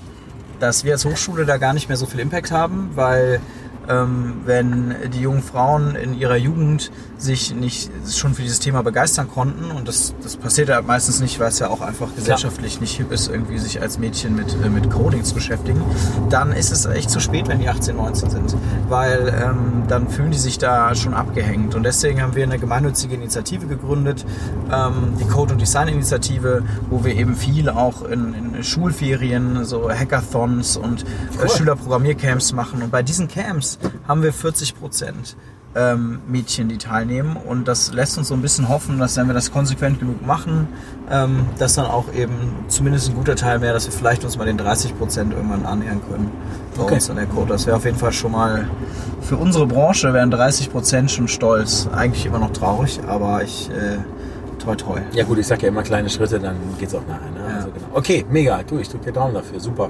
dass 0.60 0.84
wir 0.84 0.94
als 0.94 1.06
Hochschule 1.06 1.46
da 1.46 1.58
gar 1.58 1.74
nicht 1.74 1.88
mehr 1.88 1.98
so 1.98 2.06
viel 2.06 2.20
Impact 2.20 2.52
haben, 2.52 2.92
weil 2.94 3.40
wenn 3.88 4.96
die 5.14 5.22
jungen 5.22 5.44
Frauen 5.44 5.96
in 5.96 6.18
ihrer 6.18 6.38
Jugend 6.38 6.92
sich 7.18 7.54
nicht 7.54 7.90
schon 8.12 8.34
für 8.34 8.42
dieses 8.42 8.60
Thema 8.60 8.84
begeistern 8.84 9.30
konnten. 9.30 9.72
Und 9.72 9.88
das, 9.88 10.14
das 10.22 10.36
passiert 10.38 10.70
ja 10.70 10.82
meistens 10.82 11.20
nicht, 11.20 11.40
weil 11.40 11.50
es 11.50 11.60
ja 11.60 11.70
auch 11.70 11.82
einfach 11.82 12.14
gesellschaftlich 12.16 12.82
nicht 12.82 12.98
hip 12.98 13.12
ist, 13.12 13.28
irgendwie 13.28 13.58
sich 13.58 13.82
als 13.82 13.98
Mädchen 13.98 14.36
mit, 14.36 14.56
äh, 14.64 14.70
mit 14.70 14.90
Coding 14.90 15.24
zu 15.24 15.34
beschäftigen, 15.34 15.82
dann 16.30 16.52
ist 16.52 16.72
es 16.72 16.86
echt 16.86 17.10
zu 17.10 17.20
spät, 17.20 17.48
wenn 17.48 17.60
die 17.60 17.70
18, 17.70 17.96
19 17.96 18.30
sind, 18.30 18.56
weil 18.90 19.34
ähm, 19.42 19.84
dann 19.88 20.10
fühlen 20.10 20.32
die 20.32 20.38
sich 20.38 20.58
da 20.58 20.94
schon 20.96 21.14
abgehängt. 21.14 21.76
Und 21.76 21.84
deswegen 21.84 22.22
haben 22.22 22.36
wir 22.36 22.44
eine 22.44 22.60
gemeinnützige 22.60 23.16
Initiative 23.16 23.68
gegründet, 23.68 24.26
ähm, 24.72 25.14
die 25.20 25.26
Code- 25.26 25.54
und 25.54 25.62
Design-Initiative, 25.62 26.64
wo 26.90 27.04
wir 27.04 27.16
eben 27.16 27.36
viel 27.36 27.70
auch 27.70 28.04
in, 28.04 28.34
in 28.34 28.64
Schulferien, 28.64 29.66
so 29.66 29.90
Hackathons 29.90 30.78
und 30.78 31.04
äh, 31.04 31.06
Cool. 31.42 31.50
Schülerprogrammiercamps 31.50 32.54
machen. 32.54 32.82
Und 32.82 32.92
bei 32.92 33.04
diesen 33.04 33.28
Camps 33.28 33.78
haben 34.08 34.24
wir 34.24 34.34
40 34.34 34.78
Prozent 34.78 35.36
ähm, 35.76 36.20
Mädchen, 36.28 36.70
die 36.70 36.78
teilnehmen. 36.78 37.36
Und 37.36 37.68
das 37.68 37.92
lässt 37.94 38.18
uns 38.18 38.30
so 38.30 38.34
ein 38.34 38.42
bisschen 38.42 38.70
hoffen, 38.70 38.98
dass 39.00 39.18
wenn 39.18 39.28
wir 39.28 39.34
das 39.34 39.52
konsequent 39.52 40.00
genug 40.00 40.26
machen, 40.26 40.68
ähm, 41.12 41.46
dass 41.58 41.74
dann 41.76 41.86
auch 41.86 42.14
eben 42.14 42.34
zumindest 42.68 43.10
ein 43.10 43.16
guter 43.16 43.36
Teil 43.36 43.60
mehr, 43.60 43.74
dass 43.74 43.86
wir 43.86 43.92
vielleicht 43.94 44.24
uns 44.24 44.38
mal 44.38 44.46
den 44.46 44.58
30 44.58 44.98
Prozent 44.98 45.34
irgendwann 45.34 45.66
annähern 45.66 46.02
können 46.10 46.32
bei 46.76 46.84
Okay. 46.84 46.96
uns 46.96 47.10
an 47.10 47.18
der 47.18 47.26
Code. 47.26 47.50
Das 47.50 47.66
wäre 47.66 47.78
auf 47.78 47.86
jeden 47.86 47.98
Fall 47.98 48.12
schon 48.14 48.32
mal 48.32 48.68
für 49.22 49.38
unsere 49.38 49.66
Branche 49.68 50.14
wären 50.14 50.30
30 50.32 50.72
Prozent 50.72 51.12
schon 51.12 51.28
stolz. 51.28 51.88
Eigentlich 51.94 52.26
immer 52.26 52.40
noch 52.40 52.52
traurig, 52.52 53.00
aber 53.08 53.44
ich 53.44 53.70
äh, 53.70 53.98
toi 54.60 54.76
toi. 54.76 55.02
Ja 55.14 55.24
gut, 55.26 55.38
ich 55.40 55.48
sag 55.48 55.62
ja 55.62 55.70
immer 55.70 55.84
kleine 55.84 56.10
Schritte, 56.10 56.40
dann 56.40 56.56
geht's 56.80 56.94
auch 56.96 57.06
nachher. 57.08 57.32
Ne? 57.32 57.50
Ja. 57.50 57.56
Also 57.58 57.68
genau. 57.72 57.88
Okay, 57.94 58.26
mega. 58.30 58.62
Du, 58.64 58.78
ich 58.78 58.88
drücke 58.90 59.06
dir 59.06 59.12
Daumen 59.14 59.34
dafür. 59.34 59.60
Super. 59.60 59.90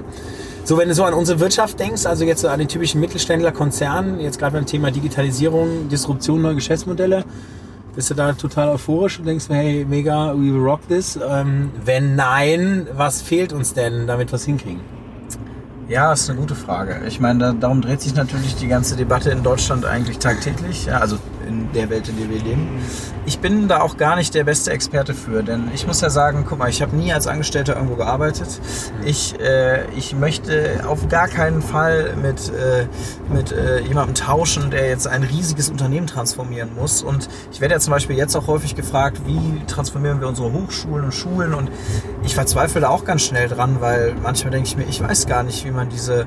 So, 0.66 0.76
wenn 0.76 0.88
du 0.88 0.94
so 0.96 1.04
an 1.04 1.14
unsere 1.14 1.38
Wirtschaft 1.38 1.78
denkst, 1.78 2.06
also 2.06 2.24
jetzt 2.24 2.40
so 2.40 2.48
an 2.48 2.58
den 2.58 2.66
typischen 2.66 3.00
Mittelständler, 3.00 3.52
Konzernen, 3.52 4.18
jetzt 4.18 4.40
gerade 4.40 4.54
beim 4.54 4.66
Thema 4.66 4.90
Digitalisierung, 4.90 5.88
Disruption, 5.88 6.42
neue 6.42 6.56
Geschäftsmodelle, 6.56 7.24
bist 7.94 8.10
du 8.10 8.14
da 8.14 8.32
total 8.32 8.70
euphorisch 8.70 9.20
und 9.20 9.26
denkst, 9.26 9.44
hey, 9.48 9.86
mega, 9.88 10.34
we 10.34 10.52
will 10.52 10.58
rock 10.58 10.80
this. 10.88 11.16
Ähm, 11.24 11.70
wenn 11.84 12.16
nein, 12.16 12.88
was 12.92 13.22
fehlt 13.22 13.52
uns 13.52 13.74
denn, 13.74 14.08
damit 14.08 14.32
wir 14.32 14.36
es 14.38 14.44
hinkriegen? 14.44 14.80
Ja, 15.88 16.12
ist 16.12 16.28
eine 16.28 16.40
gute 16.40 16.56
Frage. 16.56 17.00
Ich 17.06 17.20
meine, 17.20 17.38
da, 17.38 17.52
darum 17.52 17.80
dreht 17.80 18.00
sich 18.00 18.16
natürlich 18.16 18.56
die 18.56 18.66
ganze 18.66 18.96
Debatte 18.96 19.30
in 19.30 19.44
Deutschland 19.44 19.84
eigentlich 19.84 20.18
tagtäglich, 20.18 20.86
ja, 20.86 20.98
also 20.98 21.16
in 21.46 21.72
der 21.72 21.90
Welt, 21.90 22.08
in 22.08 22.16
der 22.18 22.28
wir 22.28 22.42
leben. 22.42 22.68
Ich 23.24 23.38
bin 23.38 23.68
da 23.68 23.80
auch 23.80 23.96
gar 23.96 24.16
nicht 24.16 24.34
der 24.34 24.44
beste 24.44 24.70
Experte 24.70 25.14
für, 25.14 25.42
denn 25.42 25.70
ich 25.74 25.86
muss 25.86 26.00
ja 26.00 26.10
sagen, 26.10 26.44
guck 26.48 26.58
mal, 26.58 26.68
ich 26.68 26.82
habe 26.82 26.96
nie 26.96 27.12
als 27.12 27.26
Angestellter 27.26 27.74
irgendwo 27.74 27.96
gearbeitet. 27.96 28.60
Ich, 29.04 29.38
äh, 29.40 29.88
ich 29.96 30.14
möchte 30.14 30.84
auf 30.86 31.08
gar 31.08 31.28
keinen 31.28 31.62
Fall 31.62 32.14
mit, 32.20 32.50
äh, 32.50 32.86
mit 33.32 33.52
äh, 33.52 33.80
jemandem 33.80 34.14
tauschen, 34.14 34.70
der 34.70 34.88
jetzt 34.88 35.06
ein 35.06 35.22
riesiges 35.22 35.70
Unternehmen 35.70 36.06
transformieren 36.06 36.74
muss. 36.74 37.02
Und 37.02 37.28
ich 37.52 37.60
werde 37.60 37.74
ja 37.74 37.80
zum 37.80 37.92
Beispiel 37.92 38.16
jetzt 38.16 38.36
auch 38.36 38.46
häufig 38.46 38.74
gefragt, 38.74 39.22
wie 39.26 39.64
transformieren 39.66 40.20
wir 40.20 40.28
unsere 40.28 40.52
Hochschulen 40.52 41.04
und 41.04 41.14
Schulen 41.14 41.54
und 41.54 41.70
ich 42.22 42.34
verzweifle 42.34 42.80
da 42.80 42.88
auch 42.88 43.04
ganz 43.04 43.22
schnell 43.22 43.48
dran, 43.48 43.80
weil 43.80 44.14
manchmal 44.22 44.50
denke 44.50 44.68
ich 44.68 44.76
mir, 44.76 44.84
ich 44.84 45.02
weiß 45.02 45.26
gar 45.26 45.42
nicht, 45.42 45.64
wie 45.64 45.70
man 45.70 45.88
diese 45.88 46.26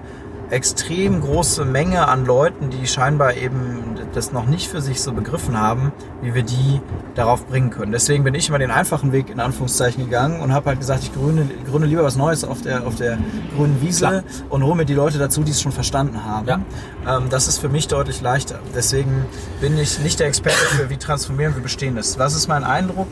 extrem 0.50 1.22
große 1.22 1.64
Menge 1.66 2.08
an 2.08 2.26
Leuten, 2.26 2.70
die 2.70 2.88
scheinbar 2.88 3.36
eben 3.36 4.00
das 4.14 4.32
noch 4.32 4.46
nicht 4.46 4.68
für 4.68 4.82
sich 4.82 5.02
so 5.02 5.14
begriffen 5.14 5.60
haben, 5.60 5.92
wie 6.22 6.34
wir 6.34 6.44
die 6.44 6.82
darauf 7.16 7.46
bringen 7.46 7.70
können. 7.70 7.92
Deswegen 7.92 8.24
bin 8.24 8.34
ich 8.34 8.50
immer 8.50 8.58
den 8.58 8.72
einfachen 8.72 9.12
Weg 9.12 9.30
in 9.30 9.40
Anführungszeichen 9.40 10.04
gegangen 10.04 10.42
und 10.42 10.54
habe 10.54 10.70
halt 10.70 10.80
gesagt, 10.80 11.04
ich 11.04 11.14
gründe, 11.14 11.48
gründe 11.70 11.88
lieber 11.88 12.04
was 12.04 12.16
Neues 12.16 12.44
auf 12.44 12.62
der, 12.62 12.88
auf 12.88 12.96
der 12.96 13.18
grünen 13.56 13.82
Wiese 13.82 14.08
Klar. 14.08 14.24
und 14.50 14.64
hole 14.64 14.76
mir 14.76 14.86
die 14.86 14.94
Leute 14.94 15.20
dazu, 15.20 15.44
die 15.44 15.52
es 15.52 15.62
schon 15.62 15.72
verstanden 15.72 16.26
haben. 16.26 16.48
Ja. 16.48 16.60
Ähm, 17.08 17.30
das 17.30 17.48
ist 17.48 17.60
für 17.60 17.70
mich 17.70 17.88
deutlich 17.88 18.22
leichter. 18.22 18.60
Deswegen 18.76 19.26
bin 19.62 19.78
ich 19.78 20.00
nicht 20.00 20.20
der 20.20 20.28
Experte 20.28 20.58
für, 20.58 20.90
wie 20.90 20.98
transformieren 20.98 21.56
wir 21.56 21.62
Bestehendes. 21.62 22.18
Was 22.18 22.36
ist 22.36 22.48
mein 22.48 22.64
Eindruck? 22.64 23.08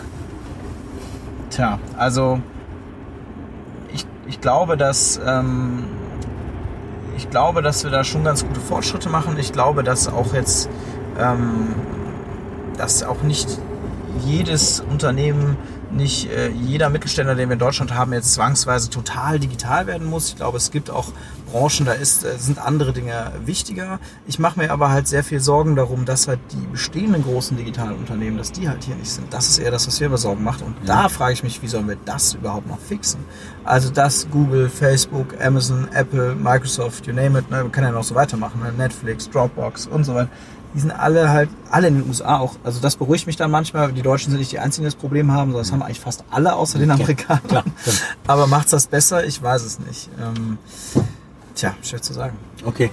Tja, 1.52 1.80
also 1.96 2.42
ich, 3.94 4.06
ich 4.26 4.42
glaube, 4.42 4.78
dass 4.78 5.20
ähm, 5.24 5.84
ich 7.18 7.30
glaube, 7.30 7.62
dass 7.62 7.84
wir 7.84 7.92
da 7.92 8.04
schon 8.04 8.24
ganz 8.24 8.46
gute 8.46 8.60
Fortschritte 8.60 9.10
machen. 9.10 9.38
Ich 9.38 9.52
glaube, 9.52 9.84
dass 9.84 10.08
auch 10.08 10.34
jetzt 10.34 10.70
ähm, 11.20 11.76
dass 12.78 13.04
auch 13.04 13.24
nicht 13.24 13.60
jedes 14.26 14.80
Unternehmen, 14.80 15.58
nicht 15.92 16.30
äh, 16.30 16.50
jeder 16.50 16.90
Mittelständler, 16.90 17.36
den 17.36 17.50
wir 17.50 17.54
in 17.54 17.60
Deutschland 17.60 17.94
haben, 17.94 18.14
jetzt 18.14 18.34
zwangsweise 18.34 18.90
total 18.90 19.40
digital 19.40 19.88
werden 19.88 20.08
muss. 20.08 20.30
Ich 20.30 20.36
glaube, 20.36 20.58
es 20.58 20.72
gibt 20.72 20.90
auch 20.90 21.12
Branchen, 21.52 21.86
da 21.86 21.94
ist, 21.94 22.24
äh, 22.24 22.38
sind 22.38 22.60
andere 22.60 22.94
Dinge 22.94 23.32
wichtiger. 23.46 24.00
Ich 24.26 24.40
mache 24.40 24.60
mir 24.60 24.72
aber 24.72 24.90
halt 24.90 25.08
sehr 25.08 25.24
viel 25.24 25.40
Sorgen 25.40 25.76
darum, 25.76 26.06
dass 26.06 26.28
halt 26.28 26.40
die 26.52 26.68
bestehenden 26.72 27.24
großen 27.24 27.56
digitalen 27.58 27.96
Unternehmen, 27.96 28.38
dass 28.38 28.52
die 28.52 28.68
halt 28.68 28.84
hier 28.84 28.96
nicht 28.96 29.12
sind. 29.12 29.34
Das 29.34 29.48
ist 29.48 29.60
eher 29.60 29.72
das, 29.72 29.88
was 29.88 30.00
mir 30.00 30.16
Sorgen 30.18 30.44
macht. 30.44 30.62
Und 30.62 30.76
da 30.86 31.10
frage 31.10 31.34
ich 31.34 31.44
mich, 31.44 31.62
wie 31.62 31.68
sollen 31.68 31.88
wir 31.88 31.98
das 32.06 32.34
überhaupt 32.34 32.68
noch 32.68 32.80
fixen? 32.80 33.20
Also 33.64 33.90
dass 33.90 34.30
Google, 34.30 34.70
Facebook, 34.70 35.40
Amazon, 35.42 35.88
Apple, 35.94 36.36
Microsoft, 36.36 37.08
you 37.08 37.14
name 37.14 37.40
it, 37.40 37.50
ne, 37.50 37.64
man 37.64 37.72
kann 37.72 37.84
ja 37.84 37.92
noch 37.92 38.04
so 38.04 38.16
weitermachen, 38.16 38.62
ne, 38.62 38.72
Netflix, 38.72 39.30
Dropbox 39.30 39.88
und 39.88 40.04
so 40.04 40.16
weiter 40.16 40.30
die 40.78 40.82
sind 40.82 40.92
alle 40.92 41.30
halt, 41.30 41.50
alle 41.72 41.88
in 41.88 41.96
den 41.96 42.08
USA 42.08 42.38
auch. 42.38 42.54
Also 42.64 42.80
das 42.80 42.98
beruhigt 42.98 43.26
mich 43.26 43.36
dann 43.36 43.50
manchmal. 43.50 43.92
Die 43.94 44.04
Deutschen 44.04 44.30
sind 44.30 44.38
nicht 44.38 44.52
die 44.52 44.60
einzigen, 44.60 44.84
die 44.84 44.92
das 44.92 44.96
Problem 44.96 45.32
haben, 45.32 45.50
sondern 45.50 45.64
das 45.64 45.72
haben 45.72 45.82
eigentlich 45.82 46.00
fast 46.00 46.24
alle 46.30 46.56
außer 46.56 46.78
den 46.78 46.92
Amerikanern. 46.92 47.42
Klar, 47.48 47.64
Aber 48.28 48.46
macht's 48.46 48.70
das 48.70 48.86
besser? 48.86 49.26
Ich 49.26 49.42
weiß 49.42 49.64
es 49.64 49.80
nicht. 49.80 50.08
Ähm, 50.22 50.60
tja, 51.56 51.74
schwer 51.82 52.00
zu 52.04 52.14
sagen. 52.14 52.38
Okay. 52.64 52.92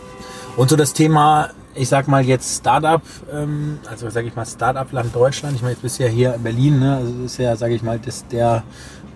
Und 0.56 0.70
so 0.70 0.76
das 0.76 0.94
Thema, 0.94 1.50
ich 1.74 1.90
sag 1.90 2.08
mal 2.08 2.24
jetzt 2.24 2.56
Startup, 2.56 3.02
ähm, 3.30 3.80
also 3.90 4.08
sage 4.08 4.28
ich 4.28 4.34
mal 4.34 4.46
Startup-Land 4.46 5.14
Deutschland. 5.14 5.54
Ich 5.54 5.60
meine, 5.60 5.74
jetzt 5.74 5.82
bist 5.82 5.98
ja 5.98 6.06
hier 6.06 6.34
in 6.36 6.42
Berlin, 6.42 6.78
ne? 6.78 6.96
Also 6.96 7.12
das 7.12 7.32
ist 7.32 7.38
ja, 7.38 7.54
sage 7.54 7.74
ich 7.74 7.82
mal, 7.82 7.98
das 7.98 8.26
der 8.28 8.62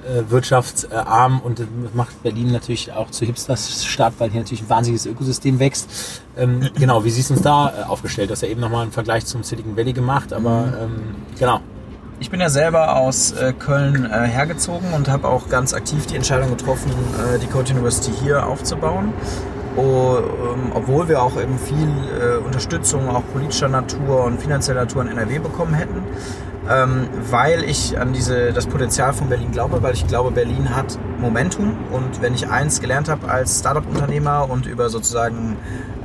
äh, 0.04 0.30
wirtschaftsarm 0.30 1.40
und 1.40 1.58
das 1.58 1.66
macht 1.94 2.22
Berlin 2.22 2.52
natürlich 2.52 2.92
auch 2.92 3.10
zu 3.10 3.24
Hipsters-Stadt, 3.24 4.14
weil 4.18 4.30
hier 4.30 4.40
natürlich 4.40 4.62
ein 4.62 4.70
wahnsinniges 4.70 5.06
Ökosystem 5.06 5.58
wächst. 5.58 6.22
Ähm, 6.36 6.70
genau, 6.78 7.04
wie 7.04 7.10
siehst 7.10 7.30
du 7.30 7.34
uns 7.34 7.42
da 7.42 7.68
äh, 7.68 7.82
aufgestellt? 7.84 8.30
Du 8.30 8.32
hast 8.32 8.42
ja 8.42 8.48
eben 8.48 8.60
nochmal 8.60 8.82
einen 8.82 8.92
Vergleich 8.92 9.26
zum 9.26 9.42
Silicon 9.42 9.76
Valley 9.76 9.92
gemacht, 9.92 10.32
aber 10.32 10.66
mhm. 10.66 10.74
ähm, 10.80 11.14
genau. 11.38 11.60
Ich 12.20 12.30
bin 12.30 12.40
ja 12.40 12.48
selber 12.48 12.96
aus 12.96 13.30
äh, 13.32 13.52
Köln 13.52 14.04
äh, 14.04 14.26
hergezogen 14.26 14.92
und 14.92 15.08
habe 15.08 15.28
auch 15.28 15.48
ganz 15.48 15.72
aktiv 15.72 16.06
die 16.06 16.16
Entscheidung 16.16 16.50
getroffen, 16.50 16.90
äh, 17.34 17.38
die 17.38 17.46
Code 17.46 17.72
University 17.72 18.12
hier 18.22 18.44
aufzubauen. 18.46 19.12
Oh, 19.76 20.16
ähm, 20.18 20.72
obwohl 20.74 21.08
wir 21.08 21.22
auch 21.22 21.40
eben 21.40 21.56
viel 21.58 21.88
äh, 22.20 22.38
Unterstützung, 22.38 23.08
auch 23.08 23.22
politischer 23.32 23.68
Natur 23.68 24.24
und 24.24 24.40
finanzieller 24.40 24.80
Natur 24.80 25.02
in 25.02 25.08
NRW 25.08 25.38
bekommen 25.38 25.74
hätten 25.74 26.02
ähm, 26.68 27.08
weil 27.30 27.64
ich 27.64 27.98
an 27.98 28.12
diese, 28.12 28.52
das 28.52 28.66
Potenzial 28.66 29.12
von 29.12 29.28
Berlin 29.28 29.52
glaube, 29.52 29.82
weil 29.82 29.94
ich 29.94 30.06
glaube, 30.06 30.30
Berlin 30.30 30.74
hat 30.74 30.98
Momentum 31.18 31.76
und 31.92 32.20
wenn 32.20 32.34
ich 32.34 32.48
eins 32.48 32.80
gelernt 32.80 33.08
habe 33.08 33.28
als 33.30 33.60
Startup-Unternehmer 33.60 34.48
und 34.50 34.66
über 34.66 34.90
sozusagen 34.90 35.56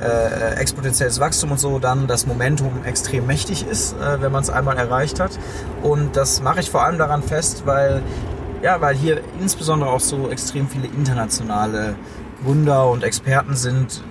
äh, 0.01 0.55
exponentielles 0.55 1.19
Wachstum 1.19 1.51
und 1.51 1.59
so, 1.59 1.79
dann 1.79 2.07
das 2.07 2.25
Momentum 2.25 2.83
extrem 2.85 3.25
mächtig 3.25 3.67
ist, 3.67 3.93
äh, 3.93 4.21
wenn 4.21 4.31
man 4.31 4.43
es 4.43 4.49
einmal 4.49 4.77
erreicht 4.77 5.19
hat. 5.19 5.37
Und 5.81 6.15
das 6.15 6.41
mache 6.41 6.61
ich 6.61 6.69
vor 6.69 6.83
allem 6.83 6.97
daran 6.97 7.23
fest, 7.23 7.63
weil, 7.65 8.01
ja, 8.61 8.79
weil 8.79 8.95
hier 8.95 9.21
insbesondere 9.39 9.89
auch 9.89 9.99
so 9.99 10.29
extrem 10.29 10.69
viele 10.69 10.87
internationale 10.87 11.95
Gründer 12.43 12.89
und 12.89 13.03
Experten 13.03 13.55
sind, 13.55 14.03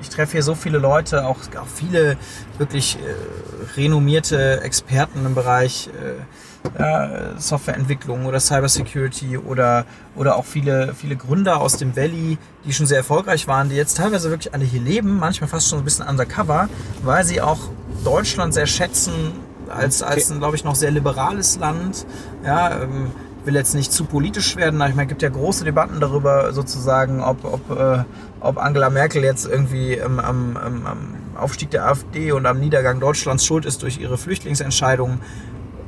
ich 0.00 0.08
treffe 0.08 0.32
hier 0.32 0.42
so 0.42 0.54
viele 0.54 0.78
Leute, 0.78 1.26
auch, 1.26 1.38
auch 1.60 1.66
viele 1.72 2.16
wirklich 2.58 2.96
äh, 2.96 3.78
renommierte 3.78 4.60
Experten 4.62 5.24
im 5.24 5.34
Bereich 5.34 5.88
äh, 5.88 6.78
ja, 6.78 7.38
Softwareentwicklung 7.38 8.26
oder 8.26 8.40
Cybersecurity 8.40 9.38
oder, 9.38 9.84
oder 10.16 10.36
auch 10.36 10.44
viele, 10.44 10.94
viele 10.94 11.16
Gründer 11.16 11.60
aus 11.60 11.76
dem 11.76 11.96
Valley, 11.96 12.38
die 12.64 12.72
schon 12.72 12.86
sehr 12.86 12.98
erfolgreich 12.98 13.46
waren, 13.48 13.68
die 13.68 13.76
jetzt 13.76 13.96
teilweise 13.96 14.30
wirklich 14.30 14.54
alle 14.54 14.64
hier 14.64 14.80
leben, 14.80 15.18
manchmal 15.18 15.48
fast 15.48 15.68
schon 15.68 15.78
ein 15.78 15.84
bisschen 15.84 16.06
undercover, 16.06 16.68
weil 17.02 17.24
sie 17.24 17.40
auch 17.40 17.58
Deutschland 18.04 18.54
sehr 18.54 18.66
schätzen 18.66 19.32
als, 19.68 20.02
als 20.02 20.30
ein, 20.30 20.38
glaube 20.38 20.56
ich, 20.56 20.64
noch 20.64 20.74
sehr 20.74 20.90
liberales 20.90 21.58
Land. 21.58 22.06
Ja, 22.44 22.82
ähm, 22.82 23.10
will 23.44 23.54
jetzt 23.54 23.74
nicht 23.74 23.92
zu 23.92 24.04
politisch 24.04 24.56
werden, 24.56 24.80
ich 24.82 24.94
meine, 24.94 25.02
es 25.02 25.08
gibt 25.08 25.22
ja 25.22 25.28
große 25.28 25.64
Debatten 25.64 26.00
darüber, 26.00 26.52
sozusagen, 26.52 27.22
ob, 27.22 27.44
ob, 27.44 27.78
äh, 27.78 28.04
ob 28.40 28.58
Angela 28.58 28.90
Merkel 28.90 29.24
jetzt 29.24 29.46
irgendwie 29.46 29.94
ähm, 29.94 30.20
am, 30.20 30.56
am, 30.56 30.86
am 30.86 31.14
Aufstieg 31.36 31.70
der 31.70 31.86
AfD 31.86 32.32
und 32.32 32.46
am 32.46 32.60
Niedergang 32.60 33.00
Deutschlands 33.00 33.44
schuld 33.44 33.64
ist 33.64 33.82
durch 33.82 33.98
ihre 33.98 34.18
Flüchtlingsentscheidungen. 34.18 35.20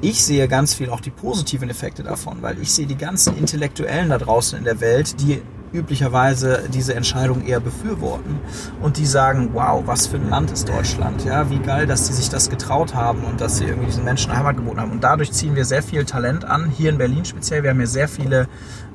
Ich 0.01 0.25
sehe 0.25 0.49
ganz 0.49 0.75
viel 0.75 0.89
auch 0.91 1.01
die 1.01 1.11
positiven 1.11 1.69
Effekte 1.69 2.03
davon, 2.03 2.41
weil 2.41 2.61
ich 2.63 2.73
sehe 2.73 2.87
die 2.87 2.97
ganzen 2.97 3.37
Intellektuellen 3.37 4.09
da 4.09 4.19
draußen 4.19 4.59
in 4.59 4.65
der 4.65 4.81
Welt, 4.81 5.21
die 5.21 5.43
üblicherweise 5.73 6.65
diese 6.73 6.95
Entscheidung 6.95 7.45
eher 7.47 7.61
befürworten. 7.61 8.41
Und 8.81 8.97
die 8.97 9.07
sagen, 9.07 9.51
wow, 9.53 9.83
was 9.87 10.07
für 10.07 10.17
ein 10.17 10.29
Land 10.29 10.51
ist 10.51 10.69
Deutschland, 10.69 11.25
ja, 11.25 11.51
wie 11.51 11.59
geil, 11.59 11.87
dass 11.87 12.07
sie 12.07 12.13
sich 12.13 12.29
das 12.29 12.51
getraut 12.51 12.95
haben 12.95 13.25
und 13.25 13.41
dass 13.41 13.59
sie 13.59 13.65
irgendwie 13.65 13.87
diesen 13.87 14.05
Menschen 14.05 14.37
Heimat 14.37 14.57
geboten 14.57 14.81
haben. 14.81 14.93
Und 14.93 15.05
dadurch 15.05 15.33
ziehen 15.33 15.55
wir 15.55 15.65
sehr 15.65 15.83
viel 15.83 16.05
Talent 16.05 16.45
an, 16.45 16.71
hier 16.71 16.91
in 16.91 16.99
Berlin 16.99 17.25
speziell, 17.25 17.63
wir 17.63 17.71
haben 17.71 17.79
hier 17.79 17.87
sehr 17.87 18.09
viele 18.09 18.49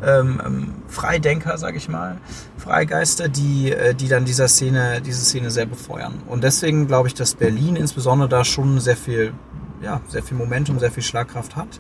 ähm, 0.04 0.42
ähm 0.46 0.74
Freidenker, 0.88 1.58
sage 1.58 1.78
ich 1.78 1.90
mal, 1.90 2.18
Freigeister, 2.58 3.28
die, 3.28 3.72
äh, 3.72 3.94
die 3.94 4.08
dann 4.08 4.26
dieser 4.26 4.48
Szene, 4.48 5.02
diese 5.02 5.24
Szene 5.24 5.52
sehr 5.52 5.66
befeuern. 5.66 6.22
Und 6.28 6.44
deswegen 6.44 6.88
glaube 6.88 7.08
ich, 7.08 7.14
dass 7.14 7.36
Berlin 7.36 7.76
insbesondere 7.76 8.30
da 8.30 8.44
schon 8.44 8.80
sehr 8.80 8.98
viel 8.98 9.34
ja, 9.82 10.02
sehr 10.08 10.24
viel 10.24 10.38
Momentum, 10.38 10.80
sehr 10.80 10.90
viel 10.90 11.04
Schlagkraft 11.04 11.58
hat 11.58 11.80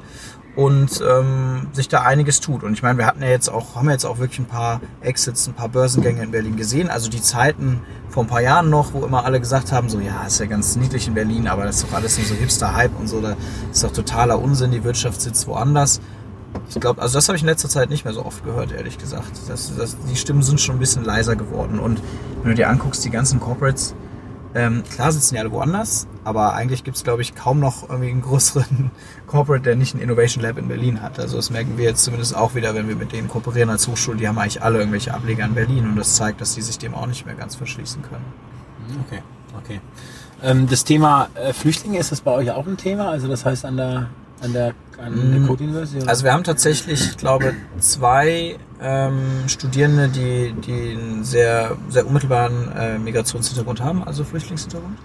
und 0.55 1.01
ähm, 1.07 1.67
sich 1.73 1.89
da 1.89 2.01
einiges 2.01 2.39
tut. 2.39 2.63
Und 2.63 2.73
ich 2.73 2.81
meine, 2.81 2.97
wir 2.97 3.05
hatten 3.05 3.21
ja 3.21 3.27
jetzt 3.27 3.49
auch, 3.49 3.75
haben 3.75 3.87
ja 3.87 3.93
jetzt 3.93 4.05
auch 4.05 4.19
wirklich 4.19 4.39
ein 4.39 4.45
paar 4.45 4.79
Exits, 5.01 5.47
ein 5.47 5.53
paar 5.53 5.69
Börsengänge 5.69 6.23
in 6.23 6.31
Berlin 6.31 6.55
gesehen. 6.55 6.89
Also 6.89 7.09
die 7.09 7.21
Zeiten 7.21 7.81
vor 8.09 8.23
ein 8.23 8.27
paar 8.27 8.41
Jahren 8.41 8.69
noch, 8.69 8.93
wo 8.93 9.05
immer 9.05 9.25
alle 9.25 9.39
gesagt 9.39 9.71
haben, 9.71 9.89
so 9.89 9.99
ja, 9.99 10.23
ist 10.25 10.39
ja 10.39 10.45
ganz 10.45 10.75
niedlich 10.77 11.07
in 11.07 11.13
Berlin, 11.13 11.47
aber 11.47 11.65
das 11.65 11.77
ist 11.77 11.87
doch 11.89 11.93
alles 11.93 12.17
nur 12.17 12.27
so 12.27 12.35
Hipster-Hype 12.35 12.97
und 12.97 13.07
so, 13.07 13.19
da 13.19 13.35
ist 13.71 13.83
doch 13.83 13.91
totaler 13.91 14.41
Unsinn, 14.41 14.71
die 14.71 14.83
Wirtschaft 14.83 15.19
sitzt 15.19 15.47
woanders. 15.47 15.99
Ich 16.69 16.79
glaube, 16.79 17.01
also 17.01 17.15
das 17.15 17.27
habe 17.27 17.35
ich 17.35 17.43
in 17.43 17.49
letzter 17.49 17.67
Zeit 17.67 17.89
nicht 17.89 18.05
mehr 18.05 18.13
so 18.13 18.25
oft 18.25 18.45
gehört, 18.45 18.71
ehrlich 18.71 18.97
gesagt. 18.97 19.31
Das, 19.49 19.75
das, 19.75 19.97
die 20.09 20.15
Stimmen 20.15 20.41
sind 20.41 20.61
schon 20.61 20.77
ein 20.77 20.79
bisschen 20.79 21.03
leiser 21.03 21.35
geworden. 21.35 21.79
Und 21.79 22.01
wenn 22.41 22.51
du 22.51 22.55
dir 22.55 22.69
anguckst, 22.69 23.03
die 23.03 23.09
ganzen 23.09 23.41
Corporates, 23.41 23.93
ähm, 24.55 24.83
klar 24.89 25.11
sitzen 25.11 25.35
die 25.35 25.39
alle 25.39 25.51
woanders, 25.51 26.07
aber 26.23 26.53
eigentlich 26.53 26.85
gibt 26.85 26.95
es, 26.95 27.03
glaube 27.03 27.21
ich, 27.21 27.35
kaum 27.35 27.59
noch 27.59 27.89
irgendwie 27.89 28.09
einen 28.09 28.21
größeren 28.21 28.89
Corporate, 29.27 29.63
der 29.63 29.75
nicht 29.75 29.93
ein 29.95 29.99
Innovation 29.99 30.41
Lab 30.41 30.57
in 30.57 30.69
Berlin 30.69 31.01
hat. 31.01 31.19
Also 31.19 31.35
das 31.35 31.49
merken 31.49 31.77
wir 31.77 31.83
jetzt 31.83 32.05
zumindest 32.05 32.37
auch 32.37 32.55
wieder, 32.55 32.73
wenn 32.73 32.87
wir 32.87 32.95
mit 32.95 33.11
denen 33.11 33.27
kooperieren 33.27 33.69
als 33.69 33.85
Hochschule. 33.89 34.17
Die 34.17 34.27
haben 34.29 34.39
eigentlich 34.39 34.63
alle 34.63 34.79
irgendwelche 34.79 35.13
Ableger 35.13 35.43
in 35.43 35.55
Berlin 35.55 35.83
und 35.89 35.97
das 35.97 36.15
zeigt, 36.15 36.39
dass 36.39 36.55
die 36.55 36.61
sich 36.61 36.77
dem 36.77 36.95
auch 36.95 37.05
nicht 37.05 37.25
mehr 37.25 37.35
ganz 37.35 37.55
verschließen 37.55 38.01
können. 38.01 38.25
Okay, 39.05 39.21
okay. 39.57 39.81
Ähm, 40.41 40.67
das 40.69 40.85
Thema 40.85 41.27
äh, 41.35 41.51
Flüchtlinge, 41.51 41.99
ist 41.99 42.13
das 42.13 42.21
bei 42.21 42.31
euch 42.31 42.51
auch 42.51 42.65
ein 42.65 42.77
Thema? 42.77 43.09
Also 43.09 43.27
das 43.27 43.43
heißt 43.43 43.65
an 43.65 43.75
der, 43.75 44.09
an 44.41 44.53
der, 44.53 44.73
an 44.99 45.47
der 45.47 45.49
University? 45.49 46.07
Also 46.07 46.23
wir 46.23 46.33
haben 46.33 46.43
tatsächlich, 46.43 47.09
ich 47.09 47.17
glaube, 47.17 47.53
zwei 47.79 48.57
ähm, 48.81 49.47
Studierende, 49.47 50.09
die, 50.09 50.53
die 50.53 50.91
einen 50.91 51.23
sehr, 51.23 51.77
sehr 51.89 52.05
unmittelbaren 52.05 52.71
äh, 52.73 52.97
Migrationshintergrund 52.99 53.81
haben, 53.81 54.03
also 54.03 54.23
Flüchtlingshintergrund. 54.23 54.97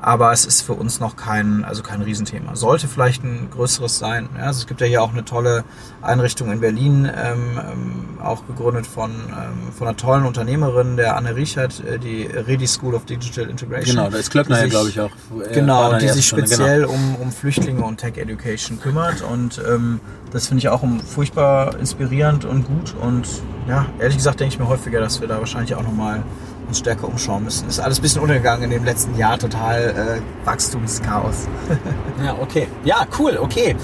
Aber 0.00 0.32
es 0.32 0.46
ist 0.46 0.62
für 0.62 0.72
uns 0.72 0.98
noch 1.00 1.16
kein, 1.16 1.64
also 1.64 1.82
kein 1.82 2.00
Riesenthema. 2.00 2.56
Sollte 2.56 2.88
vielleicht 2.88 3.24
ein 3.24 3.48
größeres 3.50 3.98
sein. 3.98 4.28
Ja? 4.36 4.46
Also 4.46 4.60
es 4.60 4.66
gibt 4.66 4.80
ja 4.80 4.86
hier 4.86 5.02
auch 5.02 5.12
eine 5.12 5.24
tolle 5.24 5.64
Einrichtung 6.00 6.50
in 6.50 6.60
Berlin, 6.60 7.04
ähm, 7.04 7.60
ähm, 7.60 8.18
auch 8.22 8.46
gegründet 8.46 8.86
von, 8.86 9.10
ähm, 9.10 9.72
von 9.76 9.88
einer 9.88 9.96
tollen 9.96 10.24
Unternehmerin, 10.24 10.96
der 10.96 11.16
Anne 11.16 11.36
Riechert, 11.36 11.82
äh, 11.84 11.98
die 11.98 12.22
Ready 12.24 12.66
School 12.66 12.94
of 12.94 13.04
Digital 13.04 13.50
Integration. 13.50 13.96
Genau, 13.96 14.10
da 14.10 14.18
ist 14.18 14.30
Klöckner 14.30 14.60
ja, 14.60 14.68
glaube 14.68 14.88
ich, 14.88 15.00
auch. 15.00 15.10
Genau, 15.52 15.98
die 15.98 16.08
sich 16.08 16.26
speziell 16.26 16.82
genau. 16.82 16.92
um, 16.92 17.16
um 17.16 17.32
Flüchtlinge 17.32 17.84
und 17.84 17.98
Tech 17.98 18.16
Education 18.16 18.80
kümmert. 18.80 19.22
Und 19.22 19.37
ähm, 19.66 20.00
das 20.32 20.48
finde 20.48 20.60
ich 20.60 20.68
auch 20.68 20.82
furchtbar 21.06 21.78
inspirierend 21.78 22.44
und 22.44 22.66
gut. 22.66 22.94
Und 23.00 23.26
ja, 23.68 23.86
ehrlich 23.98 24.16
gesagt 24.16 24.40
denke 24.40 24.54
ich 24.54 24.58
mir 24.58 24.68
häufiger, 24.68 25.00
dass 25.00 25.20
wir 25.20 25.28
da 25.28 25.38
wahrscheinlich 25.38 25.74
auch 25.74 25.82
nochmal 25.82 26.22
uns 26.68 26.78
stärker 26.78 27.08
umschauen 27.08 27.44
müssen. 27.44 27.68
Ist 27.68 27.80
alles 27.80 27.98
ein 27.98 28.02
bisschen 28.02 28.20
untergegangen 28.20 28.64
in 28.64 28.70
dem 28.70 28.84
letzten 28.84 29.16
Jahr, 29.16 29.38
total 29.38 30.20
äh, 30.22 30.46
Wachstumschaos. 30.46 31.48
ja, 32.24 32.36
okay. 32.40 32.68
Ja, 32.84 33.06
cool, 33.18 33.38
okay. 33.40 33.74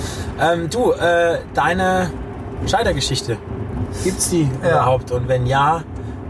Ähm, 0.41 0.69
du, 0.71 0.93
äh, 0.93 1.39
deine 1.55 2.11
Scheitergeschichte, 2.67 3.39
gibt's 4.05 4.31
die 4.31 4.49
ja. 4.63 4.71
überhaupt? 4.71 5.11
Und 5.11 5.29
wenn 5.29 5.47
ja, 5.47 5.83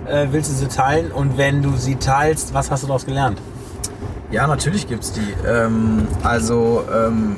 äh, 0.07 0.29
willst 0.31 0.51
du 0.51 0.55
sie 0.55 0.69
teilen? 0.69 1.11
Und 1.11 1.37
wenn 1.37 1.63
du 1.63 1.77
sie 1.77 1.97
teilst, 1.97 2.55
was 2.55 2.71
hast 2.71 2.85
du 2.85 2.87
daraus 2.87 3.05
gelernt? 3.05 3.41
Ja, 4.31 4.47
natürlich 4.47 4.87
gibt's 4.87 5.13
die. 5.13 5.35
Ähm, 5.47 6.07
also 6.23 6.85
ähm, 6.93 7.37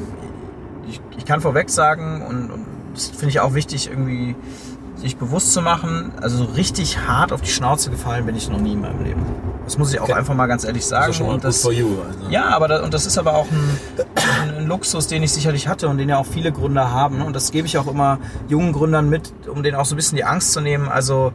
ich, 0.89 1.01
ich, 1.17 1.25
kann 1.25 1.41
vorweg 1.41 1.71
sagen 1.71 2.23
und, 2.23 2.51
und 2.51 2.67
das 2.95 3.09
finde 3.09 3.29
ich 3.29 3.41
auch 3.41 3.55
wichtig 3.55 3.89
irgendwie 3.89 4.35
sich 4.97 5.17
bewusst 5.17 5.53
zu 5.53 5.61
machen, 5.61 6.13
also 6.21 6.39
so 6.39 6.45
richtig 6.45 6.99
hart 7.07 7.33
auf 7.33 7.43
die 7.43 7.51
Schnauze 7.51 7.91
gefallen 7.91 8.25
bin 8.25 8.35
ich 8.35 8.49
noch 8.49 8.59
nie 8.59 8.73
in 8.73 8.81
meinem 8.81 9.05
Leben. 9.05 9.23
Das 9.65 9.79
muss 9.79 9.93
ich 9.93 9.99
auch 9.99 10.05
okay. 10.05 10.15
einfach 10.15 10.35
mal 10.35 10.47
ganz 10.47 10.65
ehrlich 10.65 10.87
sagen. 10.87 11.09
Das 11.09 11.11
ist 11.11 11.17
schon 11.19 11.29
und 11.29 11.45
das, 11.45 11.61
for 11.61 11.73
you, 11.73 11.89
also. 12.07 12.31
Ja, 12.31 12.51
aber 12.51 12.69
das, 12.69 12.83
und 12.83 12.95
das 12.95 13.05
ist 13.05 13.19
aber 13.19 13.35
auch 13.35 13.47
ein, 13.51 14.57
ein, 14.57 14.67
Luxus, 14.67 15.09
den 15.09 15.23
ich 15.25 15.33
sicherlich 15.33 15.67
hatte 15.67 15.89
und 15.89 15.99
den 15.99 16.09
ja 16.09 16.19
auch 16.19 16.27
viele 16.27 16.53
Gründer 16.53 16.93
haben. 16.93 17.21
Und 17.21 17.35
das 17.35 17.51
gebe 17.51 17.67
ich 17.67 17.77
auch 17.77 17.89
immer 17.89 18.19
jungen 18.49 18.73
Gründern 18.73 19.11
mit, 19.11 19.33
um 19.49 19.65
denen 19.65 19.77
auch 19.77 19.85
so 19.85 19.95
ein 19.95 19.97
bisschen 19.97 20.17
die 20.17 20.25
Angst 20.25 20.53
zu 20.53 20.61
nehmen. 20.61 20.89
Also 20.89 21.33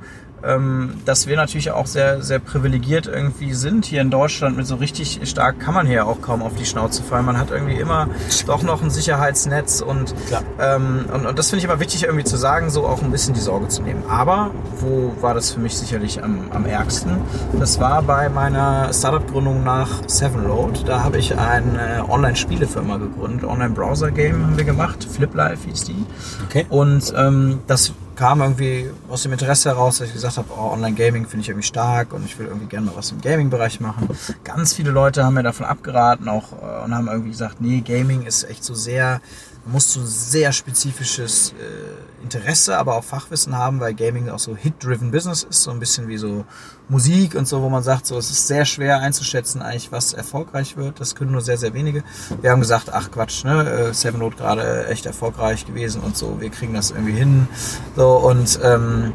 dass 1.05 1.27
wir 1.27 1.35
natürlich 1.35 1.71
auch 1.71 1.85
sehr, 1.85 2.21
sehr 2.21 2.39
privilegiert 2.39 3.07
irgendwie 3.07 3.53
sind 3.53 3.85
hier 3.85 4.01
in 4.01 4.09
Deutschland. 4.09 4.57
Mit 4.57 4.65
so 4.65 4.75
richtig 4.75 5.19
stark 5.25 5.59
kann 5.59 5.73
man 5.73 5.85
hier 5.85 6.07
auch 6.07 6.21
kaum 6.21 6.41
auf 6.41 6.55
die 6.55 6.65
Schnauze 6.65 7.03
fallen. 7.03 7.25
Man 7.25 7.37
hat 7.37 7.51
irgendwie 7.51 7.75
immer 7.75 8.07
doch 8.47 8.63
noch 8.63 8.81
ein 8.81 8.89
Sicherheitsnetz 8.89 9.81
und, 9.81 10.15
ähm, 10.59 11.05
und, 11.13 11.25
und 11.25 11.39
das 11.39 11.49
finde 11.49 11.59
ich 11.59 11.65
immer 11.65 11.79
wichtig 11.79 12.03
irgendwie 12.03 12.23
zu 12.23 12.37
sagen, 12.37 12.69
so 12.69 12.85
auch 12.85 13.01
ein 13.01 13.11
bisschen 13.11 13.33
die 13.33 13.39
Sorge 13.39 13.67
zu 13.67 13.81
nehmen. 13.83 14.03
Aber 14.09 14.51
wo 14.79 15.13
war 15.21 15.33
das 15.33 15.51
für 15.51 15.59
mich 15.59 15.77
sicherlich 15.77 16.23
am, 16.23 16.49
am 16.51 16.65
ärgsten? 16.65 17.17
Das 17.59 17.79
war 17.79 18.01
bei 18.01 18.29
meiner 18.29 18.91
Startup-Gründung 18.93 19.63
nach 19.63 20.07
Sevenload. 20.07 20.79
Da 20.85 21.03
habe 21.03 21.17
ich 21.17 21.37
eine 21.37 22.05
Online-Spielefirma 22.09 22.97
gegründet, 22.97 23.47
Online-Browser-Game 23.47 24.43
haben 24.43 24.57
wir 24.57 24.65
gemacht, 24.65 25.07
Flip 25.09 25.33
Life 25.33 25.67
hieß 25.67 25.83
die. 25.85 26.05
Okay. 26.47 26.65
Und 26.69 27.13
ähm, 27.15 27.59
das 27.67 27.93
kam 28.21 28.39
irgendwie 28.39 28.87
aus 29.09 29.23
dem 29.23 29.31
Interesse 29.31 29.69
heraus, 29.69 29.97
dass 29.97 30.09
ich 30.09 30.13
gesagt 30.13 30.37
habe, 30.37 30.47
oh, 30.55 30.73
Online-Gaming 30.73 31.25
finde 31.25 31.41
ich 31.41 31.49
irgendwie 31.49 31.65
stark 31.67 32.13
und 32.13 32.23
ich 32.23 32.37
will 32.37 32.45
irgendwie 32.45 32.67
gerne 32.67 32.85
mal 32.85 32.95
was 32.95 33.11
im 33.11 33.19
Gaming-Bereich 33.19 33.79
machen. 33.79 34.09
Ganz 34.43 34.75
viele 34.75 34.91
Leute 34.91 35.25
haben 35.25 35.33
mir 35.33 35.41
davon 35.41 35.65
abgeraten 35.65 36.29
auch 36.29 36.51
äh, 36.51 36.83
und 36.85 36.93
haben 36.93 37.07
irgendwie 37.07 37.31
gesagt, 37.31 37.61
nee, 37.61 37.81
Gaming 37.81 38.21
ist 38.21 38.43
echt 38.43 38.63
so 38.63 38.75
sehr 38.75 39.21
musst 39.65 39.95
du 39.95 40.01
sehr 40.03 40.51
spezifisches 40.51 41.53
äh, 41.53 42.10
Interesse, 42.21 42.77
aber 42.77 42.95
auch 42.95 43.03
Fachwissen 43.03 43.57
haben, 43.57 43.79
weil 43.79 43.93
Gaming 43.93 44.29
auch 44.29 44.39
so 44.39 44.55
Hit-driven 44.55 45.11
Business 45.11 45.43
ist, 45.43 45.63
so 45.63 45.71
ein 45.71 45.79
bisschen 45.79 46.07
wie 46.07 46.17
so 46.17 46.45
Musik 46.89 47.35
und 47.35 47.47
so, 47.47 47.61
wo 47.61 47.69
man 47.69 47.83
sagt, 47.83 48.05
so 48.05 48.17
es 48.17 48.29
ist 48.29 48.47
sehr 48.47 48.65
schwer 48.65 48.99
einzuschätzen, 48.99 49.61
eigentlich 49.61 49.91
was 49.91 50.13
erfolgreich 50.13 50.77
wird. 50.77 50.99
Das 50.99 51.15
können 51.15 51.31
nur 51.31 51.41
sehr, 51.41 51.57
sehr 51.57 51.73
wenige. 51.73 52.03
Wir 52.41 52.51
haben 52.51 52.59
gesagt, 52.59 52.89
ach 52.91 53.11
Quatsch, 53.11 53.43
ne, 53.43 53.69
äh, 53.69 53.93
Seven 53.93 54.19
Note 54.19 54.35
gerade 54.35 54.87
echt 54.87 55.05
erfolgreich 55.05 55.65
gewesen 55.65 56.01
und 56.01 56.17
so, 56.17 56.41
wir 56.41 56.49
kriegen 56.49 56.73
das 56.73 56.91
irgendwie 56.91 57.13
hin. 57.13 57.47
So 57.95 58.17
und 58.17 58.59
ähm, 58.63 59.13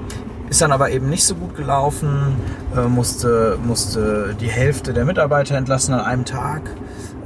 ist 0.48 0.62
dann 0.62 0.72
aber 0.72 0.90
eben 0.90 1.08
nicht 1.08 1.24
so 1.24 1.34
gut 1.34 1.56
gelaufen, 1.56 2.36
äh, 2.76 2.82
musste, 2.82 3.58
musste 3.62 4.36
die 4.40 4.48
Hälfte 4.48 4.92
der 4.92 5.04
Mitarbeiter 5.04 5.56
entlassen 5.56 5.94
an 5.94 6.00
einem 6.00 6.24
Tag. 6.24 6.62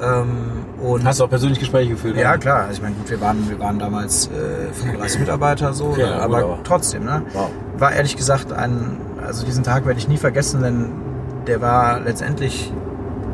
Ähm, 0.03 0.65
und 0.81 1.05
Hast 1.05 1.21
du 1.21 1.25
auch 1.25 1.29
persönlich 1.29 1.59
Gespräche 1.59 1.91
geführt? 1.91 2.17
Ja, 2.17 2.31
oder? 2.31 2.39
klar. 2.39 2.61
Also 2.63 2.75
ich 2.75 2.83
meine, 2.83 2.95
gut, 2.95 3.11
wir 3.11 3.21
waren, 3.21 3.49
wir 3.49 3.59
waren 3.59 3.79
damals 3.79 4.29
äh, 4.29 4.73
35 4.73 5.21
Mitarbeiter 5.21 5.73
so, 5.75 5.89
okay, 5.89 6.05
aber, 6.05 6.39
aber, 6.39 6.59
trotzdem, 6.65 7.05
ne? 7.05 7.23
Wow. 7.33 7.51
War 7.77 7.93
ehrlich 7.93 8.17
gesagt 8.17 8.53
ein, 8.53 8.97
also 9.25 9.45
diesen 9.45 9.63
Tag 9.63 9.87
werde 9.87 9.99
ich 9.99 10.09
nie 10.09 10.17
vergessen, 10.17 10.63
denn 10.63 10.93
der 11.47 11.61
war 11.61 12.01
letztendlich 12.01 12.73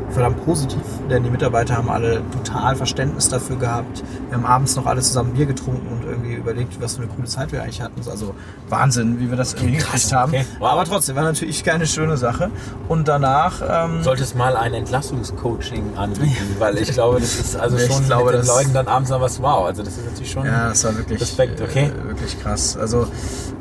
verdammt 0.09 0.43
positiv, 0.45 0.81
denn 1.09 1.23
die 1.23 1.29
Mitarbeiter 1.29 1.75
haben 1.77 1.89
alle 1.89 2.21
total 2.31 2.75
Verständnis 2.75 3.29
dafür 3.29 3.57
gehabt. 3.57 4.03
Wir 4.29 4.37
haben 4.37 4.45
abends 4.45 4.75
noch 4.75 4.85
alle 4.85 5.01
zusammen 5.01 5.33
Bier 5.33 5.45
getrunken 5.45 5.87
und 5.87 6.03
irgendwie 6.03 6.33
überlegt, 6.33 6.81
was 6.81 6.95
für 6.95 7.03
eine 7.03 7.11
coole 7.11 7.27
Zeit 7.27 7.51
wir 7.51 7.61
eigentlich 7.61 7.81
hatten. 7.81 8.01
Also 8.09 8.33
Wahnsinn, 8.69 9.19
wie 9.19 9.29
wir 9.29 9.37
das 9.37 9.53
irgendwie 9.53 9.73
hingekriegt 9.73 10.11
haben. 10.13 10.33
Okay. 10.33 10.45
Wow. 10.59 10.71
Aber 10.71 10.85
trotzdem 10.85 11.15
war 11.15 11.23
natürlich 11.23 11.63
keine 11.63 11.85
schöne 11.85 12.17
Sache. 12.17 12.49
Und 12.87 13.07
danach... 13.07 13.61
Ähm, 13.67 14.03
Solltest 14.03 14.35
mal 14.35 14.55
ein 14.55 14.73
Entlassungscoaching 14.73 15.97
anbieten, 15.97 16.55
weil 16.59 16.77
ich 16.77 16.91
glaube, 16.91 17.19
das 17.19 17.35
ist 17.39 17.55
also 17.55 17.77
schon 17.77 18.01
ich 18.01 18.07
glaube, 18.07 18.31
mit 18.31 18.41
den 18.41 18.47
Leuten 18.47 18.73
dann 18.73 18.87
abends 18.87 19.09
noch 19.09 19.21
was 19.21 19.41
wow. 19.41 19.65
Also 19.65 19.83
das 19.83 19.97
ist 19.97 20.05
natürlich 20.05 20.31
schon 20.31 20.45
ja, 20.45 20.69
das 20.69 20.83
war 20.83 20.97
wirklich, 20.97 21.21
Respekt, 21.21 21.61
okay? 21.61 21.91
Äh, 21.91 22.07
wirklich 22.07 22.39
krass. 22.41 22.77
Also 22.77 23.07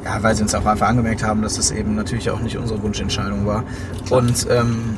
ja, 0.05 0.23
weil 0.23 0.35
sie 0.37 0.43
uns 0.43 0.55
auch 0.55 0.65
einfach 0.65 0.89
angemerkt 0.89 1.25
haben, 1.25 1.43
dass 1.43 1.59
es 1.59 1.71
eben 1.71 1.97
natürlich 1.97 2.31
auch 2.31 2.41
nicht 2.41 2.57
unsere 2.57 2.83
Wunschentscheidung 2.83 3.47
war. 3.47 3.65
Klar. 4.07 4.21
Und 4.21 4.47
ähm, 4.51 4.97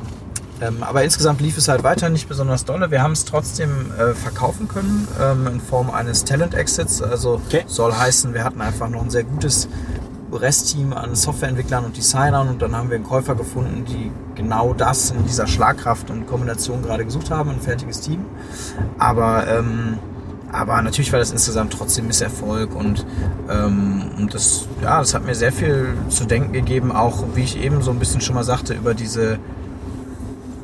ähm, 0.60 0.82
aber 0.82 1.04
insgesamt 1.04 1.40
lief 1.40 1.56
es 1.56 1.68
halt 1.68 1.84
weiter 1.84 2.08
nicht 2.08 2.28
besonders 2.28 2.64
dolle. 2.64 2.90
Wir 2.90 3.02
haben 3.02 3.12
es 3.12 3.24
trotzdem 3.24 3.92
äh, 3.98 4.14
verkaufen 4.14 4.68
können 4.68 5.06
ähm, 5.20 5.46
in 5.46 5.60
Form 5.60 5.90
eines 5.90 6.24
Talent 6.24 6.54
Exits. 6.54 7.02
Also 7.02 7.40
okay. 7.46 7.64
soll 7.66 7.92
heißen, 7.92 8.34
wir 8.34 8.44
hatten 8.44 8.60
einfach 8.60 8.88
noch 8.88 9.02
ein 9.02 9.10
sehr 9.10 9.24
gutes 9.24 9.68
Restteam 10.32 10.92
an 10.92 11.14
Softwareentwicklern 11.14 11.84
und 11.84 11.96
Designern 11.96 12.48
und 12.48 12.60
dann 12.60 12.76
haben 12.76 12.90
wir 12.90 12.96
einen 12.96 13.06
Käufer 13.06 13.34
gefunden, 13.34 13.84
die 13.86 14.10
genau 14.34 14.74
das 14.74 15.10
in 15.10 15.24
dieser 15.24 15.46
Schlagkraft 15.46 16.10
und 16.10 16.26
Kombination 16.26 16.82
gerade 16.82 17.04
gesucht 17.04 17.30
haben, 17.30 17.50
ein 17.50 17.60
fertiges 17.60 18.00
Team. 18.00 18.24
Aber 18.98 19.46
ähm, 19.48 19.98
aber 20.50 20.80
natürlich 20.80 21.12
war 21.12 21.18
das 21.18 21.30
insgesamt 21.30 21.74
trotzdem 21.74 22.06
Misserfolg 22.06 22.74
und, 22.74 23.04
ähm, 23.50 24.04
und 24.16 24.32
das, 24.32 24.66
ja, 24.82 24.98
das 25.00 25.12
hat 25.12 25.26
mir 25.26 25.34
sehr 25.34 25.52
viel 25.52 25.94
zu 26.08 26.24
denken 26.24 26.52
gegeben, 26.52 26.90
auch 26.90 27.24
wie 27.34 27.42
ich 27.42 27.60
eben 27.60 27.82
so 27.82 27.90
ein 27.90 27.98
bisschen 27.98 28.22
schon 28.22 28.34
mal 28.34 28.44
sagte, 28.44 28.72
über 28.72 28.94
diese 28.94 29.38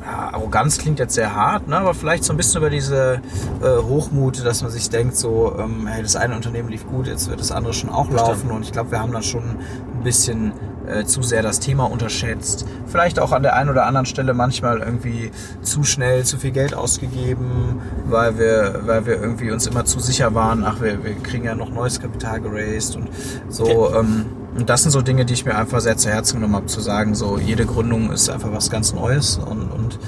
Arroganz 0.05 0.77
klingt 0.77 0.99
jetzt 0.99 1.15
sehr 1.15 1.35
hart, 1.35 1.67
ne? 1.67 1.77
aber 1.77 1.93
vielleicht 1.93 2.23
so 2.23 2.33
ein 2.33 2.37
bisschen 2.37 2.59
über 2.59 2.69
diese 2.69 3.21
äh, 3.61 3.81
Hochmut, 3.81 4.45
dass 4.45 4.61
man 4.61 4.71
sich 4.71 4.89
denkt, 4.89 5.15
so, 5.15 5.55
ähm, 5.57 5.87
hey, 5.87 6.01
das 6.01 6.15
eine 6.15 6.35
Unternehmen 6.35 6.69
lief 6.69 6.85
gut, 6.87 7.07
jetzt 7.07 7.29
wird 7.29 7.39
das 7.39 7.51
andere 7.51 7.73
schon 7.73 7.89
auch 7.89 8.09
laufen. 8.09 8.51
Und 8.51 8.63
ich 8.63 8.71
glaube, 8.71 8.91
wir 8.91 8.99
haben 8.99 9.11
dann 9.11 9.23
schon 9.23 9.43
ein 9.43 10.03
bisschen 10.03 10.53
äh, 10.87 11.05
zu 11.05 11.21
sehr 11.23 11.41
das 11.41 11.59
Thema 11.59 11.85
unterschätzt. 11.85 12.65
Vielleicht 12.87 13.19
auch 13.19 13.31
an 13.31 13.43
der 13.43 13.55
einen 13.55 13.69
oder 13.69 13.85
anderen 13.85 14.05
Stelle 14.05 14.33
manchmal 14.33 14.79
irgendwie 14.79 15.31
zu 15.61 15.83
schnell 15.83 16.23
zu 16.23 16.37
viel 16.37 16.51
Geld 16.51 16.73
ausgegeben, 16.73 17.81
weil 18.05 18.37
wir, 18.37 18.81
weil 18.85 19.05
wir 19.05 19.19
irgendwie 19.19 19.51
uns 19.51 19.65
immer 19.65 19.85
zu 19.85 19.99
sicher 19.99 20.33
waren, 20.35 20.63
ach, 20.63 20.81
wir, 20.81 21.03
wir 21.03 21.15
kriegen 21.15 21.45
ja 21.45 21.55
noch 21.55 21.69
neues 21.69 21.99
Kapital 21.99 22.41
geraced 22.41 22.95
und 22.95 23.09
so. 23.49 23.65
Okay. 23.65 23.99
Ähm, 23.99 24.25
und 24.55 24.69
das 24.69 24.83
sind 24.83 24.91
so 24.91 25.01
Dinge, 25.01 25.25
die 25.25 25.33
ich 25.33 25.45
mir 25.45 25.55
einfach 25.55 25.81
sehr 25.81 25.97
zu 25.97 26.09
Herzen 26.09 26.35
genommen 26.37 26.55
habe, 26.55 26.67
zu 26.67 26.79
sagen, 26.79 27.13
so 27.13 27.37
jede 27.37 27.65
Gründung 27.65 28.11
ist 28.11 28.29
einfach 28.29 28.51
was 28.51 28.69
ganz 28.69 28.93
Neues 28.93 29.37
und, 29.37 29.69
und, 29.69 29.99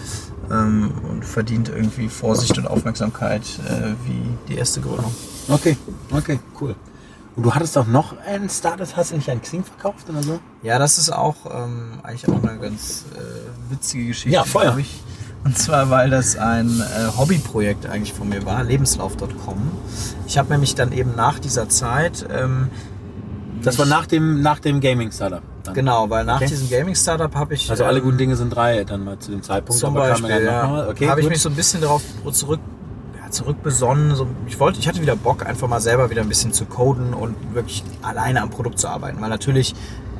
ähm, 0.50 0.92
und 1.10 1.26
verdient 1.26 1.70
irgendwie 1.70 2.08
Vorsicht 2.08 2.58
und 2.58 2.66
Aufmerksamkeit 2.66 3.44
äh, 3.68 3.92
wie 4.06 4.22
die 4.48 4.58
erste 4.58 4.80
Gründung. 4.80 5.14
Okay, 5.50 5.76
okay, 6.12 6.40
cool. 6.62 6.76
Und 7.36 7.44
du 7.44 7.54
hattest 7.54 7.76
doch 7.76 7.86
noch 7.86 8.16
ein 8.26 8.50
Startup, 8.50 8.88
hast 8.96 9.12
du 9.12 9.16
nicht 9.16 9.30
ein 9.30 9.42
Xing 9.42 9.64
verkauft 9.64 10.10
oder 10.10 10.24
so? 10.24 10.40
Ja, 10.64 10.80
das 10.80 10.98
ist 10.98 11.12
auch 11.12 11.36
ähm, 11.54 12.00
eigentlich 12.02 12.28
auch 12.28 12.42
eine 12.42 12.58
ganz 12.58 13.06
äh, 13.16 13.72
witzige 13.72 14.08
Geschichte. 14.08 14.30
Ja, 14.34 14.44
Feuer. 14.44 14.78
Ich. 14.80 15.04
Und 15.44 15.58
zwar, 15.58 15.90
weil 15.90 16.10
das 16.10 16.36
ein 16.36 16.82
äh, 16.82 17.18
Hobbyprojekt 17.18 17.86
eigentlich 17.86 18.14
von 18.14 18.28
mir 18.30 18.46
war, 18.46 18.64
lebenslauf.com. 18.64 19.72
Ich 20.26 20.38
habe 20.38 20.50
nämlich 20.50 20.74
dann 20.74 20.92
eben 20.92 21.16
nach 21.16 21.38
dieser 21.38 21.70
Zeit 21.70 22.26
ähm, 22.32 22.70
das 23.64 23.78
war 23.80 23.86
nach 23.86 24.06
dem, 24.06 24.42
nach 24.42 24.60
dem 24.60 24.80
Gaming-Startup. 24.80 25.42
Genau, 25.74 26.10
weil 26.10 26.24
nach 26.24 26.38
okay. 26.38 26.48
diesem 26.48 26.70
Gaming-Startup 26.70 27.34
habe 27.36 27.54
ich. 27.54 27.70
Also 27.70 27.84
alle 27.84 28.00
ähm, 28.00 28.06
guten 28.06 28.18
Dinge 28.18 28.36
sind 28.36 28.50
drei 28.56 28.84
dann 28.84 29.04
mal 29.04 29.20
zu 29.20 29.32
dem 29.32 29.44
Zeitpunkt. 29.44 29.80
Zum 29.80 29.94
Beispiel, 29.94 30.44
ja. 30.44 30.88
Okay, 30.90 31.10
habe 31.10 31.22
ich 31.22 31.30
mich 31.30 31.42
so 31.42 31.50
ein 31.50 31.56
bisschen 31.56 31.82
darauf 31.82 32.02
zurück, 32.32 32.60
ja, 33.22 33.30
zurückbesonnen. 33.30 34.16
So, 34.16 34.28
ich 34.48 34.60
wollte, 34.60 34.80
ich 34.80 34.88
hatte 34.88 35.02
wieder 35.02 35.16
Bock, 35.16 35.46
einfach 35.46 35.68
mal 35.68 35.82
selber 35.82 36.10
wieder 36.10 36.22
ein 36.22 36.30
bisschen 36.30 36.54
zu 36.54 36.66
coden 36.66 37.14
und 37.14 37.36
wirklich 37.54 37.84
alleine 38.02 38.42
am 38.42 38.50
Produkt 38.50 38.80
zu 38.80 38.88
arbeiten. 38.88 39.20
Weil 39.22 39.30
natürlich 39.30 39.76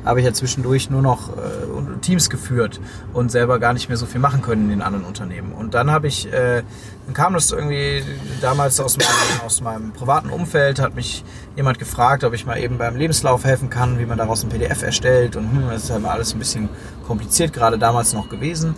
habe 0.08 0.20
ich 0.20 0.26
ja 0.26 0.32
zwischendurch 0.32 0.88
nur 0.88 1.02
noch 1.02 1.36
äh, 1.36 2.00
Teams 2.00 2.30
geführt 2.30 2.80
und 3.12 3.30
selber 3.30 3.58
gar 3.58 3.74
nicht 3.74 3.88
mehr 3.88 3.98
so 3.98 4.06
viel 4.06 4.20
machen 4.20 4.40
können 4.40 4.64
in 4.64 4.70
den 4.70 4.82
anderen 4.82 5.04
Unternehmen. 5.04 5.52
Und 5.52 5.74
dann 5.74 5.90
habe 5.90 6.08
ich, 6.08 6.32
äh, 6.32 6.62
dann 7.04 7.14
kam 7.14 7.34
das 7.34 7.52
irgendwie 7.52 8.02
damals 8.40 8.80
aus 8.80 8.96
meinem, 8.96 9.40
aus 9.44 9.60
meinem 9.60 9.92
privaten 9.92 10.30
Umfeld, 10.30 10.80
hat 10.80 10.94
mich 10.94 11.24
jemand 11.56 11.78
gefragt, 11.78 12.24
ob 12.24 12.32
ich 12.32 12.46
mal 12.46 12.58
eben 12.58 12.78
beim 12.78 12.96
Lebenslauf 12.96 13.44
helfen 13.44 13.68
kann, 13.68 13.98
wie 13.98 14.06
man 14.06 14.16
daraus 14.16 14.42
ein 14.42 14.48
PDF 14.48 14.82
erstellt. 14.82 15.36
Und 15.36 15.52
hm, 15.52 15.68
das 15.68 15.84
ist 15.84 15.90
halt 15.90 16.02
mal 16.02 16.12
alles 16.12 16.32
ein 16.32 16.38
bisschen 16.38 16.70
kompliziert, 17.06 17.52
gerade 17.52 17.78
damals 17.78 18.14
noch 18.14 18.30
gewesen. 18.30 18.74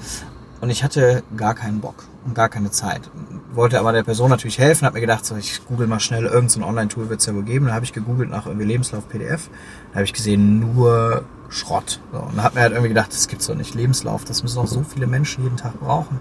Und 0.61 0.71
ich 0.71 0.83
hatte 0.83 1.23
gar 1.37 1.55
keinen 1.55 1.81
Bock 1.81 2.10
und 2.25 2.35
gar 2.35 2.49
keine 2.49 2.71
Zeit. 2.71 3.11
Wollte 3.53 3.81
aber 3.81 3.93
der 3.93 4.03
Person 4.03 4.31
natürlich 4.31 4.59
helfen, 4.59 4.87
habe 4.87 4.95
mir 4.95 5.01
gedacht, 5.01 5.25
so, 5.25 5.37
ich 5.37 5.65
google 5.67 5.87
mal 5.87 6.01
schnell, 6.01 6.27
irgendein 6.27 6.63
Online-Tool 6.63 7.09
wird 7.09 7.21
es 7.21 7.27
ja 7.27 7.35
wohl 7.35 7.43
geben. 7.43 7.67
Dann 7.67 7.75
habe 7.75 7.85
ich 7.85 7.93
gegoogelt 7.93 8.31
nach 8.31 8.47
irgendwie 8.47 8.67
Lebenslauf 8.67 9.09
PDF. 9.09 9.49
Da 9.91 9.97
habe 9.97 10.05
ich 10.05 10.13
gesehen, 10.13 10.61
nur 10.61 11.25
Schrott. 11.49 12.01
So, 12.13 12.19
und 12.19 12.37
da 12.37 12.45
hat 12.45 12.55
mir 12.55 12.61
halt 12.61 12.73
irgendwie 12.73 12.91
gedacht, 12.91 13.13
das 13.13 13.27
gibt's 13.29 13.47
doch 13.47 13.55
nicht. 13.55 13.75
Lebenslauf, 13.75 14.25
das 14.25 14.43
müssen 14.43 14.57
doch 14.57 14.67
so 14.67 14.83
viele 14.83 15.07
Menschen 15.07 15.45
jeden 15.45 15.57
Tag 15.57 15.81
brauchen. 15.81 16.21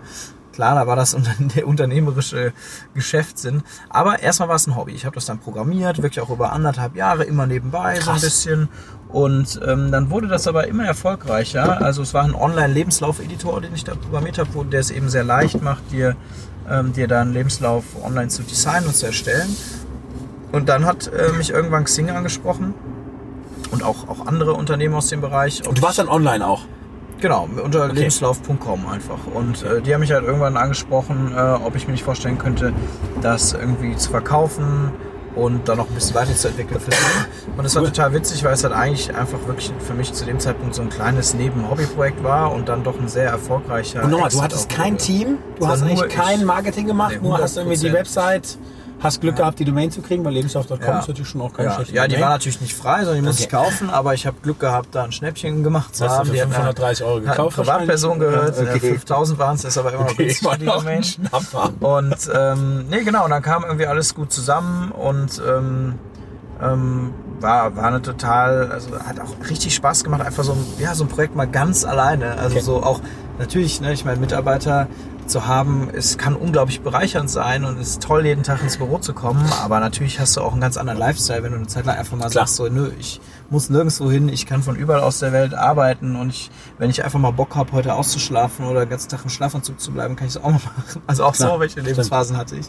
Klar, 0.54 0.76
da 0.76 0.88
war 0.88 0.96
das 0.96 1.16
der 1.56 1.68
unternehmerische 1.68 2.54
Geschäftssinn. 2.94 3.64
Aber 3.90 4.20
erstmal 4.20 4.50
war 4.50 4.56
es 4.56 4.68
ein 4.68 4.76
Hobby. 4.76 4.94
Ich 4.94 5.06
habe 5.06 5.16
das 5.16 5.26
dann 5.26 5.40
programmiert, 5.40 6.02
wirklich 6.02 6.20
auch 6.22 6.30
über 6.30 6.52
anderthalb 6.52 6.96
Jahre, 6.96 7.24
immer 7.24 7.46
nebenbei 7.46 7.94
Krass. 7.94 8.06
so 8.06 8.12
ein 8.12 8.22
bisschen. 8.22 8.70
Und 9.10 9.60
ähm, 9.66 9.92
dann 9.92 10.12
wurde 10.12 10.28
das 10.28 10.48
aber 10.48 10.68
immer 10.68 10.86
erfolgreicher. 10.86 11.82
Also 11.82 12.04
es 12.04 12.14
war 12.14 12.24
ein 12.24 12.36
Online-Lebenslauf-Editor, 12.36 13.60
den 13.60 13.74
ich 13.74 13.84
da 13.84 13.96
programmiert 13.96 14.38
habe, 14.38 14.50
der 14.66 14.80
es 14.80 14.92
eben 14.92 15.10
sehr 15.10 15.24
leicht 15.24 15.62
macht, 15.64 15.92
dir, 15.92 16.16
ähm, 16.70 16.94
dir 16.94 17.08
da 17.08 17.22
einen 17.22 17.34
Lebenslauf 17.34 17.84
online 18.04 18.28
zu 18.28 18.44
designen 18.44 18.88
und 18.88 18.96
zu 18.96 19.08
erstellen. 19.08 19.56
Und 20.52 20.70
dann 20.70 20.86
hat 20.86 21.08
äh, 21.12 21.32
mich 21.34 21.50
irgendwann 21.50 21.86
Xing 21.86 22.12
angesprochen 22.12 22.76
und 23.72 23.84
auch, 23.84 24.08
auch 24.08 24.28
andere 24.28 24.54
Unternehmen 24.54 24.94
aus 24.94 25.08
dem 25.08 25.22
Bereich. 25.22 25.68
Und 25.68 25.80
du 25.80 25.82
warst 25.82 25.98
dann 25.98 26.08
online 26.08 26.48
auch? 26.48 26.62
Genau, 27.20 27.50
unter 27.64 27.86
okay. 27.86 27.96
lebenslauf.com 27.96 28.88
einfach. 28.88 29.26
Und 29.34 29.64
äh, 29.64 29.82
die 29.82 29.94
haben 29.94 30.02
mich 30.02 30.12
halt 30.12 30.24
irgendwann 30.24 30.56
angesprochen, 30.56 31.34
äh, 31.36 31.40
ob 31.40 31.76
ich 31.76 31.88
mir 31.88 31.94
nicht 31.94 32.04
vorstellen 32.04 32.38
könnte, 32.38 32.74
das 33.22 33.54
irgendwie 33.54 33.96
zu 33.96 34.12
verkaufen 34.12 34.92
und 35.40 35.68
dann 35.70 35.78
noch 35.78 35.88
ein 35.88 35.96
bisschen 35.96 36.16
weiterzuentwickeln. 36.16 36.82
Und 37.58 37.66
es 37.66 37.76
war 37.76 37.84
total 37.84 38.14
witzig, 38.14 38.44
weil 38.44 38.54
es 38.54 38.64
halt 38.64 38.74
eigentlich 38.74 39.16
einfach 39.16 39.40
wirklich 39.48 39.72
für 39.80 39.94
mich 39.94 40.14
zu 40.14 40.26
dem 40.26 40.40
Zeitpunkt 40.40 40.76
so 40.76 40.82
ein 40.82 40.90
kleines 40.90 41.34
Neben-Hobby-Projekt 41.34 42.24
war 42.24 42.52
und 42.52 42.68
dann 42.70 42.84
doch 42.84 43.00
ein 43.00 43.08
sehr 43.08 43.30
erfolgreicher. 43.30 44.04
Und 44.04 44.12
nochmal, 44.12 44.30
du 44.30 44.42
hattest 44.42 44.70
kein 44.70 44.98
Team, 44.98 45.38
du 45.60 45.68
hast 45.68 45.82
eigentlich 45.82 46.10
kein 46.10 46.44
Marketing 46.44 46.88
gemacht, 46.88 47.18
nee, 47.22 47.28
nur 47.28 47.38
hast 47.40 47.58
irgendwie 47.58 47.78
die 47.78 47.94
Website 47.94 48.58
Hast 49.00 49.22
Glück 49.22 49.38
gehabt, 49.38 49.60
die 49.60 49.66
Domain 49.66 49.92
zu 49.92 50.02
kriegen, 50.02 50.26
weil 50.26 50.34
lebenslauf.com 50.34 50.80
ja. 50.82 51.00
ist 51.00 51.08
natürlich 51.08 51.30
schon 51.30 51.42
auch 51.42 51.54
keine 51.54 51.70
ja. 51.70 51.76
schlechte 51.76 51.96
Ja, 51.96 52.04
die 52.04 52.16
Domain. 52.16 52.24
war 52.24 52.30
natürlich 52.30 52.62
nicht 52.62 52.76
frei, 52.76 53.00
sondern 53.00 53.16
die 53.16 53.22
musste 53.22 53.44
okay. 53.44 53.56
ich 53.56 53.64
kaufen, 53.64 53.90
aber 53.90 54.14
ich 54.14 54.28
habe 54.28 54.38
Glück 54.42 54.60
gehabt, 54.60 54.90
da 54.94 55.04
ein 55.04 55.12
Schnäppchen 55.12 55.64
gemacht 55.64 55.96
zu 55.96 56.08
haben. 56.08 56.32
Die 56.32 56.38
530 56.38 57.06
Euro 57.06 57.22
gekauft. 57.22 57.56
Privatperson 57.56 58.20
gehört, 58.20 58.60
okay. 58.60 58.80
5000 58.80 59.40
waren 59.40 59.56
es, 59.56 59.64
ist 59.64 59.78
aber 59.78 59.94
immer 59.94 60.04
noch 60.04 60.12
okay, 60.12 60.36
die 60.60 60.66
Domain. 60.66 61.04
Und 61.80 62.16
ähm, 62.34 62.86
nee, 62.90 63.04
genau, 63.04 63.26
und 63.26 63.32
dann 63.32 63.42
kam 63.42 63.64
irgendwie 63.64 63.86
alles 63.86 64.16
gut 64.16 64.32
zusammen 64.32 64.92
und 64.92 65.42
ähm, 65.48 65.96
ähm, 66.62 67.14
war, 67.40 67.76
war 67.76 67.86
eine 67.86 68.02
total, 68.02 68.72
also 68.72 68.92
hat 69.00 69.20
auch 69.20 69.50
richtig 69.50 69.76
Spaß 69.76 70.04
gemacht, 70.04 70.22
einfach 70.22 70.44
so 70.44 70.54
ein, 70.54 70.66
ja, 70.78 70.94
so 70.94 71.06
ein 71.06 71.08
Projekt 71.08 71.36
mal 71.36 71.48
ganz 71.48 71.86
alleine. 71.86 72.38
Also 72.38 72.56
okay. 72.58 72.66
so 72.66 72.84
auch, 72.84 73.00
natürlich, 73.38 73.82
ne, 73.82 73.94
ich 73.94 74.06
meine, 74.06 74.20
Mitarbeiter 74.20 74.88
zu 75.30 75.48
haben, 75.48 75.90
es 75.94 76.18
kann 76.18 76.36
unglaublich 76.36 76.82
bereichernd 76.82 77.30
sein 77.30 77.64
und 77.64 77.80
es 77.80 77.92
ist 77.92 78.04
toll, 78.04 78.26
jeden 78.26 78.44
Tag 78.44 78.62
ins 78.62 78.78
Büro 78.78 78.98
zu 78.98 79.14
kommen. 79.14 79.44
Aber 79.64 79.80
natürlich 79.80 80.20
hast 80.20 80.36
du 80.36 80.42
auch 80.42 80.52
einen 80.52 80.62
ganz 80.62 80.78
anderen 80.78 81.00
Lifestyle, 81.00 81.44
wenn 81.44 81.52
du 81.52 81.58
eine 81.58 81.68
Zeit 81.68 81.86
lang 81.86 81.98
einfach 81.98 82.18
mal 82.18 82.30
Klar. 82.30 82.48
sagst, 82.48 82.56
so, 82.56 82.68
nö, 82.68 82.92
ich 83.00 83.22
muss 83.50 83.70
nirgendwo 83.70 84.10
hin, 84.12 84.30
ich 84.30 84.46
kann 84.46 84.64
von 84.64 84.76
überall 84.76 85.02
aus 85.02 85.20
der 85.20 85.32
Welt 85.32 85.54
arbeiten 85.54 86.16
und 86.16 86.30
ich, 86.30 86.52
wenn 86.78 86.90
ich 86.90 87.04
einfach 87.04 87.20
mal 87.20 87.32
Bock 87.32 87.56
habe, 87.56 87.72
heute 87.72 87.94
auszuschlafen 87.94 88.66
oder 88.66 88.82
den 88.82 88.90
ganzen 88.90 89.10
Tag 89.10 89.24
im 89.24 89.30
Schlafanzug 89.30 89.80
zu 89.80 89.92
bleiben, 89.92 90.16
kann 90.16 90.28
ich 90.28 90.36
es 90.36 90.42
auch 90.42 90.50
mal 90.50 90.54
machen. 90.66 91.02
Also 91.08 91.24
auch 91.24 91.34
Klar, 91.34 91.54
so, 91.54 91.60
welche 91.60 91.80
Lebensphasen 91.82 92.36
hatte 92.36 92.56
ich. 92.56 92.68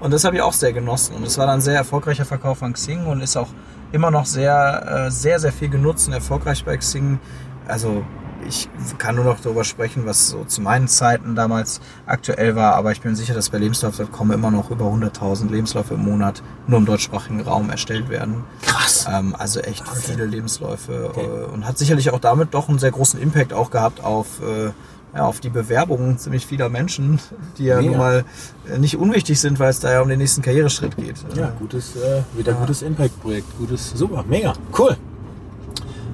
Und 0.00 0.12
das 0.12 0.24
habe 0.24 0.36
ich 0.36 0.42
auch 0.42 0.52
sehr 0.52 0.72
genossen. 0.72 1.14
Und 1.14 1.24
es 1.26 1.38
war 1.38 1.46
dann 1.46 1.56
ein 1.56 1.60
sehr 1.60 1.76
erfolgreicher 1.76 2.24
Verkauf 2.24 2.62
an 2.62 2.72
Xing 2.72 3.06
und 3.06 3.20
ist 3.20 3.36
auch 3.36 3.48
immer 3.92 4.10
noch 4.10 4.26
sehr, 4.26 5.06
äh, 5.06 5.10
sehr, 5.10 5.38
sehr 5.38 5.52
viel 5.52 5.68
genutzt 5.68 6.08
und 6.08 6.14
erfolgreich 6.14 6.64
bei 6.64 6.76
Xing. 6.76 7.18
Also 7.66 8.04
ich 8.46 8.68
kann 8.98 9.16
nur 9.16 9.24
noch 9.24 9.40
darüber 9.40 9.64
sprechen, 9.64 10.06
was 10.06 10.28
so 10.28 10.44
zu 10.44 10.60
meinen 10.60 10.86
Zeiten 10.88 11.34
damals 11.34 11.80
aktuell 12.06 12.54
war, 12.56 12.74
aber 12.74 12.92
ich 12.92 13.00
bin 13.00 13.16
sicher, 13.16 13.34
dass 13.34 13.50
bei 13.50 13.58
Lebenslauf.com 13.58 14.30
immer 14.32 14.50
noch 14.50 14.70
über 14.70 14.84
100.000 14.86 15.50
Lebensläufe 15.50 15.94
im 15.94 16.04
Monat 16.04 16.42
nur 16.66 16.78
im 16.78 16.86
deutschsprachigen 16.86 17.40
Raum 17.40 17.70
erstellt 17.70 18.08
werden. 18.08 18.44
Krass. 18.62 19.06
Ähm, 19.10 19.34
also 19.38 19.60
echt 19.60 19.86
Wahnsinn. 19.86 20.14
viele 20.14 20.26
Lebensläufe 20.26 21.10
Okay. 21.10 21.24
äh, 21.26 21.44
und 21.52 21.66
hat 21.66 21.78
sicherlich 21.78 22.10
auch 22.10 22.20
damit 22.20 22.54
doch 22.54 22.68
einen 22.68 22.78
sehr 22.78 22.90
großen 22.92 23.20
Impact 23.20 23.52
auch 23.52 23.70
gehabt 23.70 24.02
auf, 24.04 24.40
äh, 24.42 24.70
ja, 25.16 25.24
auf 25.24 25.40
die 25.40 25.48
Bewerbungen 25.48 26.18
ziemlich 26.18 26.46
vieler 26.46 26.68
Menschen, 26.68 27.18
die 27.56 27.64
ja 27.64 27.76
Mega. 27.76 27.88
nun 27.90 27.98
mal 27.98 28.24
äh, 28.70 28.78
nicht 28.78 28.96
unwichtig 28.98 29.40
sind, 29.40 29.58
weil 29.58 29.70
es 29.70 29.80
da 29.80 29.90
ja 29.90 30.02
um 30.02 30.08
den 30.08 30.18
nächsten 30.18 30.42
Karriereschritt 30.42 30.96
geht. 30.96 31.16
Ja, 31.34 31.50
gutes, 31.58 31.96
äh, 31.96 32.22
wieder 32.36 32.52
Ja. 32.52 32.58
gutes 32.58 32.82
Impact-Projekt. 32.82 33.56
Gutes, 33.58 33.90
super, 33.94 34.24
mega, 34.28 34.52
cool. 34.78 34.96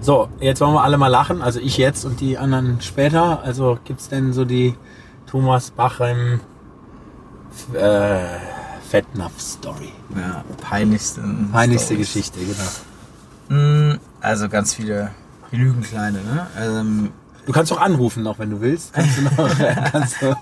So, 0.05 0.29
jetzt 0.39 0.61
wollen 0.61 0.75
wir 0.75 0.83
alle 0.85 0.99
mal 0.99 1.09
lachen. 1.09 1.41
Also 1.41 1.61
ich 1.61 1.79
jetzt 1.79 2.05
und 2.05 2.21
die 2.21 2.37
anderen 2.37 2.79
später. 2.83 3.43
Also 3.43 3.79
gibt's 3.87 4.11
denn 4.11 4.35
so 4.35 4.45
die 4.45 4.75
Thomas 5.27 5.71
Bachem 5.71 6.41
äh, 7.73 8.19
Fettnapf-Story? 8.91 9.93
Ja, 10.15 10.45
peinlichsten. 10.61 11.49
Peinlichste 11.51 11.95
Stories. 11.95 12.13
Geschichte, 12.13 12.39
genau. 13.49 13.63
Mm, 13.95 13.99
Also 14.21 14.51
ganz 14.51 14.75
viele 14.75 15.11
genügend 15.51 15.87
kleine, 15.87 16.19
ne? 16.19 16.47
Ähm, 16.61 17.13
Du 17.47 17.53
kannst 17.53 17.73
doch 17.73 17.81
anrufen 17.81 18.23
noch, 18.23 18.39
wenn 18.39 18.51
du 18.51 18.61
willst. 18.61 18.93
Kannst 18.93 19.19
du 19.19 19.23
noch, 19.23 19.59
kannst 19.93 20.21
du, 20.21 20.37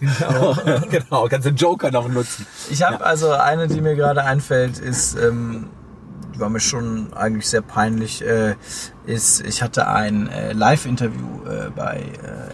genau, 0.90 1.26
kannst 1.30 1.46
den 1.46 1.56
Joker 1.56 1.92
noch 1.92 2.08
nutzen. 2.08 2.46
Ich 2.68 2.82
habe 2.82 3.04
also 3.04 3.30
eine, 3.30 3.68
die 3.68 3.80
mir 3.80 3.94
gerade 3.94 4.24
einfällt, 4.24 4.78
ist, 4.78 5.16
ähm, 5.16 5.68
war 6.42 6.50
mir 6.50 6.60
schon 6.60 7.12
eigentlich 7.14 7.48
sehr 7.48 7.62
peinlich, 7.62 8.22
äh, 8.22 8.56
ist, 9.06 9.46
ich 9.46 9.62
hatte 9.62 9.86
ein 9.86 10.28
äh, 10.28 10.52
Live-Interview 10.52 11.24
äh, 11.48 11.70
bei 11.70 12.02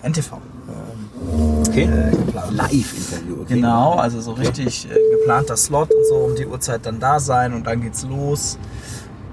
äh, 0.03 0.07
NTV 0.07 0.35
ähm, 0.35 1.63
Okay. 1.67 1.85
äh. 1.85 2.11
Live-Interview, 2.51 3.41
okay. 3.43 3.55
Genau, 3.55 3.95
also 3.95 4.21
so 4.21 4.33
richtig 4.33 4.89
äh, 4.91 4.95
geplanter 5.19 5.57
Slot 5.57 5.91
und 5.91 6.07
so, 6.07 6.15
um 6.17 6.37
die 6.37 6.47
Uhrzeit 6.47 6.85
dann 6.87 7.01
da 7.01 7.19
sein 7.19 7.55
und 7.55 7.67
dann 7.67 7.81
geht's 7.81 8.05
los. 8.05 8.59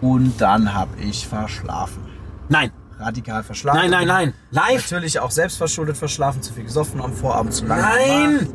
Und 0.01 0.39
dann 0.39 0.73
habe 0.73 0.91
ich 1.01 1.27
verschlafen. 1.27 2.03
Nein, 2.49 2.71
Radikal 2.99 3.43
verschlafen. 3.43 3.81
nein, 3.81 3.91
nein, 3.91 4.07
nein. 4.07 4.33
Live? 4.51 4.89
Natürlich 4.91 5.19
auch 5.19 5.31
selbstverschuldet 5.31 5.97
verschlafen, 5.97 6.41
zu 6.41 6.53
viel 6.53 6.63
gesoffen 6.63 7.01
am 7.01 7.13
Vorabend, 7.13 7.53
zu 7.53 7.65
lange 7.65 7.81
Nein! 7.81 8.39
gemacht. 8.39 8.47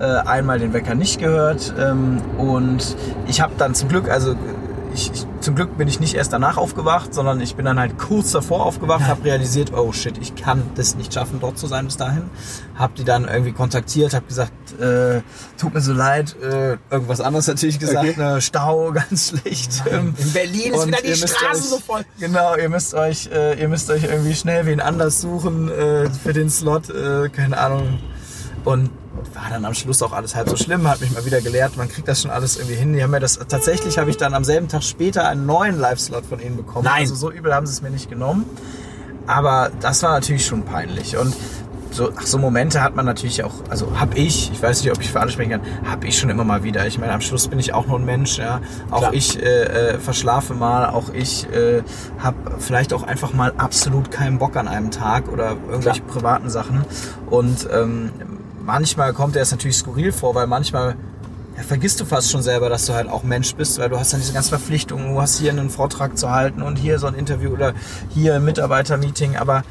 Äh, 0.00 0.04
einmal 0.28 0.58
den 0.58 0.72
Wecker 0.72 0.94
nicht 0.94 1.20
gehört 1.20 1.74
ähm, 1.78 2.20
und 2.38 2.96
ich 3.28 3.40
habe 3.40 3.52
dann 3.58 3.74
zum 3.74 3.88
Glück, 3.88 4.08
also 4.08 4.34
ich, 4.94 5.10
ich, 5.12 5.26
zum 5.40 5.54
Glück 5.54 5.76
bin 5.76 5.88
ich 5.88 6.00
nicht 6.00 6.14
erst 6.14 6.32
danach 6.32 6.56
aufgewacht, 6.56 7.12
sondern 7.14 7.40
ich 7.40 7.54
bin 7.56 7.64
dann 7.64 7.78
halt 7.78 7.98
kurz 7.98 8.32
davor 8.32 8.64
aufgewacht, 8.66 9.02
habe 9.06 9.24
realisiert, 9.24 9.72
oh 9.72 9.92
shit, 9.92 10.18
ich 10.18 10.34
kann 10.34 10.62
das 10.74 10.94
nicht 10.94 11.12
schaffen, 11.14 11.38
dort 11.40 11.58
zu 11.58 11.66
sein 11.66 11.86
bis 11.86 11.96
dahin. 11.96 12.22
Hab 12.76 12.94
die 12.94 13.04
dann 13.04 13.26
irgendwie 13.26 13.52
kontaktiert, 13.52 14.14
habe 14.14 14.26
gesagt, 14.26 14.52
äh, 14.80 15.22
tut 15.58 15.74
mir 15.74 15.80
so 15.80 15.92
leid, 15.92 16.36
äh, 16.42 16.76
irgendwas 16.90 17.20
anderes 17.20 17.46
natürlich 17.46 17.78
gesagt, 17.78 18.08
Okay. 18.08 18.14
ne, 18.20 18.40
Stau, 18.40 18.92
ganz 18.94 19.28
schlecht. 19.30 19.82
Ähm, 19.90 20.14
In 20.18 20.32
Berlin 20.32 20.74
ist 20.74 20.86
wieder 20.86 20.98
die 21.02 21.10
euch- 21.12 21.62
so 21.62 21.78
voll. 21.78 22.02
Genau, 22.18 22.56
ihr 22.56 22.68
müsst 22.68 22.94
euch, 22.94 23.28
äh, 23.32 23.60
ihr 23.60 23.68
müsst 23.68 23.90
euch 23.90 24.04
irgendwie 24.04 24.34
schnell 24.34 24.66
wen 24.66 24.80
anders 24.80 25.20
suchen 25.20 25.68
äh, 25.70 26.08
für 26.10 26.32
den 26.32 26.50
Slot, 26.50 26.90
äh, 26.90 27.28
keine 27.28 27.58
Ahnung. 27.58 27.98
Und 28.64 28.90
war 29.34 29.50
dann 29.50 29.64
am 29.64 29.74
Schluss 29.74 30.02
auch 30.02 30.12
alles 30.12 30.34
halb 30.34 30.48
so 30.48 30.56
schlimm, 30.56 30.88
hat 30.88 31.00
mich 31.00 31.12
mal 31.12 31.24
wieder 31.24 31.40
gelehrt, 31.40 31.76
man 31.76 31.88
kriegt 31.88 32.08
das 32.08 32.22
schon 32.22 32.30
alles 32.30 32.56
irgendwie 32.56 32.76
hin. 32.76 32.92
Die 32.94 33.02
haben 33.02 33.10
mir 33.10 33.20
das, 33.20 33.38
tatsächlich 33.48 33.98
habe 33.98 34.10
ich 34.10 34.16
dann 34.16 34.34
am 34.34 34.44
selben 34.44 34.68
Tag 34.68 34.82
später 34.82 35.28
einen 35.28 35.46
neuen 35.46 35.78
Live-Slot 35.78 36.26
von 36.26 36.40
ihnen 36.40 36.56
bekommen. 36.56 36.84
Nein. 36.84 37.00
Also 37.00 37.14
so 37.14 37.30
übel 37.30 37.54
haben 37.54 37.66
sie 37.66 37.72
es 37.72 37.82
mir 37.82 37.90
nicht 37.90 38.08
genommen. 38.08 38.46
Aber 39.26 39.70
das 39.80 40.02
war 40.02 40.12
natürlich 40.12 40.46
schon 40.46 40.64
peinlich. 40.64 41.16
Und 41.16 41.34
so, 41.92 42.10
ach, 42.16 42.26
so 42.26 42.38
Momente 42.38 42.82
hat 42.82 42.96
man 42.96 43.04
natürlich 43.04 43.44
auch, 43.44 43.52
also 43.68 44.00
hab 44.00 44.16
ich, 44.16 44.50
ich 44.50 44.62
weiß 44.62 44.82
nicht, 44.82 44.92
ob 44.92 45.00
ich 45.00 45.10
für 45.12 45.20
alle 45.20 45.30
sprechen 45.30 45.50
kann, 45.50 45.60
hab 45.88 46.04
ich 46.04 46.18
schon 46.18 46.30
immer 46.30 46.44
mal 46.44 46.64
wieder. 46.64 46.86
Ich 46.86 46.98
meine, 46.98 47.12
am 47.12 47.20
Schluss 47.20 47.48
bin 47.48 47.58
ich 47.58 47.74
auch 47.74 47.86
nur 47.86 47.98
ein 47.98 48.04
Mensch, 48.04 48.38
ja. 48.38 48.60
Auch 48.90 49.00
Klar. 49.00 49.14
ich 49.14 49.40
äh, 49.40 49.64
äh, 49.92 49.98
verschlafe 49.98 50.54
mal, 50.54 50.86
auch 50.86 51.12
ich 51.12 51.46
äh, 51.52 51.82
habe 52.18 52.36
vielleicht 52.58 52.94
auch 52.94 53.02
einfach 53.02 53.34
mal 53.34 53.52
absolut 53.58 54.10
keinen 54.10 54.38
Bock 54.38 54.56
an 54.56 54.68
einem 54.68 54.90
Tag 54.90 55.28
oder 55.30 55.56
irgendwelche 55.68 56.00
Klar. 56.00 56.14
privaten 56.14 56.50
Sachen. 56.50 56.84
Und 57.28 57.68
ähm, 57.70 58.10
manchmal 58.64 59.12
kommt 59.12 59.36
er 59.36 59.42
es 59.42 59.50
natürlich 59.50 59.76
skurril 59.76 60.12
vor, 60.12 60.34
weil 60.34 60.46
manchmal 60.46 60.96
ja, 61.56 61.62
vergisst 61.62 62.00
du 62.00 62.04
fast 62.04 62.30
schon 62.30 62.42
selber, 62.42 62.68
dass 62.68 62.86
du 62.86 62.94
halt 62.94 63.08
auch 63.08 63.22
Mensch 63.22 63.54
bist, 63.54 63.78
weil 63.78 63.88
du 63.88 63.98
hast 63.98 64.12
dann 64.12 64.20
diese 64.20 64.32
ganzen 64.32 64.50
Verpflichtungen, 64.50 65.14
du 65.14 65.20
hast 65.20 65.38
hier 65.38 65.50
einen 65.50 65.70
Vortrag 65.70 66.16
zu 66.16 66.30
halten 66.30 66.62
und 66.62 66.76
hier 66.76 66.98
so 66.98 67.06
ein 67.06 67.14
Interview 67.14 67.50
oder 67.50 67.74
hier 68.10 68.34
ein 68.34 68.44
Mitarbeitermeeting, 68.44 69.36
aber 69.36 69.62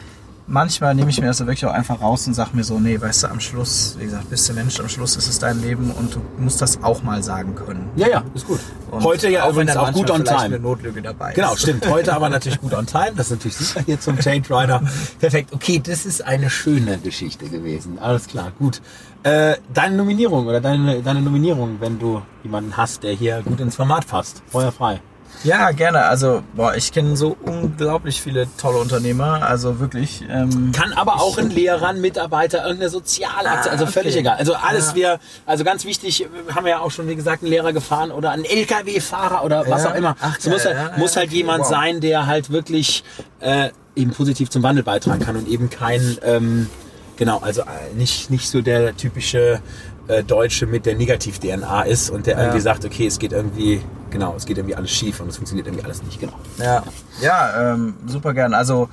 manchmal 0.48 0.96
nehme 0.96 1.10
ich 1.10 1.20
mir 1.20 1.28
das 1.28 1.38
so 1.38 1.46
wirklich 1.46 1.66
auch 1.66 1.72
einfach 1.74 2.02
raus 2.02 2.28
und 2.28 2.34
sage 2.34 2.52
mir 2.54 2.64
so, 2.64 2.80
nee, 2.80 3.00
weißt 3.00 3.24
du, 3.24 3.28
am 3.28 3.40
Schluss, 3.40 3.96
wie 4.00 4.06
gesagt, 4.06 4.30
bist 4.30 4.48
du 4.50 4.54
Mensch, 4.54 4.80
am 4.80 4.90
Schluss 4.90 5.16
ist 5.16 5.28
es 5.28 5.40
dein 5.40 5.62
Leben 5.62 5.92
und 5.92 6.16
du 6.16 6.22
musst 6.38 6.62
das 6.62 6.84
auch 6.84 7.04
mal 7.04 7.24
sagen 7.24 7.56
können. 7.56 7.90
Ja, 7.96 8.08
ja, 8.08 8.24
ist 8.34 8.48
gut. 8.48 8.60
Und 8.90 9.04
Heute 9.04 9.30
ja 9.30 9.44
wenn 9.46 9.52
übrigens 9.52 9.74
dann 9.74 9.86
auch 9.86 9.94
gut 9.94 10.12
on 10.12 10.26
time. 10.26 10.40
eine 10.40 10.60
Notlüge 10.60 11.02
dabei 11.02 11.34
Genau, 11.34 11.54
ist. 11.54 11.62
stimmt. 11.62 11.88
Heute 11.90 12.14
aber 12.14 12.30
natürlich 12.30 12.60
gut 12.60 12.74
on 12.74 12.86
time. 12.86 13.12
Das 13.16 13.28
ist 13.28 13.32
natürlich 13.32 13.58
super 13.58 13.82
hier 13.86 14.00
zum 14.00 14.20
Change 14.20 14.50
Rider. 14.50 14.82
Perfekt. 15.20 15.54
Okay, 15.54 15.82
das 15.84 16.06
ist 16.06 16.26
eine 16.26 16.50
schöne 16.50 16.98
Geschichte 16.98 17.48
gewesen. 17.48 18.00
Alles 18.00 18.28
klar, 18.28 18.52
gut. 18.60 18.82
Äh, 19.24 19.56
deine 19.74 19.96
Nominierung 19.96 20.48
oder 20.48 20.60
deine, 20.60 21.02
deine 21.02 21.22
Nominierung, 21.22 21.78
wenn 21.80 22.00
du 22.00 22.22
jemanden 22.44 22.76
hast, 22.76 23.04
der 23.04 23.14
hier 23.14 23.42
gut 23.44 23.60
ins 23.60 23.76
Format 23.76 24.08
passt. 24.08 24.42
Feuer 24.48 24.72
frei. 24.72 25.00
Ja, 25.44 25.72
gerne. 25.72 26.04
Also, 26.06 26.44
boah, 26.56 26.76
ich 26.76 26.92
kenne 26.92 27.18
so 27.18 27.36
unglaublich 27.42 28.22
viele 28.22 28.48
tolle 28.58 28.78
Unternehmer. 28.78 29.42
Also 29.48 29.80
wirklich. 29.80 30.24
Ähm, 30.30 30.72
Kann 30.72 30.94
aber 30.94 31.16
auch 31.16 31.38
ein 31.38 31.50
Lehrer, 31.50 31.88
ein 31.90 32.00
Mitarbeiter, 32.02 32.64
irgendeine 32.64 32.90
Sozialaktie, 32.90 33.70
Ah, 33.70 33.74
also 33.74 33.86
völlig 33.88 34.14
okay. 34.14 34.20
egal. 34.22 34.38
Also 34.38 34.54
alles 34.54 34.90
Ja. 34.90 34.96
wir, 34.96 35.20
also 35.46 35.64
ganz 35.64 35.84
wichtig, 35.86 36.28
haben 36.56 36.66
wir 36.66 36.72
ja 36.72 36.80
auch 36.80 36.92
schon, 36.92 37.08
wie 37.08 37.16
gesagt, 37.16 37.42
einen 37.42 37.52
Lehrer 37.52 37.74
gefahren 37.74 38.12
oder 38.12 38.32
einen 38.32 38.46
LKW-Fahrer 38.46 39.44
oder 39.44 39.66
was 39.68 39.84
Ja. 39.84 39.92
auch 39.92 39.96
immer. 39.96 40.16
Ach, 40.22 40.38
es 40.38 40.48
muss 40.48 40.66
halt, 40.66 40.98
muss 40.98 41.16
ja, 41.16 41.22
halt 41.22 41.30
okay, 41.30 41.38
jemand 41.38 41.62
wow. 41.62 41.70
sein, 41.70 42.02
der 42.02 42.28
halt 42.28 42.52
wirklich 42.52 43.04
äh, 43.40 43.70
eben 43.96 44.12
positiv 44.12 44.50
zum 44.50 44.64
Wandel 44.64 44.84
beitragen 44.84 45.22
kann 45.22 45.36
und 45.36 45.48
eben 45.48 45.70
kein, 45.70 46.18
ähm, 46.24 46.70
genau, 47.18 47.40
also 47.40 47.62
äh, 47.62 47.66
nicht, 47.96 48.30
nicht 48.30 48.48
so 48.50 48.62
der 48.62 48.96
typische 48.96 49.60
äh, 50.08 50.24
Deutsche 50.24 50.66
mit 50.66 50.86
der 50.86 50.96
Negativ-DNA 50.96 51.84
ist 51.84 52.10
und 52.10 52.26
der 52.26 52.36
Ja. 52.36 52.42
irgendwie 52.42 52.62
sagt, 52.62 52.86
okay, 52.86 53.08
es 53.08 53.20
geht 53.20 53.32
irgendwie, 53.32 53.82
genau, 54.10 54.34
es 54.36 54.46
geht 54.46 54.58
irgendwie 54.58 54.76
alles 54.76 54.92
schief 54.92 55.20
und 55.20 55.30
es 55.30 55.38
funktioniert 55.38 55.68
irgendwie 55.68 55.86
alles 55.86 56.02
nicht, 56.04 56.20
genau. 56.20 56.34
Ja, 56.58 56.84
ja 57.22 57.74
ähm, 57.74 57.96
super 58.08 58.34
gern. 58.34 58.54
Also, 58.54 58.90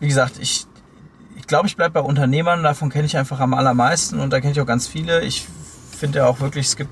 wie 0.00 0.08
gesagt, 0.08 0.34
ich 0.40 0.66
ich 1.38 1.46
glaube, 1.48 1.68
ich 1.68 1.76
bleibe 1.76 1.92
bei 1.92 2.00
Unternehmern. 2.00 2.64
Davon 2.64 2.90
kenne 2.90 3.04
ich 3.06 3.16
einfach 3.16 3.38
am 3.38 3.54
allermeisten 3.54 4.18
und 4.18 4.30
da 4.30 4.40
kenne 4.40 4.52
ich 4.52 4.60
auch 4.60 4.66
ganz 4.66 4.88
viele. 4.88 5.20
Ich 5.22 5.46
finde 5.96 6.18
ja 6.18 6.26
auch 6.26 6.40
wirklich, 6.40 6.66
es 6.66 6.74
gibt, 6.76 6.90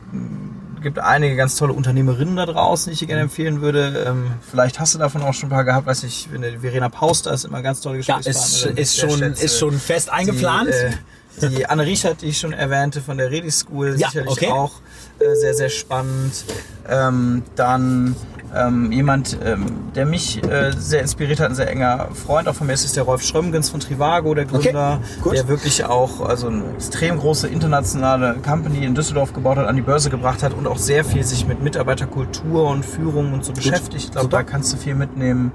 gibt 0.80 1.00
einige 1.00 1.34
ganz 1.34 1.56
tolle 1.56 1.72
Unternehmerinnen 1.72 2.36
da 2.36 2.46
draußen, 2.46 2.88
die 2.90 2.92
ich 2.92 2.98
dir 3.00 3.06
gerne 3.08 3.22
empfehlen 3.22 3.62
würde. 3.62 4.04
Ähm, 4.06 4.26
vielleicht 4.48 4.78
hast 4.78 4.94
du 4.94 4.98
davon 5.00 5.22
auch 5.22 5.34
schon 5.34 5.48
ein 5.48 5.50
paar 5.50 5.64
gehabt. 5.64 5.86
Weiß 5.88 6.04
ich, 6.04 6.28
Verena 6.60 6.88
Pauster 6.88 7.32
ist 7.32 7.44
immer 7.46 7.62
ganz 7.62 7.80
tolle 7.80 7.98
Ja, 8.00 8.18
Gesprächspartnerin. 8.18 8.76
ist, 8.76 8.78
ich 8.78 8.78
ist, 8.78 8.94
sehr 8.94 9.10
schon, 9.10 9.32
ist 9.32 9.58
schon 9.58 9.80
fest 9.80 10.10
eingeplant. 10.10 10.68
Die, 10.68 10.72
äh, 10.72 10.92
die 11.40 11.66
Anne 11.66 11.84
Riechert, 11.84 12.22
die 12.22 12.26
ich 12.26 12.38
schon 12.38 12.52
erwähnte 12.52 13.00
von 13.00 13.18
der 13.18 13.30
Redi 13.30 13.50
School, 13.50 13.96
Ja, 13.98 14.08
sicherlich 14.08 14.32
okay. 14.32 14.50
auch 14.50 14.72
äh, 15.18 15.34
sehr, 15.34 15.54
sehr 15.54 15.68
spannend. 15.68 16.44
Ähm, 16.88 17.42
dann 17.56 18.14
ähm, 18.54 18.92
jemand, 18.92 19.38
ähm, 19.44 19.66
der 19.94 20.06
mich 20.06 20.42
äh, 20.44 20.72
sehr 20.76 21.00
inspiriert 21.02 21.40
hat, 21.40 21.50
ein 21.50 21.54
sehr 21.54 21.70
enger 21.70 22.08
Freund 22.14 22.48
auch 22.48 22.54
von 22.54 22.66
mir 22.66 22.72
ist, 22.72 22.84
ist 22.84 22.96
der 22.96 23.04
Rolf 23.04 23.22
Schrömgens 23.22 23.70
von 23.70 23.80
Trivago, 23.80 24.34
der 24.34 24.44
Gründer, 24.44 25.00
gut. 25.22 25.34
der 25.34 25.48
wirklich 25.48 25.84
auch 25.84 26.20
also 26.20 26.48
eine 26.48 26.64
extrem 26.74 27.18
große 27.18 27.48
internationale 27.48 28.36
Company 28.44 28.84
in 28.84 28.94
Düsseldorf 28.94 29.32
gebaut 29.32 29.56
hat, 29.56 29.66
an 29.66 29.76
die 29.76 29.82
Börse 29.82 30.10
gebracht 30.10 30.42
hat 30.42 30.54
und 30.54 30.66
auch 30.66 30.78
sehr 30.78 31.04
viel 31.04 31.24
sich 31.24 31.46
mit 31.46 31.62
Mitarbeiterkultur 31.62 32.68
und 32.68 32.84
Führung 32.84 33.32
und 33.32 33.44
so 33.44 33.52
beschäftigt. 33.52 34.04
Ich 34.04 34.10
glaube, 34.12 34.28
da 34.28 34.42
kannst 34.42 34.72
du 34.72 34.76
viel 34.76 34.94
mitnehmen. 34.94 35.52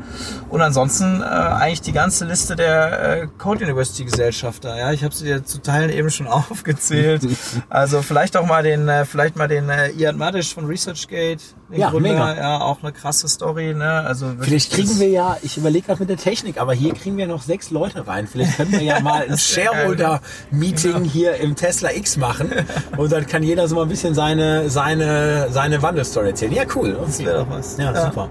Und 0.49 0.61
ansonsten 0.61 1.21
äh, 1.21 1.25
eigentlich 1.25 1.81
die 1.81 1.93
ganze 1.93 2.25
Liste 2.25 2.55
der 2.55 3.21
äh, 3.21 3.27
Code 3.37 3.63
University 3.63 4.05
Gesellschafter. 4.05 4.77
Ja, 4.77 4.91
ich 4.91 5.03
habe 5.03 5.13
sie 5.13 5.25
dir 5.25 5.43
zu 5.43 5.61
Teilen 5.61 5.89
eben 5.89 6.09
schon 6.09 6.27
aufgezählt. 6.27 7.27
Also 7.69 8.01
vielleicht 8.01 8.35
auch 8.35 8.45
mal 8.45 8.63
den, 8.63 8.87
äh, 8.87 9.05
vielleicht 9.05 9.35
mal 9.35 9.47
den 9.47 9.69
äh, 9.69 9.89
Ian 9.91 10.17
Madisch 10.17 10.53
von 10.53 10.65
ResearchGate. 10.65 11.41
Ja, 11.71 11.89
Gründer. 11.91 12.09
mega. 12.09 12.35
Ja, 12.35 12.61
auch 12.61 12.81
eine 12.81 12.91
krasse 12.91 13.27
Story. 13.27 13.73
Ne? 13.73 13.89
Also 13.89 14.27
Vielleicht 14.39 14.71
kriegen 14.73 14.99
wir 14.99 15.09
ja, 15.09 15.37
ich 15.43 15.57
überlege 15.57 15.85
gerade 15.87 15.99
mit 15.99 16.09
der 16.09 16.17
Technik, 16.17 16.59
aber 16.59 16.73
hier 16.73 16.93
kriegen 16.93 17.17
wir 17.17 17.27
noch 17.27 17.41
sechs 17.43 17.69
Leute 17.71 18.07
rein. 18.07 18.27
Vielleicht 18.27 18.57
können 18.57 18.71
wir 18.71 18.81
ja 18.81 18.99
mal 19.01 19.25
ein 19.29 19.37
Shareholder-Meeting 19.37 20.93
Genau. 20.93 21.09
hier 21.09 21.35
im 21.35 21.55
Tesla 21.55 21.91
X 21.91 22.17
machen 22.17 22.51
und 22.97 23.11
dann 23.11 23.25
kann 23.27 23.43
jeder 23.43 23.67
so 23.67 23.75
mal 23.75 23.83
ein 23.83 23.89
bisschen 23.89 24.13
seine, 24.15 24.69
seine, 24.69 25.47
seine 25.51 25.81
Wandelstory 25.81 26.29
erzählen. 26.29 26.53
Ja, 26.53 26.63
cool. 26.75 26.97
Das 27.05 27.19
wäre 27.23 27.39
doch 27.45 27.49
was. 27.49 27.77
Ja, 27.77 28.05
super. 28.05 28.29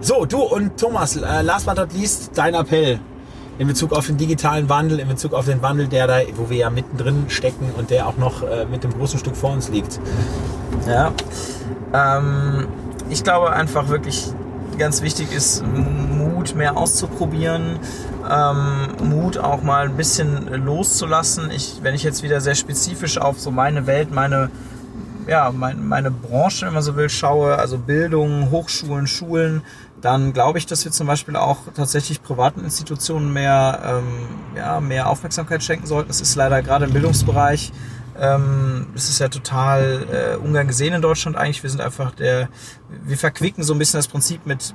So, 0.00 0.24
du 0.24 0.42
und 0.42 0.76
Thomas, 0.78 1.16
äh, 1.16 1.42
last 1.42 1.66
but 1.66 1.76
not 1.76 1.92
least, 1.92 2.30
dein 2.34 2.54
Appell 2.54 2.98
in 3.58 3.68
Bezug 3.68 3.92
auf 3.92 4.06
den 4.06 4.16
digitalen 4.16 4.68
Wandel, 4.70 4.98
in 5.00 5.08
Bezug 5.08 5.34
auf 5.34 5.44
den 5.44 5.60
Wandel, 5.62 5.86
der 5.86 6.06
da, 6.06 6.20
wo 6.36 6.48
wir 6.48 6.56
ja 6.56 6.70
mittendrin 6.70 7.26
stecken 7.28 7.70
und 7.76 7.90
der 7.90 8.06
auch 8.08 8.16
noch 8.16 8.42
äh, 8.42 8.64
mit 8.64 8.82
dem 8.84 8.92
großen 8.92 9.18
Stück 9.18 9.36
vor 9.36 9.52
uns 9.52 9.68
liegt. 9.68 10.00
Ja. 10.88 11.12
Ähm, 11.92 12.68
ich 13.08 13.24
glaube 13.24 13.52
einfach 13.52 13.88
wirklich 13.88 14.32
ganz 14.78 15.02
wichtig 15.02 15.32
ist 15.32 15.62
Mut 15.66 16.54
mehr 16.54 16.76
auszuprobieren, 16.76 17.78
ähm, 18.30 18.88
Mut 19.02 19.36
auch 19.36 19.62
mal 19.62 19.86
ein 19.86 19.96
bisschen 19.96 20.48
loszulassen. 20.64 21.50
Ich, 21.50 21.80
wenn 21.82 21.94
ich 21.94 22.02
jetzt 22.02 22.22
wieder 22.22 22.40
sehr 22.40 22.54
spezifisch 22.54 23.18
auf 23.18 23.38
so 23.38 23.50
meine 23.50 23.86
Welt, 23.86 24.10
meine 24.12 24.50
ja, 25.26 25.52
mein, 25.54 25.86
meine 25.86 26.10
Branche, 26.10 26.66
wenn 26.66 26.74
man 26.74 26.82
so 26.82 26.96
will, 26.96 27.08
schaue, 27.08 27.56
also 27.56 27.78
Bildung, 27.78 28.50
Hochschulen, 28.50 29.06
Schulen, 29.06 29.62
dann 30.00 30.32
glaube 30.32 30.58
ich, 30.58 30.66
dass 30.66 30.84
wir 30.84 30.92
zum 30.92 31.06
Beispiel 31.06 31.36
auch 31.36 31.58
tatsächlich 31.74 32.22
privaten 32.22 32.64
Institutionen 32.64 33.32
mehr, 33.32 33.80
ähm, 33.84 34.56
ja, 34.56 34.80
mehr 34.80 35.08
Aufmerksamkeit 35.08 35.62
schenken 35.62 35.86
sollten. 35.86 36.10
Es 36.10 36.20
ist 36.20 36.34
leider 36.36 36.62
gerade 36.62 36.86
im 36.86 36.92
Bildungsbereich, 36.92 37.72
ähm, 38.18 38.86
es 38.94 39.08
ist 39.08 39.18
ja 39.18 39.28
total 39.28 40.06
äh, 40.12 40.36
ungern 40.36 40.66
gesehen 40.66 40.94
in 40.94 41.02
Deutschland 41.02 41.36
eigentlich. 41.36 41.62
Wir 41.62 41.70
sind 41.70 41.80
einfach 41.80 42.12
der, 42.12 42.48
wir 43.04 43.16
verquicken 43.16 43.62
so 43.62 43.74
ein 43.74 43.78
bisschen 43.78 43.98
das 43.98 44.08
Prinzip 44.08 44.46
mit 44.46 44.74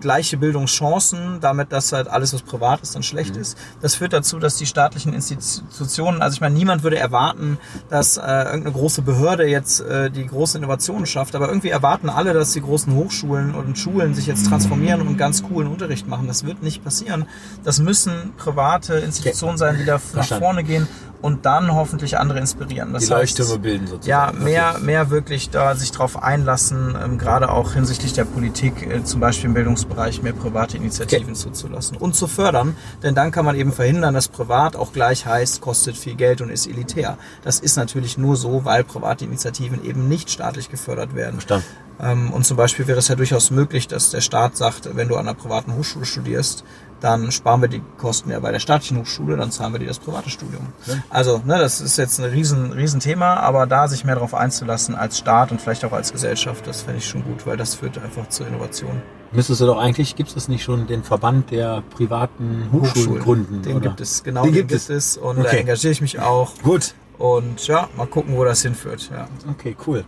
gleiche 0.00 0.36
Bildungschancen, 0.36 1.38
damit 1.40 1.72
dass 1.72 1.92
halt 1.92 2.08
alles, 2.08 2.34
was 2.34 2.42
privat 2.42 2.80
ist, 2.82 2.94
dann 2.94 3.02
schlecht 3.02 3.36
ist. 3.36 3.56
Das 3.80 3.94
führt 3.94 4.12
dazu, 4.12 4.38
dass 4.38 4.56
die 4.56 4.66
staatlichen 4.66 5.12
Institutionen, 5.12 6.22
also 6.22 6.34
ich 6.34 6.40
meine, 6.40 6.54
niemand 6.54 6.82
würde 6.82 6.98
erwarten, 6.98 7.58
dass 7.88 8.16
äh, 8.16 8.20
irgendeine 8.20 8.72
große 8.72 9.02
Behörde 9.02 9.46
jetzt 9.46 9.80
äh, 9.80 10.10
die 10.10 10.26
großen 10.26 10.58
Innovationen 10.58 11.06
schafft, 11.06 11.34
aber 11.34 11.48
irgendwie 11.48 11.68
erwarten 11.68 12.08
alle, 12.08 12.32
dass 12.32 12.52
die 12.52 12.60
großen 12.60 12.94
Hochschulen 12.94 13.54
und 13.54 13.78
Schulen 13.78 14.14
sich 14.14 14.26
jetzt 14.26 14.46
transformieren 14.46 15.00
und 15.02 15.16
ganz 15.16 15.42
coolen 15.42 15.68
Unterricht 15.68 16.08
machen. 16.08 16.26
Das 16.26 16.44
wird 16.44 16.62
nicht 16.62 16.82
passieren. 16.82 17.26
Das 17.64 17.78
müssen 17.78 18.32
private 18.36 18.94
Institutionen 18.94 19.56
sein, 19.56 19.78
die 19.78 19.84
da 19.84 20.00
nach 20.14 20.26
vorne 20.26 20.64
gehen 20.64 20.88
und 21.22 21.44
dann 21.46 21.74
hoffentlich 21.74 22.18
andere 22.18 22.38
inspirieren. 22.38 22.92
Das 22.92 23.06
Die 23.06 23.12
heißt, 23.14 23.38
Leuchttürme 23.38 23.58
bilden 23.62 23.86
sozusagen. 23.86 24.08
ja, 24.08 24.28
Okay. 24.30 24.42
mehr, 24.44 24.78
mehr 24.80 25.10
wirklich 25.10 25.50
da 25.50 25.74
sich 25.74 25.90
drauf 25.92 26.22
einlassen, 26.22 26.96
ähm, 27.02 27.18
gerade 27.18 27.50
auch 27.50 27.72
hinsichtlich 27.74 28.12
der 28.12 28.24
Politik, 28.24 28.86
äh, 28.90 29.04
zum 29.04 29.20
Beispiel 29.20 29.46
im 29.48 29.54
Bildungsbereich 29.54 30.22
mehr 30.22 30.32
private 30.32 30.76
Initiativen 30.76 31.34
zuzulassen 31.34 31.96
und 31.96 32.14
zu 32.14 32.26
fördern. 32.26 32.76
Denn 33.02 33.14
dann 33.14 33.30
kann 33.30 33.44
man 33.44 33.54
eben 33.56 33.72
verhindern, 33.72 34.14
dass 34.14 34.28
privat 34.28 34.76
auch 34.76 34.92
gleich 34.92 35.26
heißt, 35.26 35.60
kostet 35.60 35.96
viel 35.96 36.14
Geld 36.14 36.40
und 36.40 36.50
ist 36.50 36.66
elitär. 36.66 37.18
Das 37.44 37.60
ist 37.60 37.76
natürlich 37.76 38.16
nur 38.18 38.36
so, 38.36 38.64
weil 38.64 38.84
private 38.84 39.24
Initiativen 39.24 39.84
eben 39.84 40.08
nicht 40.08 40.30
staatlich 40.30 40.70
gefördert 40.70 41.14
werden. 41.14 41.34
Verstanden. 41.34 41.66
Ähm, 42.02 42.32
Und 42.32 42.46
zum 42.46 42.56
Beispiel 42.56 42.86
wäre 42.86 42.98
es 42.98 43.08
ja 43.08 43.14
durchaus 43.14 43.50
möglich, 43.50 43.86
dass 43.88 44.10
der 44.10 44.22
Staat 44.22 44.56
sagt, 44.56 44.96
wenn 44.96 45.08
du 45.08 45.16
an 45.16 45.28
einer 45.28 45.34
privaten 45.34 45.74
Hochschule 45.74 46.06
studierst, 46.06 46.64
dann 47.00 47.32
sparen 47.32 47.62
wir 47.62 47.68
die 47.68 47.82
Kosten 47.98 48.30
ja 48.30 48.40
bei 48.40 48.52
der 48.52 48.58
staatlichen 48.60 48.98
Hochschule, 48.98 49.36
dann 49.36 49.50
zahlen 49.50 49.72
wir 49.72 49.78
dir 49.78 49.86
das 49.88 49.98
private 49.98 50.28
Studium. 50.30 50.68
Also, 51.08 51.40
ne, 51.44 51.58
das 51.58 51.80
ist 51.80 51.96
jetzt 51.96 52.18
ein 52.18 52.24
riesen, 52.30 52.72
riesen 52.72 53.00
Thema, 53.00 53.36
aber 53.38 53.66
da 53.66 53.88
sich 53.88 54.04
mehr 54.04 54.14
darauf 54.16 54.34
einzulassen 54.34 54.94
als 54.94 55.18
Staat 55.18 55.50
und 55.50 55.60
vielleicht 55.60 55.84
auch 55.84 55.92
als 55.92 56.12
Gesellschaft, 56.12 56.66
das 56.66 56.82
fände 56.82 56.98
ich 56.98 57.08
schon 57.08 57.24
gut, 57.24 57.46
weil 57.46 57.56
das 57.56 57.74
führt 57.74 57.96
einfach 57.98 58.28
zur 58.28 58.46
Innovation. 58.46 59.00
Müsstest 59.32 59.60
du 59.60 59.66
doch 59.66 59.78
eigentlich, 59.78 60.16
gibt 60.16 60.36
es 60.36 60.48
nicht 60.48 60.64
schon 60.64 60.86
den 60.88 61.04
Verband 61.04 61.50
der 61.52 61.82
privaten 61.96 62.68
Hochschulen 62.72 63.22
gründen? 63.22 63.62
Den 63.62 63.76
oder? 63.76 63.88
gibt 63.88 64.00
es, 64.00 64.22
genau, 64.22 64.42
Den 64.42 64.52
den, 64.52 64.58
gibt 64.66 64.68
gibt 64.70 64.80
es. 64.90 64.90
es 64.90 65.16
und 65.16 65.36
da 65.38 65.42
Okay. 65.42 65.60
engagiere 65.60 65.92
ich 65.92 66.00
mich 66.00 66.18
auch 66.18 66.52
Gut. 66.62 66.94
und 67.18 67.66
ja, 67.66 67.88
mal 67.96 68.06
gucken, 68.08 68.36
wo 68.36 68.44
das 68.44 68.62
hinführt. 68.62 69.08
Ja. 69.12 69.28
Okay, 69.50 69.76
cool. 69.86 70.04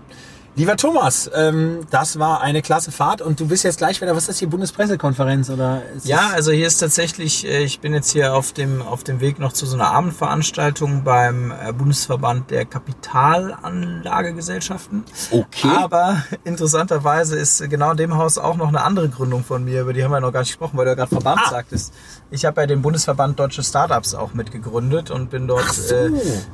Lieber 0.55 0.77
Thomas, 0.77 1.31
ähm, 1.35 1.87
das 1.91 2.19
war 2.19 2.43
eine 2.43 2.61
klasse 2.61 2.93
Fahrt 2.93 3.23
und 3.23 3.41
du 3.41 3.47
bist 3.49 3.65
jetzt 3.65 3.79
gleich 3.79 4.03
wieder, 4.03 4.11
was 4.15 4.25
ist 4.25 4.29
das 4.29 4.39
hier, 4.39 4.51
Bundespressekonferenz 4.51 5.49
oder? 5.49 5.81
Ja, 6.05 6.29
also 6.35 6.53
hier 6.53 6.67
ist 6.67 6.77
tatsächlich, 6.77 7.47
äh, 7.47 7.63
ich 7.63 7.81
bin 7.81 7.95
jetzt 7.95 8.11
hier 8.11 8.35
auf 8.35 8.53
dem, 8.53 8.83
auf 8.83 9.03
dem 9.03 9.21
Weg 9.21 9.39
noch 9.39 9.55
zu 9.55 9.65
so 9.65 9.77
einer 9.77 9.91
Abendveranstaltung 9.93 11.05
beim 11.05 11.53
äh, 11.53 11.73
Bundesverband 11.73 12.51
der 12.51 12.67
Kapitalanlagegesellschaften. 12.67 15.05
Okay. 15.31 15.71
Aber 15.75 16.23
interessanterweise 16.45 17.39
ist 17.39 17.67
genau 17.71 17.93
in 17.93 17.97
dem 17.97 18.19
Haus 18.19 18.37
auch 18.37 18.57
noch 18.57 18.69
eine 18.69 18.83
andere 18.83 19.09
Gründung 19.09 19.45
von 19.45 19.65
mir, 19.65 19.81
über 19.81 19.95
die 19.95 20.05
haben 20.05 20.11
wir 20.11 20.21
noch 20.21 20.33
gar 20.33 20.41
nicht 20.41 20.51
gesprochen, 20.51 20.77
weil 20.77 20.85
du 20.85 20.91
ja 20.91 20.97
gerade 20.97 21.09
Verband 21.09 21.41
Ah. 21.47 21.51
sagtest. 21.51 21.95
Ich 22.31 22.45
habe 22.45 22.61
ja 22.61 22.67
den 22.67 22.83
Bundesverband 22.83 23.41
Deutsche 23.41 23.63
Startups 23.63 24.15
auch 24.15 24.35
mitgegründet 24.35 25.11
und 25.11 25.31
bin 25.31 25.49
dort 25.49 25.73
so. 25.73 25.95
äh, 25.95 26.11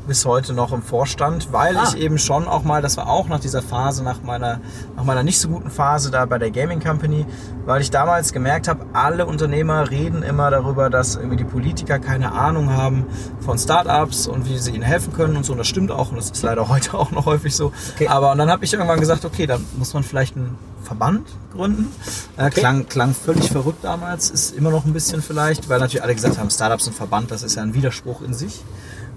bis 0.06 0.24
heute 0.24 0.52
noch 0.52 0.70
im 0.72 0.82
Vorstand, 0.82 1.52
weil 1.52 1.76
Ah. 1.76 1.82
ich 1.88 1.96
eben 2.00 2.18
schon 2.18 2.46
auch 2.46 2.62
mal, 2.62 2.80
das 2.80 2.96
war 2.96 3.08
auch 3.08 3.26
nach 3.26 3.40
dieser 3.40 3.60
Phase, 3.60 3.87
nach 3.96 4.22
meiner, 4.22 4.60
nach 4.96 5.04
meiner 5.04 5.22
nicht 5.22 5.40
so 5.40 5.48
guten 5.48 5.70
Phase 5.70 6.10
da 6.10 6.26
bei 6.26 6.38
der 6.38 6.50
Gaming 6.50 6.80
Company, 6.80 7.26
weil 7.66 7.80
ich 7.80 7.90
damals 7.90 8.32
gemerkt 8.32 8.68
habe, 8.68 8.86
alle 8.92 9.26
Unternehmer 9.26 9.90
reden 9.90 10.22
immer 10.22 10.50
darüber, 10.50 10.90
dass 10.90 11.16
irgendwie 11.16 11.36
die 11.36 11.44
Politiker 11.44 11.98
keine 11.98 12.32
Ahnung 12.32 12.70
haben 12.70 13.06
von 13.40 13.58
Startups 13.58 14.26
und 14.26 14.48
wie 14.48 14.58
sie 14.58 14.72
ihnen 14.72 14.82
helfen 14.82 15.12
können 15.12 15.36
und 15.36 15.44
so. 15.44 15.52
Und 15.52 15.58
das 15.58 15.68
stimmt 15.68 15.90
auch 15.90 16.10
und 16.10 16.16
das 16.16 16.30
ist 16.30 16.42
leider 16.42 16.68
heute 16.68 16.94
auch 16.94 17.10
noch 17.10 17.26
häufig 17.26 17.54
so. 17.54 17.72
Okay. 17.94 18.08
Aber 18.08 18.32
und 18.32 18.38
dann 18.38 18.50
habe 18.50 18.64
ich 18.64 18.72
irgendwann 18.72 19.00
gesagt, 19.00 19.24
okay, 19.24 19.46
da 19.46 19.58
muss 19.76 19.94
man 19.94 20.02
vielleicht 20.02 20.36
einen 20.36 20.56
Verband 20.82 21.28
gründen. 21.52 21.92
Äh, 22.36 22.50
klang, 22.50 22.88
klang 22.88 23.14
völlig 23.14 23.50
verrückt 23.50 23.84
damals, 23.84 24.30
ist 24.30 24.56
immer 24.56 24.70
noch 24.70 24.84
ein 24.86 24.92
bisschen 24.92 25.22
vielleicht, 25.22 25.68
weil 25.68 25.80
natürlich 25.80 26.02
alle 26.02 26.14
gesagt 26.14 26.38
haben, 26.38 26.50
Startups 26.50 26.86
und 26.86 26.94
Verband, 26.94 27.30
das 27.30 27.42
ist 27.42 27.56
ja 27.56 27.62
ein 27.62 27.74
Widerspruch 27.74 28.22
in 28.22 28.32
sich. 28.32 28.62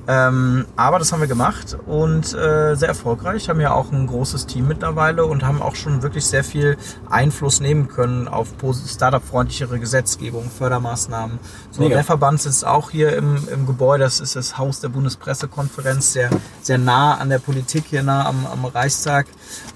Ähm, 0.08 0.66
aber 0.76 1.00
das 1.00 1.12
haben 1.12 1.22
wir 1.22 1.28
gemacht 1.28 1.78
und 1.86 2.34
äh, 2.34 2.76
sehr 2.76 2.88
erfolgreich, 2.88 3.50
haben 3.50 3.62
ja 3.62 3.74
auch 3.74 3.92
ein 3.92 4.08
großes 4.08 4.48
Team 4.48 4.68
mittlerweile 4.68 5.26
und 5.26 5.46
haben 5.46 5.62
auch 5.62 5.76
schon 5.76 6.02
wirklich 6.02 6.26
sehr 6.26 6.44
viel 6.44 6.78
Einfluss 7.10 7.60
nehmen 7.60 7.88
können 7.88 8.28
auf 8.28 8.50
Startup-freundlichere 8.88 9.80
Gesetzgebung, 9.80 10.50
Fördermaßnahmen. 10.50 11.40
So, 11.70 11.84
Mega. 11.84 11.96
der 11.96 12.04
Verband 12.04 12.42
sitzt 12.42 12.66
auch 12.66 12.90
hier 12.90 13.16
im, 13.16 13.48
im 13.50 13.68
Gebäude, 13.68 14.04
das 14.04 14.20
ist 14.20 14.36
das 14.36 14.58
Haus 14.58 14.80
der 14.80 14.90
Bundespressekonferenz, 14.90 16.14
sehr, 16.14 16.32
sehr 16.62 16.80
nah 16.80 17.16
an 17.16 17.30
der 17.30 17.40
Politik, 17.40 17.86
hier 17.90 18.02
nah 18.02 18.26
am, 18.26 18.48
am 18.48 18.66
Reichstag. 18.66 19.28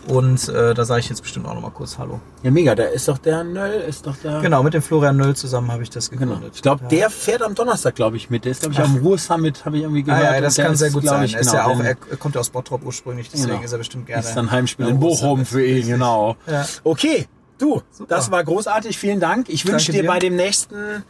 Und 0.08 0.50
äh, 0.50 0.74
da 0.74 0.86
sage 0.86 1.02
ich 1.02 1.10
jetzt 1.10 1.22
bestimmt 1.22 1.48
auch 1.48 1.54
nochmal 1.54 1.72
kurz 1.72 1.98
Hallo. 1.98 2.20
Ja, 2.46 2.52
mega, 2.52 2.76
da 2.76 2.84
ist 2.84 3.08
doch 3.08 3.18
der 3.18 3.44
Nöll, 3.44 3.82
ist 3.90 4.06
doch 4.06 4.16
der. 4.18 4.40
Genau, 4.40 4.62
mit 4.62 4.76
dem 4.76 4.84
Florian 4.84 5.18
Nöll 5.18 5.36
zusammen 5.36 5.72
habe 5.72 5.82
ich 5.82 5.90
das 5.90 6.12
Genau. 6.12 6.26
gegründet. 6.34 6.52
Ich 6.54 6.62
glaube, 6.62 6.84
Ja. 6.84 6.90
der 6.90 7.10
fährt 7.10 7.42
am 7.42 7.56
Donnerstag, 7.56 7.96
glaube 7.96 8.18
ich, 8.18 8.30
mit. 8.30 8.46
Der 8.46 8.52
ist, 8.52 8.62
glaube 8.62 8.74
ich, 8.76 8.80
am 8.80 8.98
Ruhr-Summit, 8.98 9.66
habe 9.66 9.78
ich 9.78 9.82
irgendwie 9.84 10.02
Ah, 10.04 10.16
gehört. 10.20 10.24
ja, 10.32 10.38
Und 10.38 10.44
das 10.44 10.56
kann 10.58 10.76
sehr 10.76 10.88
ist, 10.90 10.94
gut 10.94 11.02
glaub 11.02 11.16
sein. 11.16 11.24
Ich, 11.26 11.34
er, 11.34 11.40
ist 11.42 11.50
genau, 11.52 11.64
ja 11.64 11.66
auch, 11.74 11.78
den- 11.78 11.86
er 11.88 11.96
kommt 12.18 12.36
ja 12.36 12.42
aus 12.42 12.52
Bottrop 12.52 12.86
ursprünglich, 12.86 13.32
deswegen 13.32 13.50
Genau. 13.54 13.64
ist 13.64 13.72
er 13.72 13.78
bestimmt 13.80 14.06
gerne. 14.06 14.24
ist 14.24 14.36
dann 14.36 14.52
Heimspiel 14.52 14.86
Ja, 14.86 14.92
in 14.92 15.00
Bochum 15.00 15.44
für 15.44 15.66
ihn, 15.66 15.88
genau. 15.88 16.36
Ja. 16.46 16.68
Okay, 16.84 17.26
du, 17.58 17.82
Super. 17.90 18.16
das 18.16 18.30
war 18.30 18.44
großartig, 18.44 18.96
vielen 18.96 19.20
Dank. 19.20 19.50
Ich 19.50 19.66
wünsche 19.68 19.92
dir 19.92 20.04
dir. 20.04 20.08
bei 20.08 20.20
dem 20.20 20.36
nächsten 20.36 21.04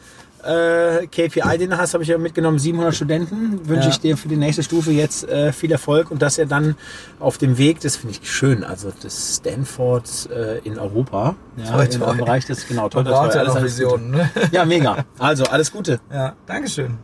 äh, 0.46 1.08
KPI, 1.08 1.58
den 1.58 1.72
du 1.72 1.78
hast, 1.78 1.94
habe 1.94 2.04
ich 2.04 2.10
ja 2.10 2.18
mitgenommen, 2.18 2.60
700 2.60 2.94
Studenten. 2.96 3.68
Wünsche 3.68 3.86
Ja. 3.88 3.90
ich 3.90 4.00
dir 4.00 4.18
für 4.18 4.28
die 4.28 4.38
nächste 4.38 4.64
Stufe 4.64 4.92
jetzt 4.92 5.28
äh, 5.28 5.52
viel 5.52 5.72
Erfolg 5.72 6.12
und 6.12 6.22
dass 6.22 6.38
er 6.38 6.46
dann 6.46 6.76
auf 7.20 7.38
dem 7.38 7.58
Weg, 7.58 7.80
das 7.82 7.96
finde 7.96 8.16
ich 8.22 8.30
schön, 8.30 8.64
also 8.64 8.92
das 9.02 9.38
Stanford 9.38 10.30
äh, 10.32 10.60
in 10.60 10.78
Europa, 10.80 11.36
ja, 11.58 11.72
Toi, 11.72 11.84
im 11.86 11.92
toi. 12.00 12.14
Bereich 12.16 12.46
des, 12.46 12.68
genau, 12.68 12.90
toll, 12.90 13.04
Man 13.04 13.14
braucht 13.14 13.36
ja 13.36 13.44
noch 13.44 13.54
Gute. 13.54 13.66
Visionen. 13.66 14.12
Ne? 14.12 14.30
Ja, 14.52 14.66
mega. 14.66 15.06
Also, 15.20 15.46
alles 15.46 15.72
Gute. 15.72 16.00
Ja, 16.12 16.34
Dankeschön. 16.46 16.98